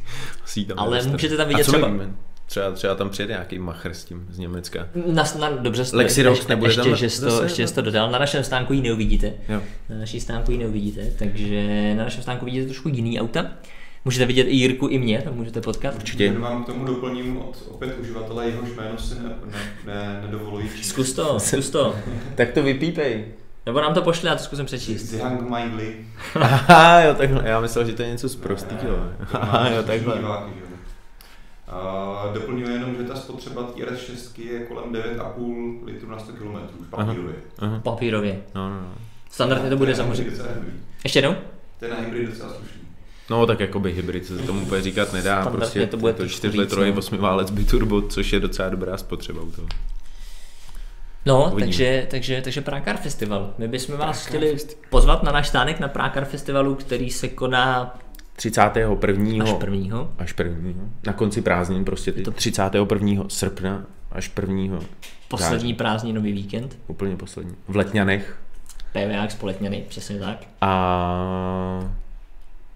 asi 0.45 0.65
tam 0.65 0.79
Ale 0.79 1.03
můžete 1.03 1.37
tam 1.37 1.49
vidět 1.49 1.65
co 1.65 1.73
třeba- 1.73 1.89
víme? 1.89 2.11
Třeba, 2.47 2.71
třeba 2.71 2.95
tam 2.95 3.11
přijede 3.11 3.33
nějaký 3.35 3.59
macher 3.59 3.95
s 3.95 4.05
tím 4.05 4.27
z 4.31 4.39
Německa. 4.39 4.89
Na, 5.07 5.25
na, 5.41 5.51
dobře, 5.51 5.85
jste- 5.85 5.97
Lexi 5.97 6.23
Rox 6.23 6.39
ještě, 6.39 6.53
nebude 6.53 6.71
ještě, 6.71 6.83
tam 6.83 6.97
že 6.97 7.11
jsi 7.11 7.21
to, 7.21 7.31
zase? 7.31 7.45
ještě 7.45 7.69
jsi 7.69 7.75
to 7.75 7.83
dodal. 7.83 8.11
Na 8.11 8.19
našem 8.19 8.45
stánku 8.45 8.73
ji 8.73 8.83
neuvidíte. 8.83 9.33
Jo. 9.49 9.61
Na 9.89 9.99
naší 9.99 10.21
stánku 10.21 10.53
ji 10.53 10.59
neuvidíte, 10.59 11.11
takže 11.19 11.95
na 11.97 12.05
našem 12.05 12.23
stánku 12.23 12.45
vidíte 12.45 12.65
trošku 12.67 12.89
jiný 12.89 13.21
auta. 13.21 13.47
Můžete 14.05 14.27
vidět 14.27 14.43
i 14.43 14.55
Jirku, 14.57 14.87
i 14.87 14.99
mě, 14.99 15.23
tam 15.23 15.35
můžete 15.35 15.61
potkat. 15.61 15.95
Určitě. 15.95 16.25
Jen 16.25 16.41
vám 16.41 16.65
k 16.65 16.67
tomu 16.67 16.85
doplním 16.85 17.37
od 17.37 17.63
opět 17.71 17.99
uživatele, 18.01 18.47
jehož 18.47 18.69
jméno 18.77 18.99
si 18.99 19.15
ne, 19.15 19.35
ne, 19.47 19.59
ne, 19.87 20.21
nedovoluji 20.23 20.69
číst. 20.77 20.89
Zkus 20.89 21.13
to, 21.13 21.41
zkus 21.41 21.71
to. 21.71 21.97
Tak 22.35 22.53
to 22.53 22.63
vypípej. 22.63 23.25
Nebo 23.67 23.81
nám 23.81 23.95
to 23.95 24.03
pošli, 24.03 24.29
já 24.29 24.35
to 24.35 24.43
zkusím 24.43 24.67
přečíst. 24.67 25.03
Zihang 25.03 25.41
Mindly. 25.41 25.97
Aha, 26.41 27.01
jo, 27.01 27.15
takhle. 27.15 27.43
Já 27.49 27.61
myslel, 27.61 27.85
že 27.85 27.93
to 27.93 28.03
je 28.03 28.09
něco 28.09 28.29
z 28.29 28.37
prostýho. 28.37 29.09
Aha, 29.33 29.69
jo, 29.69 29.83
takhle. 29.83 30.21
A 31.69 32.31
doplňuji 32.35 32.73
jenom, 32.73 32.95
že 32.95 33.03
ta 33.03 33.15
spotřeba 33.17 33.63
té 33.63 33.83
RS6 33.83 34.43
je 34.43 34.61
kolem 34.61 34.93
9,5 34.93 35.85
litru 35.85 36.11
na 36.11 36.19
100 36.19 36.33
km 36.33 36.57
papírově. 36.91 37.35
Aha. 37.59 37.81
Papírově. 37.85 38.43
No, 38.55 38.71
no, 38.71 38.77
no. 38.77 38.95
Standardně 39.31 39.71
to 39.71 39.77
bude 39.77 39.95
samozřejmě. 39.95 40.33
Ještě 41.05 41.19
jednou? 41.19 41.35
To 41.79 41.85
je 41.85 41.91
na 41.91 41.97
hybrid 41.97 42.29
docela 42.29 42.49
slušný. 42.49 42.84
No 43.31 43.47
tak 43.47 43.61
jakoby 43.61 43.93
hybrid 43.93 44.27
se 44.27 44.39
tomu 44.39 44.61
úplně 44.63 44.83
říkat 44.83 45.13
nedá, 45.13 45.43
Standardně 45.43 45.59
prostě 45.59 45.87
to 45.87 45.97
bude 45.97 46.13
to 46.13 46.19
trošku 46.19 46.37
4 46.39 46.53
víc, 46.53 46.61
litrový 46.61 46.91
no. 46.91 46.99
8 46.99 47.19
válec 47.19 47.51
biturbo, 47.51 48.03
což 48.03 48.33
je 48.33 48.41
docela 48.41 48.69
dobrá 48.69 48.97
spotřeba 48.97 49.43
u 49.43 49.51
toho. 49.51 49.69
No, 51.27 51.45
Uvidíme. 51.45 51.61
takže, 51.61 52.07
takže, 52.11 52.43
takže 52.43 52.63
Car 52.85 52.97
Festival. 52.97 53.55
My 53.59 53.69
bychom 53.69 53.97
vás 53.97 54.27
chtěli 54.27 54.57
pozvat 54.91 55.23
na 55.23 55.33
náš 55.33 55.49
stánek 55.49 55.81
na 55.81 55.89
Car 55.89 56.25
Festivalu, 56.25 56.75
který 56.75 57.11
se 57.11 57.29
koná 57.29 57.99
31. 58.37 59.45
až 59.45 59.53
prvního. 59.53 60.13
až 60.19 60.33
prvního. 60.33 60.81
Na 61.07 61.13
konci 61.13 61.43
prázdnin 61.43 61.85
prostě 61.85 62.13
ty. 62.13 62.23
to- 62.23 62.31
31. 62.31 63.25
srpna 63.29 63.87
až 64.13 64.33
1. 64.41 64.79
Poslední 65.29 65.75
prázdninový 65.75 66.33
víkend. 66.33 66.79
Úplně 66.87 67.17
poslední. 67.17 67.55
V 67.69 67.77
Letňanech. 67.77 68.39
PVák 68.93 69.31
spoletněný, 69.31 69.85
přesně 69.89 70.19
tak. 70.19 70.39
A 70.61 71.95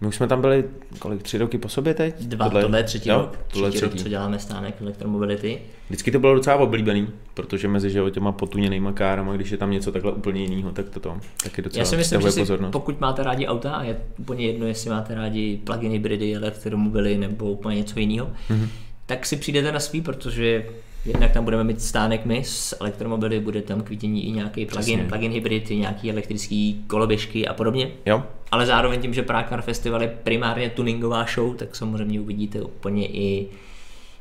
my 0.01 0.07
už 0.07 0.17
jsme 0.17 0.27
tam 0.27 0.41
byli 0.41 0.65
kolik, 0.99 1.23
tři 1.23 1.39
roky 1.39 1.59
po 1.59 1.69
sobě 1.69 1.95
teď? 1.95 2.15
Dva, 2.23 2.45
tohle, 2.47 2.63
tohle 2.63 2.79
je 2.79 2.85
třetí 2.85 3.09
jo, 3.09 3.19
rok. 3.19 3.39
Tohle 3.53 3.71
třetí, 3.71 3.79
třetí. 3.81 3.93
rok, 3.95 4.03
co 4.03 4.09
děláme 4.09 4.39
stánek 4.39 4.75
elektromobility. 4.81 5.59
Vždycky 5.89 6.11
to 6.11 6.19
bylo 6.19 6.35
docela 6.35 6.57
oblíbený, 6.57 7.09
protože 7.35 7.69
mezi 7.69 7.91
že, 7.91 8.11
těma 8.11 8.33
potuněnýma 8.33 8.93
kárama, 8.93 9.37
když 9.37 9.51
je 9.51 9.57
tam 9.57 9.71
něco 9.71 9.93
takhle 9.93 10.13
úplně 10.13 10.43
jiného, 10.43 10.71
tak 10.73 10.89
to 10.89 11.01
to 11.01 11.17
taky 11.43 11.63
docela 11.63 11.81
Já 11.81 11.85
si 11.85 11.97
myslím, 11.97 12.21
že 12.21 12.33
si, 12.33 12.41
pozornost. 12.41 12.73
pokud 12.73 13.01
máte 13.01 13.23
rádi 13.23 13.47
auta, 13.47 13.73
a 13.73 13.83
je 13.85 13.97
úplně 14.19 14.47
jedno, 14.47 14.67
jestli 14.67 14.91
máte 14.91 15.15
rádi 15.15 15.61
plug-in 15.65 15.93
hybridy, 15.93 16.35
elektromobily 16.37 17.19
nebo 17.19 17.51
úplně 17.53 17.77
něco 17.77 18.01
jiného, 18.01 18.31
Mhm. 18.51 18.61
mm-hmm. 18.61 18.69
tak 19.07 19.27
si 19.27 19.37
přijdete 19.37 19.73
na 19.73 19.81
svý, 19.81 20.01
protože 20.01 20.65
jednak 21.05 21.33
tam 21.33 21.45
budeme 21.45 21.65
mít 21.65 21.83
stánek 21.83 22.25
my 22.25 22.43
s 22.45 22.77
elektromobily, 22.81 23.41
bude 23.41 23.63
tam 23.63 23.81
k 23.81 23.89
vidění 23.89 24.27
i 24.27 24.31
nějaký 24.31 24.67
plug-in, 24.67 25.07
plug-in 25.09 25.33
hybrid, 25.33 25.71
nějaký 25.71 26.11
elektrický 26.11 26.85
koloběžky 26.87 27.49
a 27.49 27.55
podobně. 27.55 27.91
Jo? 28.07 28.23
Ale 28.51 28.67
zároveň 28.67 29.01
tím, 29.01 29.15
že 29.15 29.23
Prague 29.23 29.49
Car 29.49 29.63
Festival 29.63 30.03
je 30.03 30.09
primárně 30.23 30.71
tuningová 30.71 31.27
show, 31.35 31.57
tak 31.57 31.77
samozřejmě 31.77 32.21
uvidíte 32.21 32.63
úplně 32.63 33.07
i 33.07 33.47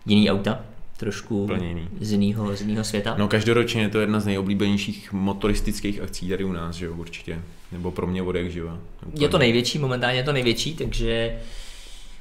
jiný 0.05 0.31
auta, 0.31 0.59
trošku 0.97 1.43
Úplně 1.43 1.67
jiný. 1.67 1.87
z 1.99 2.11
jiného, 2.11 2.55
z 2.55 2.61
jiného 2.61 2.83
světa. 2.83 3.15
No 3.17 3.27
každoročně 3.27 3.81
je 3.81 3.89
to 3.89 3.99
jedna 3.99 4.19
z 4.19 4.25
nejoblíbenějších 4.25 5.13
motoristických 5.13 6.01
akcí 6.01 6.29
tady 6.29 6.43
u 6.43 6.51
nás, 6.51 6.75
že 6.75 6.85
jo, 6.85 6.93
určitě. 6.97 7.41
Nebo 7.71 7.91
pro 7.91 8.07
mě 8.07 8.21
vodek 8.21 8.51
živa. 8.51 8.77
Je 9.19 9.29
to 9.29 9.37
největší, 9.37 9.79
momentálně 9.79 10.17
je 10.19 10.23
to 10.23 10.33
největší, 10.33 10.75
takže 10.75 11.39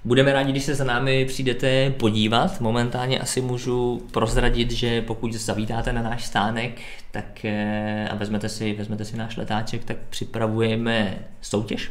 budeme 0.07 0.33
rádi, 0.33 0.53
když 0.53 0.65
se 0.65 0.75
za 0.75 0.85
námi 0.85 1.25
přijdete 1.25 1.91
podívat. 1.91 2.61
Momentálně 2.61 3.19
asi 3.19 3.41
můžu 3.41 4.03
prozradit, 4.13 4.71
že 4.71 5.03
pokud 5.03 5.33
zavítáte 5.33 5.93
na 5.93 6.03
náš 6.03 6.25
stánek 6.25 6.81
tak, 7.11 7.45
eh, 7.45 8.09
a 8.11 8.15
vezmete 8.15 8.49
si, 8.49 8.73
vezmete 8.73 9.05
si 9.05 9.17
náš 9.17 9.37
letáček, 9.37 9.85
tak 9.85 9.97
připravujeme 10.11 11.19
soutěž. 11.41 11.91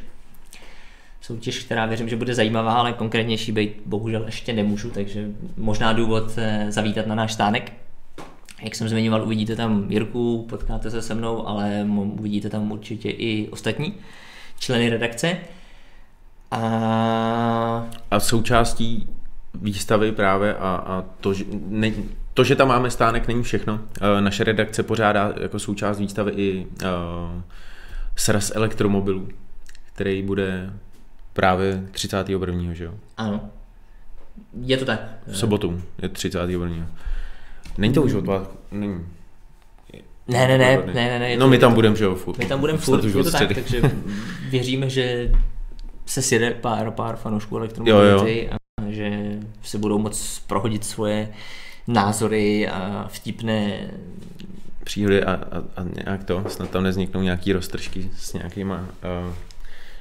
Soutěž, 1.21 1.59
která 1.59 1.85
věřím, 1.85 2.09
že 2.09 2.15
bude 2.15 2.35
zajímavá, 2.35 2.73
ale 2.73 2.93
konkrétnější 2.93 3.51
být 3.51 3.81
bohužel 3.85 4.23
ještě 4.25 4.53
nemůžu, 4.53 4.89
takže 4.91 5.29
možná 5.57 5.93
důvod 5.93 6.23
eh, 6.37 6.65
zavítat 6.69 7.07
na 7.07 7.15
náš 7.15 7.33
stánek. 7.33 7.73
Jak 8.63 8.75
jsem 8.75 8.89
zmiňoval, 8.89 9.23
uvidíte 9.23 9.55
tam 9.55 9.91
Jirku, 9.91 10.45
potkáte 10.49 10.91
se 10.91 11.01
se 11.01 11.13
mnou, 11.13 11.47
ale 11.47 11.87
uvidíte 12.19 12.49
tam 12.49 12.71
určitě 12.71 13.09
i 13.09 13.47
ostatní 13.51 13.93
členy 14.59 14.89
redakce. 14.89 15.37
A 16.55 17.87
A 18.11 18.19
součástí 18.19 19.09
výstavy 19.61 20.11
právě 20.11 20.55
a, 20.55 20.75
a 20.75 21.03
to, 21.21 21.33
že, 21.33 21.45
ne, 21.67 21.91
to, 22.33 22.43
že 22.43 22.55
tam 22.55 22.67
máme 22.67 22.91
stánek, 22.91 23.27
není 23.27 23.43
všechno. 23.43 23.79
E, 24.01 24.21
Naše 24.21 24.43
redakce 24.43 24.83
pořádá 24.83 25.33
jako 25.41 25.59
součást 25.59 25.99
výstavy 25.99 26.31
i 26.35 26.65
uh, 26.65 27.41
sraz 28.15 28.51
elektromobilů, 28.55 29.27
který 29.93 30.21
bude 30.21 30.73
právě 31.33 31.83
31. 31.91 32.73
že 32.73 32.83
jo? 32.83 32.93
ano, 33.17 33.49
je 34.61 34.77
to 34.77 34.85
tak. 34.85 35.01
V 35.27 35.37
sobotu 35.37 35.81
je 36.01 36.09
31. 36.09 36.87
Není 37.77 37.93
to 37.93 38.01
už 38.01 38.13
od 38.13 38.25
vás? 38.25 38.49
Není. 38.71 39.05
Ne, 40.27 40.47
ne, 40.47 40.57
ne, 40.57 40.77
ne, 40.85 40.93
ne, 40.93 41.19
ne. 41.19 41.37
No 41.37 41.47
my 41.47 41.57
tam 41.57 41.73
budeme, 41.73 41.95
že 41.95 42.03
jo, 42.03 42.15
furt. 42.15 42.37
My 42.37 42.45
tam 42.45 42.59
budeme 42.59 42.79
furt, 42.79 43.03
je 43.03 43.23
to 43.23 43.31
tak, 43.31 43.53
takže 43.55 43.81
věříme, 44.49 44.89
že 44.89 45.31
se 46.05 46.21
sjede 46.21 46.51
pár, 46.51 46.91
pár 46.91 47.15
fanoušků 47.15 47.57
elektromobility 47.57 48.49
a 48.49 48.55
že 48.89 49.39
se 49.63 49.77
budou 49.77 49.99
moc 49.99 50.39
prohodit 50.47 50.83
svoje 50.83 51.29
názory 51.87 52.67
a 52.67 53.05
vtipné 53.09 53.89
Příhody 54.83 55.23
a, 55.23 55.33
a, 55.33 55.57
a 55.57 55.85
nějak 56.05 56.23
to, 56.23 56.43
snad 56.47 56.69
tam 56.69 56.83
nezniknou 56.83 57.21
nějaký 57.21 57.53
roztržky 57.53 58.09
s 58.17 58.33
nějakýma 58.33 58.75
uh, 58.75 59.33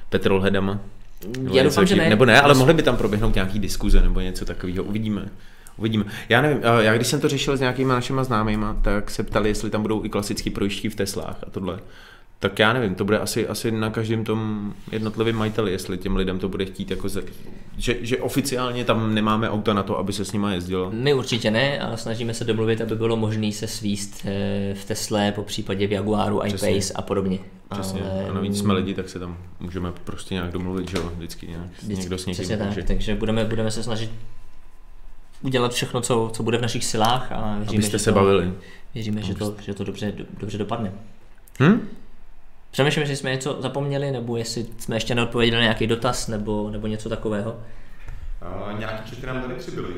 petrolheadama. 0.09 0.79
Nebo 1.39 1.55
Já 1.55 1.63
doufám, 1.63 1.85
že 1.85 1.95
ne. 1.95 2.09
Nebo 2.09 2.25
ne, 2.25 2.41
ale 2.41 2.53
mohly 2.53 2.73
by 2.73 2.83
tam 2.83 2.97
proběhnout 2.97 3.35
nějaký 3.35 3.59
diskuze 3.59 4.01
nebo 4.01 4.19
něco 4.19 4.45
takového. 4.45 4.83
Uvidíme. 4.83 5.29
Uvidíme. 5.77 6.05
Já 6.29 6.41
nevím, 6.41 6.59
eh, 6.63 6.83
já 6.83 6.95
když 6.95 7.07
jsem 7.07 7.21
to 7.21 7.29
řešil 7.29 7.57
s 7.57 7.59
nějakýma 7.59 7.93
našima 7.93 8.23
známýma, 8.23 8.77
tak 8.81 9.09
se 9.09 9.23
ptali, 9.23 9.49
jestli 9.49 9.69
tam 9.69 9.81
budou 9.81 10.05
i 10.05 10.09
klasické 10.09 10.49
projížďky 10.49 10.89
v 10.89 10.95
Teslách 10.95 11.37
a 11.47 11.49
tohle. 11.49 11.79
Tak 12.39 12.59
já 12.59 12.73
nevím, 12.73 12.95
to 12.95 13.05
bude 13.05 13.19
asi, 13.19 13.47
asi 13.47 13.71
na 13.71 13.89
každém 13.89 14.23
tom 14.23 14.73
jednotlivém 14.91 15.35
majiteli, 15.35 15.71
jestli 15.71 15.97
těm 15.97 16.15
lidem 16.15 16.39
to 16.39 16.49
bude 16.49 16.65
chtít, 16.65 16.91
jako 16.91 17.09
ze, 17.09 17.23
že, 17.77 17.95
že 18.01 18.17
oficiálně 18.17 18.85
tam 18.85 19.13
nemáme 19.15 19.49
auta 19.49 19.73
na 19.73 19.83
to, 19.83 19.97
aby 19.97 20.13
se 20.13 20.25
s 20.25 20.31
nima 20.33 20.53
jezdilo. 20.53 20.91
My 20.93 21.13
určitě 21.13 21.51
ne, 21.51 21.79
ale 21.79 21.97
snažíme 21.97 22.33
se 22.33 22.43
domluvit, 22.43 22.81
aby 22.81 22.95
bylo 22.95 23.15
možné 23.17 23.51
se 23.51 23.67
svíst 23.67 24.21
eh, 24.25 24.73
v 24.73 24.85
Tesle, 24.85 25.31
po 25.31 25.43
případě 25.43 25.87
v 25.87 25.91
Jaguaru, 25.91 26.41
Přesně. 26.45 26.69
iPace 26.69 26.93
a 26.93 27.01
podobně. 27.01 27.39
Přesně. 27.69 28.01
Ale- 28.01 28.29
A 28.29 28.33
navíc 28.33 28.59
jsme 28.59 28.73
lidi, 28.73 28.93
tak 28.93 29.09
se 29.09 29.19
tam 29.19 29.37
můžeme 29.59 29.91
prostě 30.03 30.33
nějak 30.33 30.51
domluvit, 30.51 30.89
že 30.89 30.97
jo, 30.97 31.11
vždycky 31.15 31.47
nějak, 31.47 31.65
Vždycky, 31.81 32.01
někdo 32.01 32.17
s 32.17 32.25
někým 32.25 32.33
Přesně 32.33 32.57
tak, 32.57 32.67
může. 32.67 32.83
takže 32.83 33.15
budeme, 33.15 33.45
budeme 33.45 33.71
se 33.71 33.83
snažit 33.83 34.11
udělat 35.41 35.73
všechno, 35.73 36.01
co, 36.01 36.29
co 36.33 36.43
bude 36.43 36.57
v 36.57 36.61
našich 36.61 36.85
silách 36.85 37.31
a 37.31 37.55
věříme, 37.57 37.77
Abyste 37.77 37.97
že 37.97 38.03
se 38.03 38.11
to, 38.11 38.15
bavili. 38.15 38.53
Věříme, 38.93 39.21
že 39.21 39.35
to, 39.35 39.55
že 39.61 39.73
to 39.73 39.83
dobře, 39.83 40.13
dobře 40.39 40.57
dopadne. 40.57 40.91
Hm? 41.59 41.87
Přemýšlím, 42.75 43.01
jestli 43.01 43.15
jsme 43.15 43.31
něco 43.31 43.57
zapomněli, 43.61 44.11
nebo 44.11 44.37
jestli 44.37 44.65
jsme 44.77 44.95
ještě 44.95 45.15
neodpověděli 45.15 45.57
na 45.57 45.61
nějaký 45.63 45.87
dotaz, 45.87 46.27
nebo, 46.27 46.69
nebo 46.69 46.87
něco 46.87 47.09
takového. 47.09 47.57
Uh, 48.71 48.79
nějaký 48.79 49.09
čety 49.09 49.27
nám 49.27 49.41
tady 49.41 49.53
přibyli. 49.55 49.93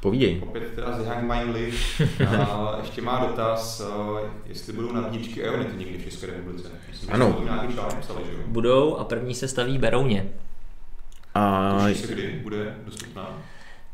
Povídej. 0.00 0.42
Opět 0.42 0.72
teda 0.74 0.92
z 0.92 1.06
Young 1.06 1.32
Mindly. 1.32 1.72
A 2.28 2.76
ještě 2.80 3.02
má 3.02 3.26
dotaz, 3.26 3.80
uh, 3.80 4.18
jestli 4.46 4.72
budou 4.72 4.92
nadníčky 4.92 5.40
Ionity 5.40 5.76
někdy 5.76 5.98
v 5.98 6.04
České 6.04 6.26
republice. 6.26 6.68
Myslím, 6.90 7.10
Ano. 7.12 7.40
nějaký 7.44 7.74
článek 7.74 7.98
psali, 7.98 8.20
že 8.26 8.32
jo? 8.32 8.38
Budou 8.46 8.96
a 8.96 9.04
první 9.04 9.34
se 9.34 9.48
staví 9.48 9.78
Berouně. 9.78 10.26
A 11.34 11.72
Tušíš 11.80 11.98
se 11.98 12.12
kdy 12.12 12.40
bude 12.42 12.74
dostupná? 12.84 13.38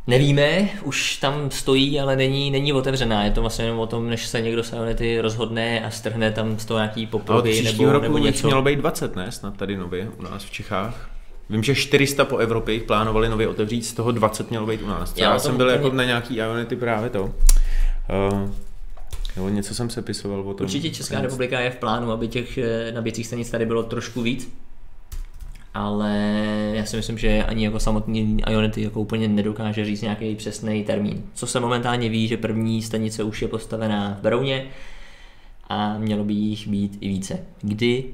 Nevíme, 0.07 0.69
už 0.83 1.17
tam 1.17 1.51
stojí, 1.51 2.01
ale 2.01 2.17
není, 2.17 2.51
není 2.51 2.73
otevřená. 2.73 3.25
Je 3.25 3.31
to 3.31 3.41
vlastně 3.41 3.65
jenom 3.65 3.81
o 3.81 3.87
tom, 3.87 4.11
než 4.11 4.27
se 4.27 4.41
někdo 4.41 4.65
z 4.65 4.73
Ionity 4.73 5.21
rozhodne 5.21 5.85
a 5.87 5.91
strhne 5.91 6.33
tam 6.33 6.59
z 6.59 6.65
toho 6.65 6.79
nějaký 6.79 7.09
příštího 7.43 7.93
nebo, 7.93 7.93
roku 7.93 8.03
nebo 8.03 8.19
něco. 8.19 8.47
mělo 8.47 8.63
být 8.63 8.77
20, 8.77 9.17
ne? 9.17 9.33
Snad 9.33 9.57
tady 9.57 9.77
nově 9.77 10.09
u 10.19 10.23
nás 10.23 10.45
v 10.45 10.51
Čechách. 10.51 11.11
Vím, 11.51 11.63
že 11.63 11.75
400 11.75 12.25
po 12.25 12.37
Evropě 12.37 12.75
jich 12.75 12.83
plánovali 12.83 13.29
nově 13.29 13.49
otevřít, 13.49 13.83
z 13.83 13.93
toho 13.93 14.13
20 14.13 14.51
mělo 14.51 14.67
být 14.67 14.83
u 14.83 14.87
nás. 14.87 15.15
Já 15.17 15.33
Já, 15.33 15.39
jsem 15.39 15.57
byl 15.57 15.67
úplně- 15.67 15.77
jako 15.85 15.97
na 15.97 16.05
nějaký 16.05 16.37
Ionity 16.37 16.77
právě 16.77 17.11
to. 17.11 17.23
Uh, 17.23 18.51
nebo 19.37 19.49
něco 19.49 19.75
jsem 19.75 19.91
se 19.91 20.03
pisoval 20.03 20.41
o 20.41 20.55
tom. 20.55 20.65
Určitě 20.65 20.91
Česká 20.91 21.21
republika 21.21 21.61
je 21.61 21.71
v 21.71 21.77
plánu, 21.77 22.13
aby 22.13 22.29
těch 22.29 22.59
eh, 22.59 22.93
nabíjecích 22.93 23.27
stanic 23.27 23.51
tady 23.51 23.67
bylo 23.67 23.83
trošku 23.83 24.23
víc. 24.23 24.53
Ale 25.75 26.13
já 26.75 26.85
si 26.85 26.97
myslím, 26.97 27.19
že 27.19 27.45
ani 27.45 27.65
jako 27.65 27.81
samotný 27.81 28.39
Ionity 28.51 28.83
jako 28.83 29.01
úplně 29.01 29.29
nedokáže 29.29 29.85
říct 29.85 30.03
nějaký 30.03 30.35
přesný 30.35 30.85
termín. 30.85 31.23
Co 31.35 31.47
se 31.47 31.61
momentálně 31.61 32.09
ví, 32.09 32.29
že 32.29 32.37
první 32.37 32.83
stanice 32.83 33.23
už 33.23 33.43
je 33.43 33.49
postavená 33.49 34.17
v 34.21 34.23
Berouně 34.23 34.67
a 35.69 35.99
mělo 35.99 36.25
by 36.25 36.33
jich 36.33 36.69
být 36.69 36.99
i 37.01 37.09
více. 37.09 37.39
Kdy? 37.63 38.05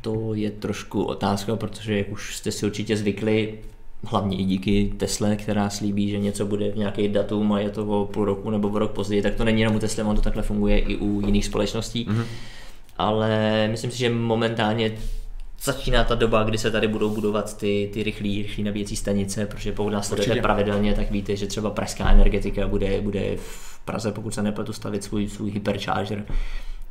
To 0.00 0.34
je 0.34 0.50
trošku 0.50 1.02
otázka, 1.02 1.56
protože 1.56 1.98
jak 1.98 2.12
už 2.12 2.36
jste 2.36 2.52
si 2.52 2.66
určitě 2.66 2.96
zvykli, 2.96 3.58
hlavně 4.04 4.36
i 4.36 4.44
díky 4.44 4.92
Tesle, 4.96 5.36
která 5.36 5.70
slíbí, 5.70 6.10
že 6.10 6.18
něco 6.18 6.46
bude 6.46 6.70
v 6.70 6.76
nějaký 6.76 7.08
datum 7.08 7.52
a 7.52 7.60
je 7.60 7.70
to 7.70 7.86
o 7.86 8.06
půl 8.06 8.24
roku 8.24 8.50
nebo 8.50 8.68
o 8.68 8.78
rok 8.78 8.90
později, 8.90 9.22
tak 9.22 9.34
to 9.34 9.44
není 9.44 9.60
jenom 9.60 9.76
u 9.76 9.78
Tesla, 9.78 10.04
on 10.04 10.16
to 10.16 10.22
takhle 10.22 10.42
funguje 10.42 10.78
i 10.78 10.96
u 10.96 11.20
jiných 11.26 11.44
společností. 11.44 12.06
Mm-hmm. 12.06 12.24
Ale 12.98 13.68
myslím 13.70 13.90
si, 13.90 13.98
že 13.98 14.10
momentálně 14.10 14.92
začíná 15.62 16.04
ta 16.04 16.14
doba, 16.14 16.42
kdy 16.42 16.58
se 16.58 16.70
tady 16.70 16.88
budou 16.88 17.10
budovat 17.10 17.56
ty, 17.56 17.90
ty 17.92 18.02
rychlé 18.02 18.22
rychlý 18.22 18.64
nabíjecí 18.64 18.96
stanice, 18.96 19.46
protože 19.46 19.72
pokud 19.72 19.90
nás 19.90 20.08
sledujete 20.08 20.42
pravidelně, 20.42 20.94
tak 20.94 21.10
víte, 21.10 21.36
že 21.36 21.46
třeba 21.46 21.70
pražská 21.70 22.10
energetika 22.10 22.68
bude, 22.68 23.00
bude 23.00 23.36
v 23.36 23.70
Praze, 23.84 24.12
pokud 24.12 24.34
se 24.34 24.42
nepletu, 24.42 24.72
stavit 24.72 25.04
svůj, 25.04 25.28
svůj 25.28 25.50
hypercharger. 25.50 26.24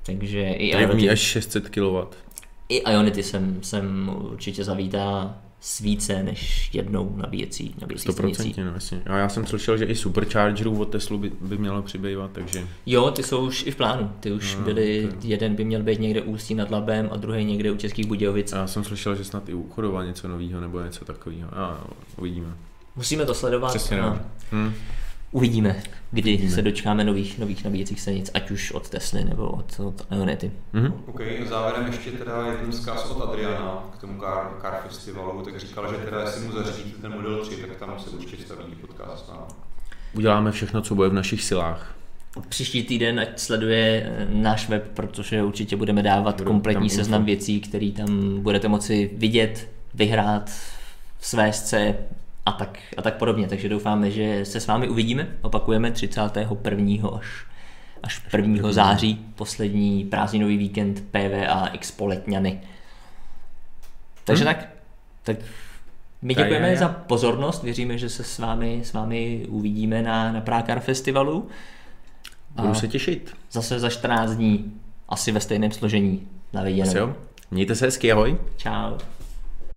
Takže 0.03 0.49
i 0.49 0.71
Tady 0.71 0.83
Ionity, 0.83 1.09
až 1.09 1.19
600 1.19 1.69
kW. 1.69 2.15
i 2.69 2.91
Ionity 2.91 3.23
jsem, 3.23 3.63
jsem 3.63 4.15
určitě 4.31 4.63
zavítá 4.63 5.37
s 5.61 5.79
více 5.79 6.23
než 6.23 6.69
jednou 6.73 7.13
nabíjecí, 7.15 7.75
nabíjecí 7.81 8.11
stanicí. 8.11 8.53
100% 8.53 8.65
no, 8.65 8.71
jasně. 8.73 9.01
A 9.05 9.17
já 9.17 9.29
jsem 9.29 9.45
slyšel, 9.45 9.77
že 9.77 9.85
i 9.85 9.95
superchargerů 9.95 10.79
od 10.81 10.85
Teslu 10.85 11.17
by, 11.17 11.31
by 11.41 11.57
mělo 11.57 11.81
přibývat, 11.81 12.31
takže 12.31 12.67
Jo, 12.85 13.11
ty 13.11 13.23
jsou 13.23 13.47
už 13.47 13.63
i 13.67 13.71
v 13.71 13.75
plánu. 13.75 14.11
Ty 14.19 14.31
už 14.31 14.55
No, 14.55 14.61
byly, 14.61 15.09
ok. 15.13 15.23
jeden 15.25 15.55
by 15.55 15.65
měl 15.65 15.83
být 15.83 15.99
někde 15.99 16.21
u 16.21 16.31
Ústí 16.31 16.55
nad 16.55 16.71
Labem 16.71 17.09
a 17.11 17.17
druhý 17.17 17.45
někde 17.45 17.71
u 17.71 17.77
Českých 17.77 18.05
Budějovic. 18.07 18.53
a 18.53 18.57
já 18.57 18.67
jsem 18.67 18.83
slyšel, 18.83 19.15
že 19.15 19.23
snad 19.23 19.49
i 19.49 19.53
u 19.53 19.69
Chodova 19.69 20.03
něco 20.05 20.27
nového 20.27 20.61
nebo 20.61 20.81
něco 20.81 21.05
takového. 21.05 21.49
A 21.57 21.83
uvidíme. 22.17 22.47
Musíme 22.95 23.25
to 23.25 23.33
sledovat 23.33 23.67
Přesně 23.69 23.97
no. 24.01 24.19
Hm. 24.51 24.73
Uvidíme, 25.31 25.83
kdy 26.11 26.33
Uvidíme. 26.33 26.55
se 26.55 26.61
dočkáme 26.61 27.03
nových, 27.03 27.39
nových 27.39 27.63
nabíjecích 27.63 28.01
stanic, 28.01 28.31
ať 28.33 28.51
už 28.51 28.71
od 28.71 28.89
Tesly 28.89 29.23
nebo 29.23 29.49
od, 29.49 29.79
od 29.79 30.07
Ionity. 30.11 30.51
Mhm. 30.73 30.93
OK, 31.05 31.21
závěrem 31.49 31.87
ještě 31.87 32.11
teda 32.11 32.45
jeden 32.45 32.71
vzkaz 32.71 33.05
od 33.05 33.21
Adriana 33.21 33.83
k 33.97 34.01
tomu 34.01 34.19
Car, 34.19 34.47
car 34.61 34.73
Festivalu, 34.87 35.41
tak 35.41 35.59
říkal, 35.59 35.93
že 35.93 35.97
teda 35.97 36.21
jestli 36.21 36.45
mu 36.45 36.51
zařídíte 36.51 37.01
ten 37.01 37.11
model 37.11 37.45
3, 37.45 37.55
tak 37.55 37.75
tam 37.75 37.99
se 37.99 38.09
určitě 38.09 38.43
staví 38.43 38.75
podcast 38.81 39.25
s 39.25 39.29
námi. 39.29 39.45
Uděláme 40.13 40.51
všechno, 40.51 40.81
co 40.81 40.95
bude 40.95 41.09
v 41.09 41.13
našich 41.13 41.43
silách. 41.43 41.95
Příští 42.49 42.83
týden 42.83 43.19
ať 43.19 43.39
sleduje 43.39 44.03
eh, 44.05 44.27
náš 44.29 44.69
web, 44.69 44.91
protože 44.93 45.43
určitě 45.43 45.75
budeme 45.75 46.03
dávat 46.03 46.37
Budou 46.37 46.51
kompletní 46.51 46.89
seznam 46.89 47.25
věcí, 47.25 47.61
které 47.61 47.91
tam 47.91 48.39
budete 48.39 48.67
moci 48.67 49.11
vidět, 49.17 49.69
vyhrát, 49.93 50.51
svést 51.21 51.67
se 51.67 51.95
a 52.45 52.51
tak, 52.51 52.79
a 52.97 53.01
tak 53.01 53.13
podobně. 53.17 53.47
Takže 53.47 53.69
doufáme, 53.69 54.11
že 54.11 54.45
se 54.45 54.59
s 54.59 54.67
vámi 54.67 54.89
uvidíme. 54.89 55.27
Opakujeme 55.41 55.91
31. 55.91 57.09
až, 57.17 57.25
až 58.03 58.21
1. 58.37 58.71
září, 58.71 59.25
poslední 59.35 60.05
prázdninový 60.05 60.57
víkend 60.57 61.03
PVA 61.11 61.69
Expo 61.73 62.05
Letňany. 62.05 62.61
Takže 64.23 64.43
Hmm. 64.45 64.53
tak, 64.55 64.69
tak 65.23 65.37
my 66.21 66.35
Tak 66.35 66.43
děkujeme 66.43 66.67
já, 66.67 66.73
já. 66.73 66.79
za 66.79 66.87
pozornost, 66.89 67.63
věříme, 67.63 67.97
že 67.97 68.09
se 68.09 68.23
s 68.23 68.39
vámi, 68.39 68.81
s 68.83 68.93
vámi 68.93 69.45
uvidíme 69.49 70.01
na, 70.01 70.31
na 70.31 70.41
Prákar 70.41 70.79
Festivalu. 70.79 71.47
Budu 72.55 72.69
A 72.69 72.73
se 72.73 72.87
těšit. 72.87 73.33
zase 73.51 73.79
za 73.79 73.89
14 73.89 74.31
dní, 74.31 74.73
asi 75.09 75.31
ve 75.31 75.39
stejném 75.39 75.71
složení. 75.71 76.27
Na 76.53 76.63
viděnou. 76.63 77.13
Mějte 77.51 77.75
se 77.75 77.85
hezky, 77.85 78.11
ahoj. 78.11 78.37
Čau. 78.57 78.97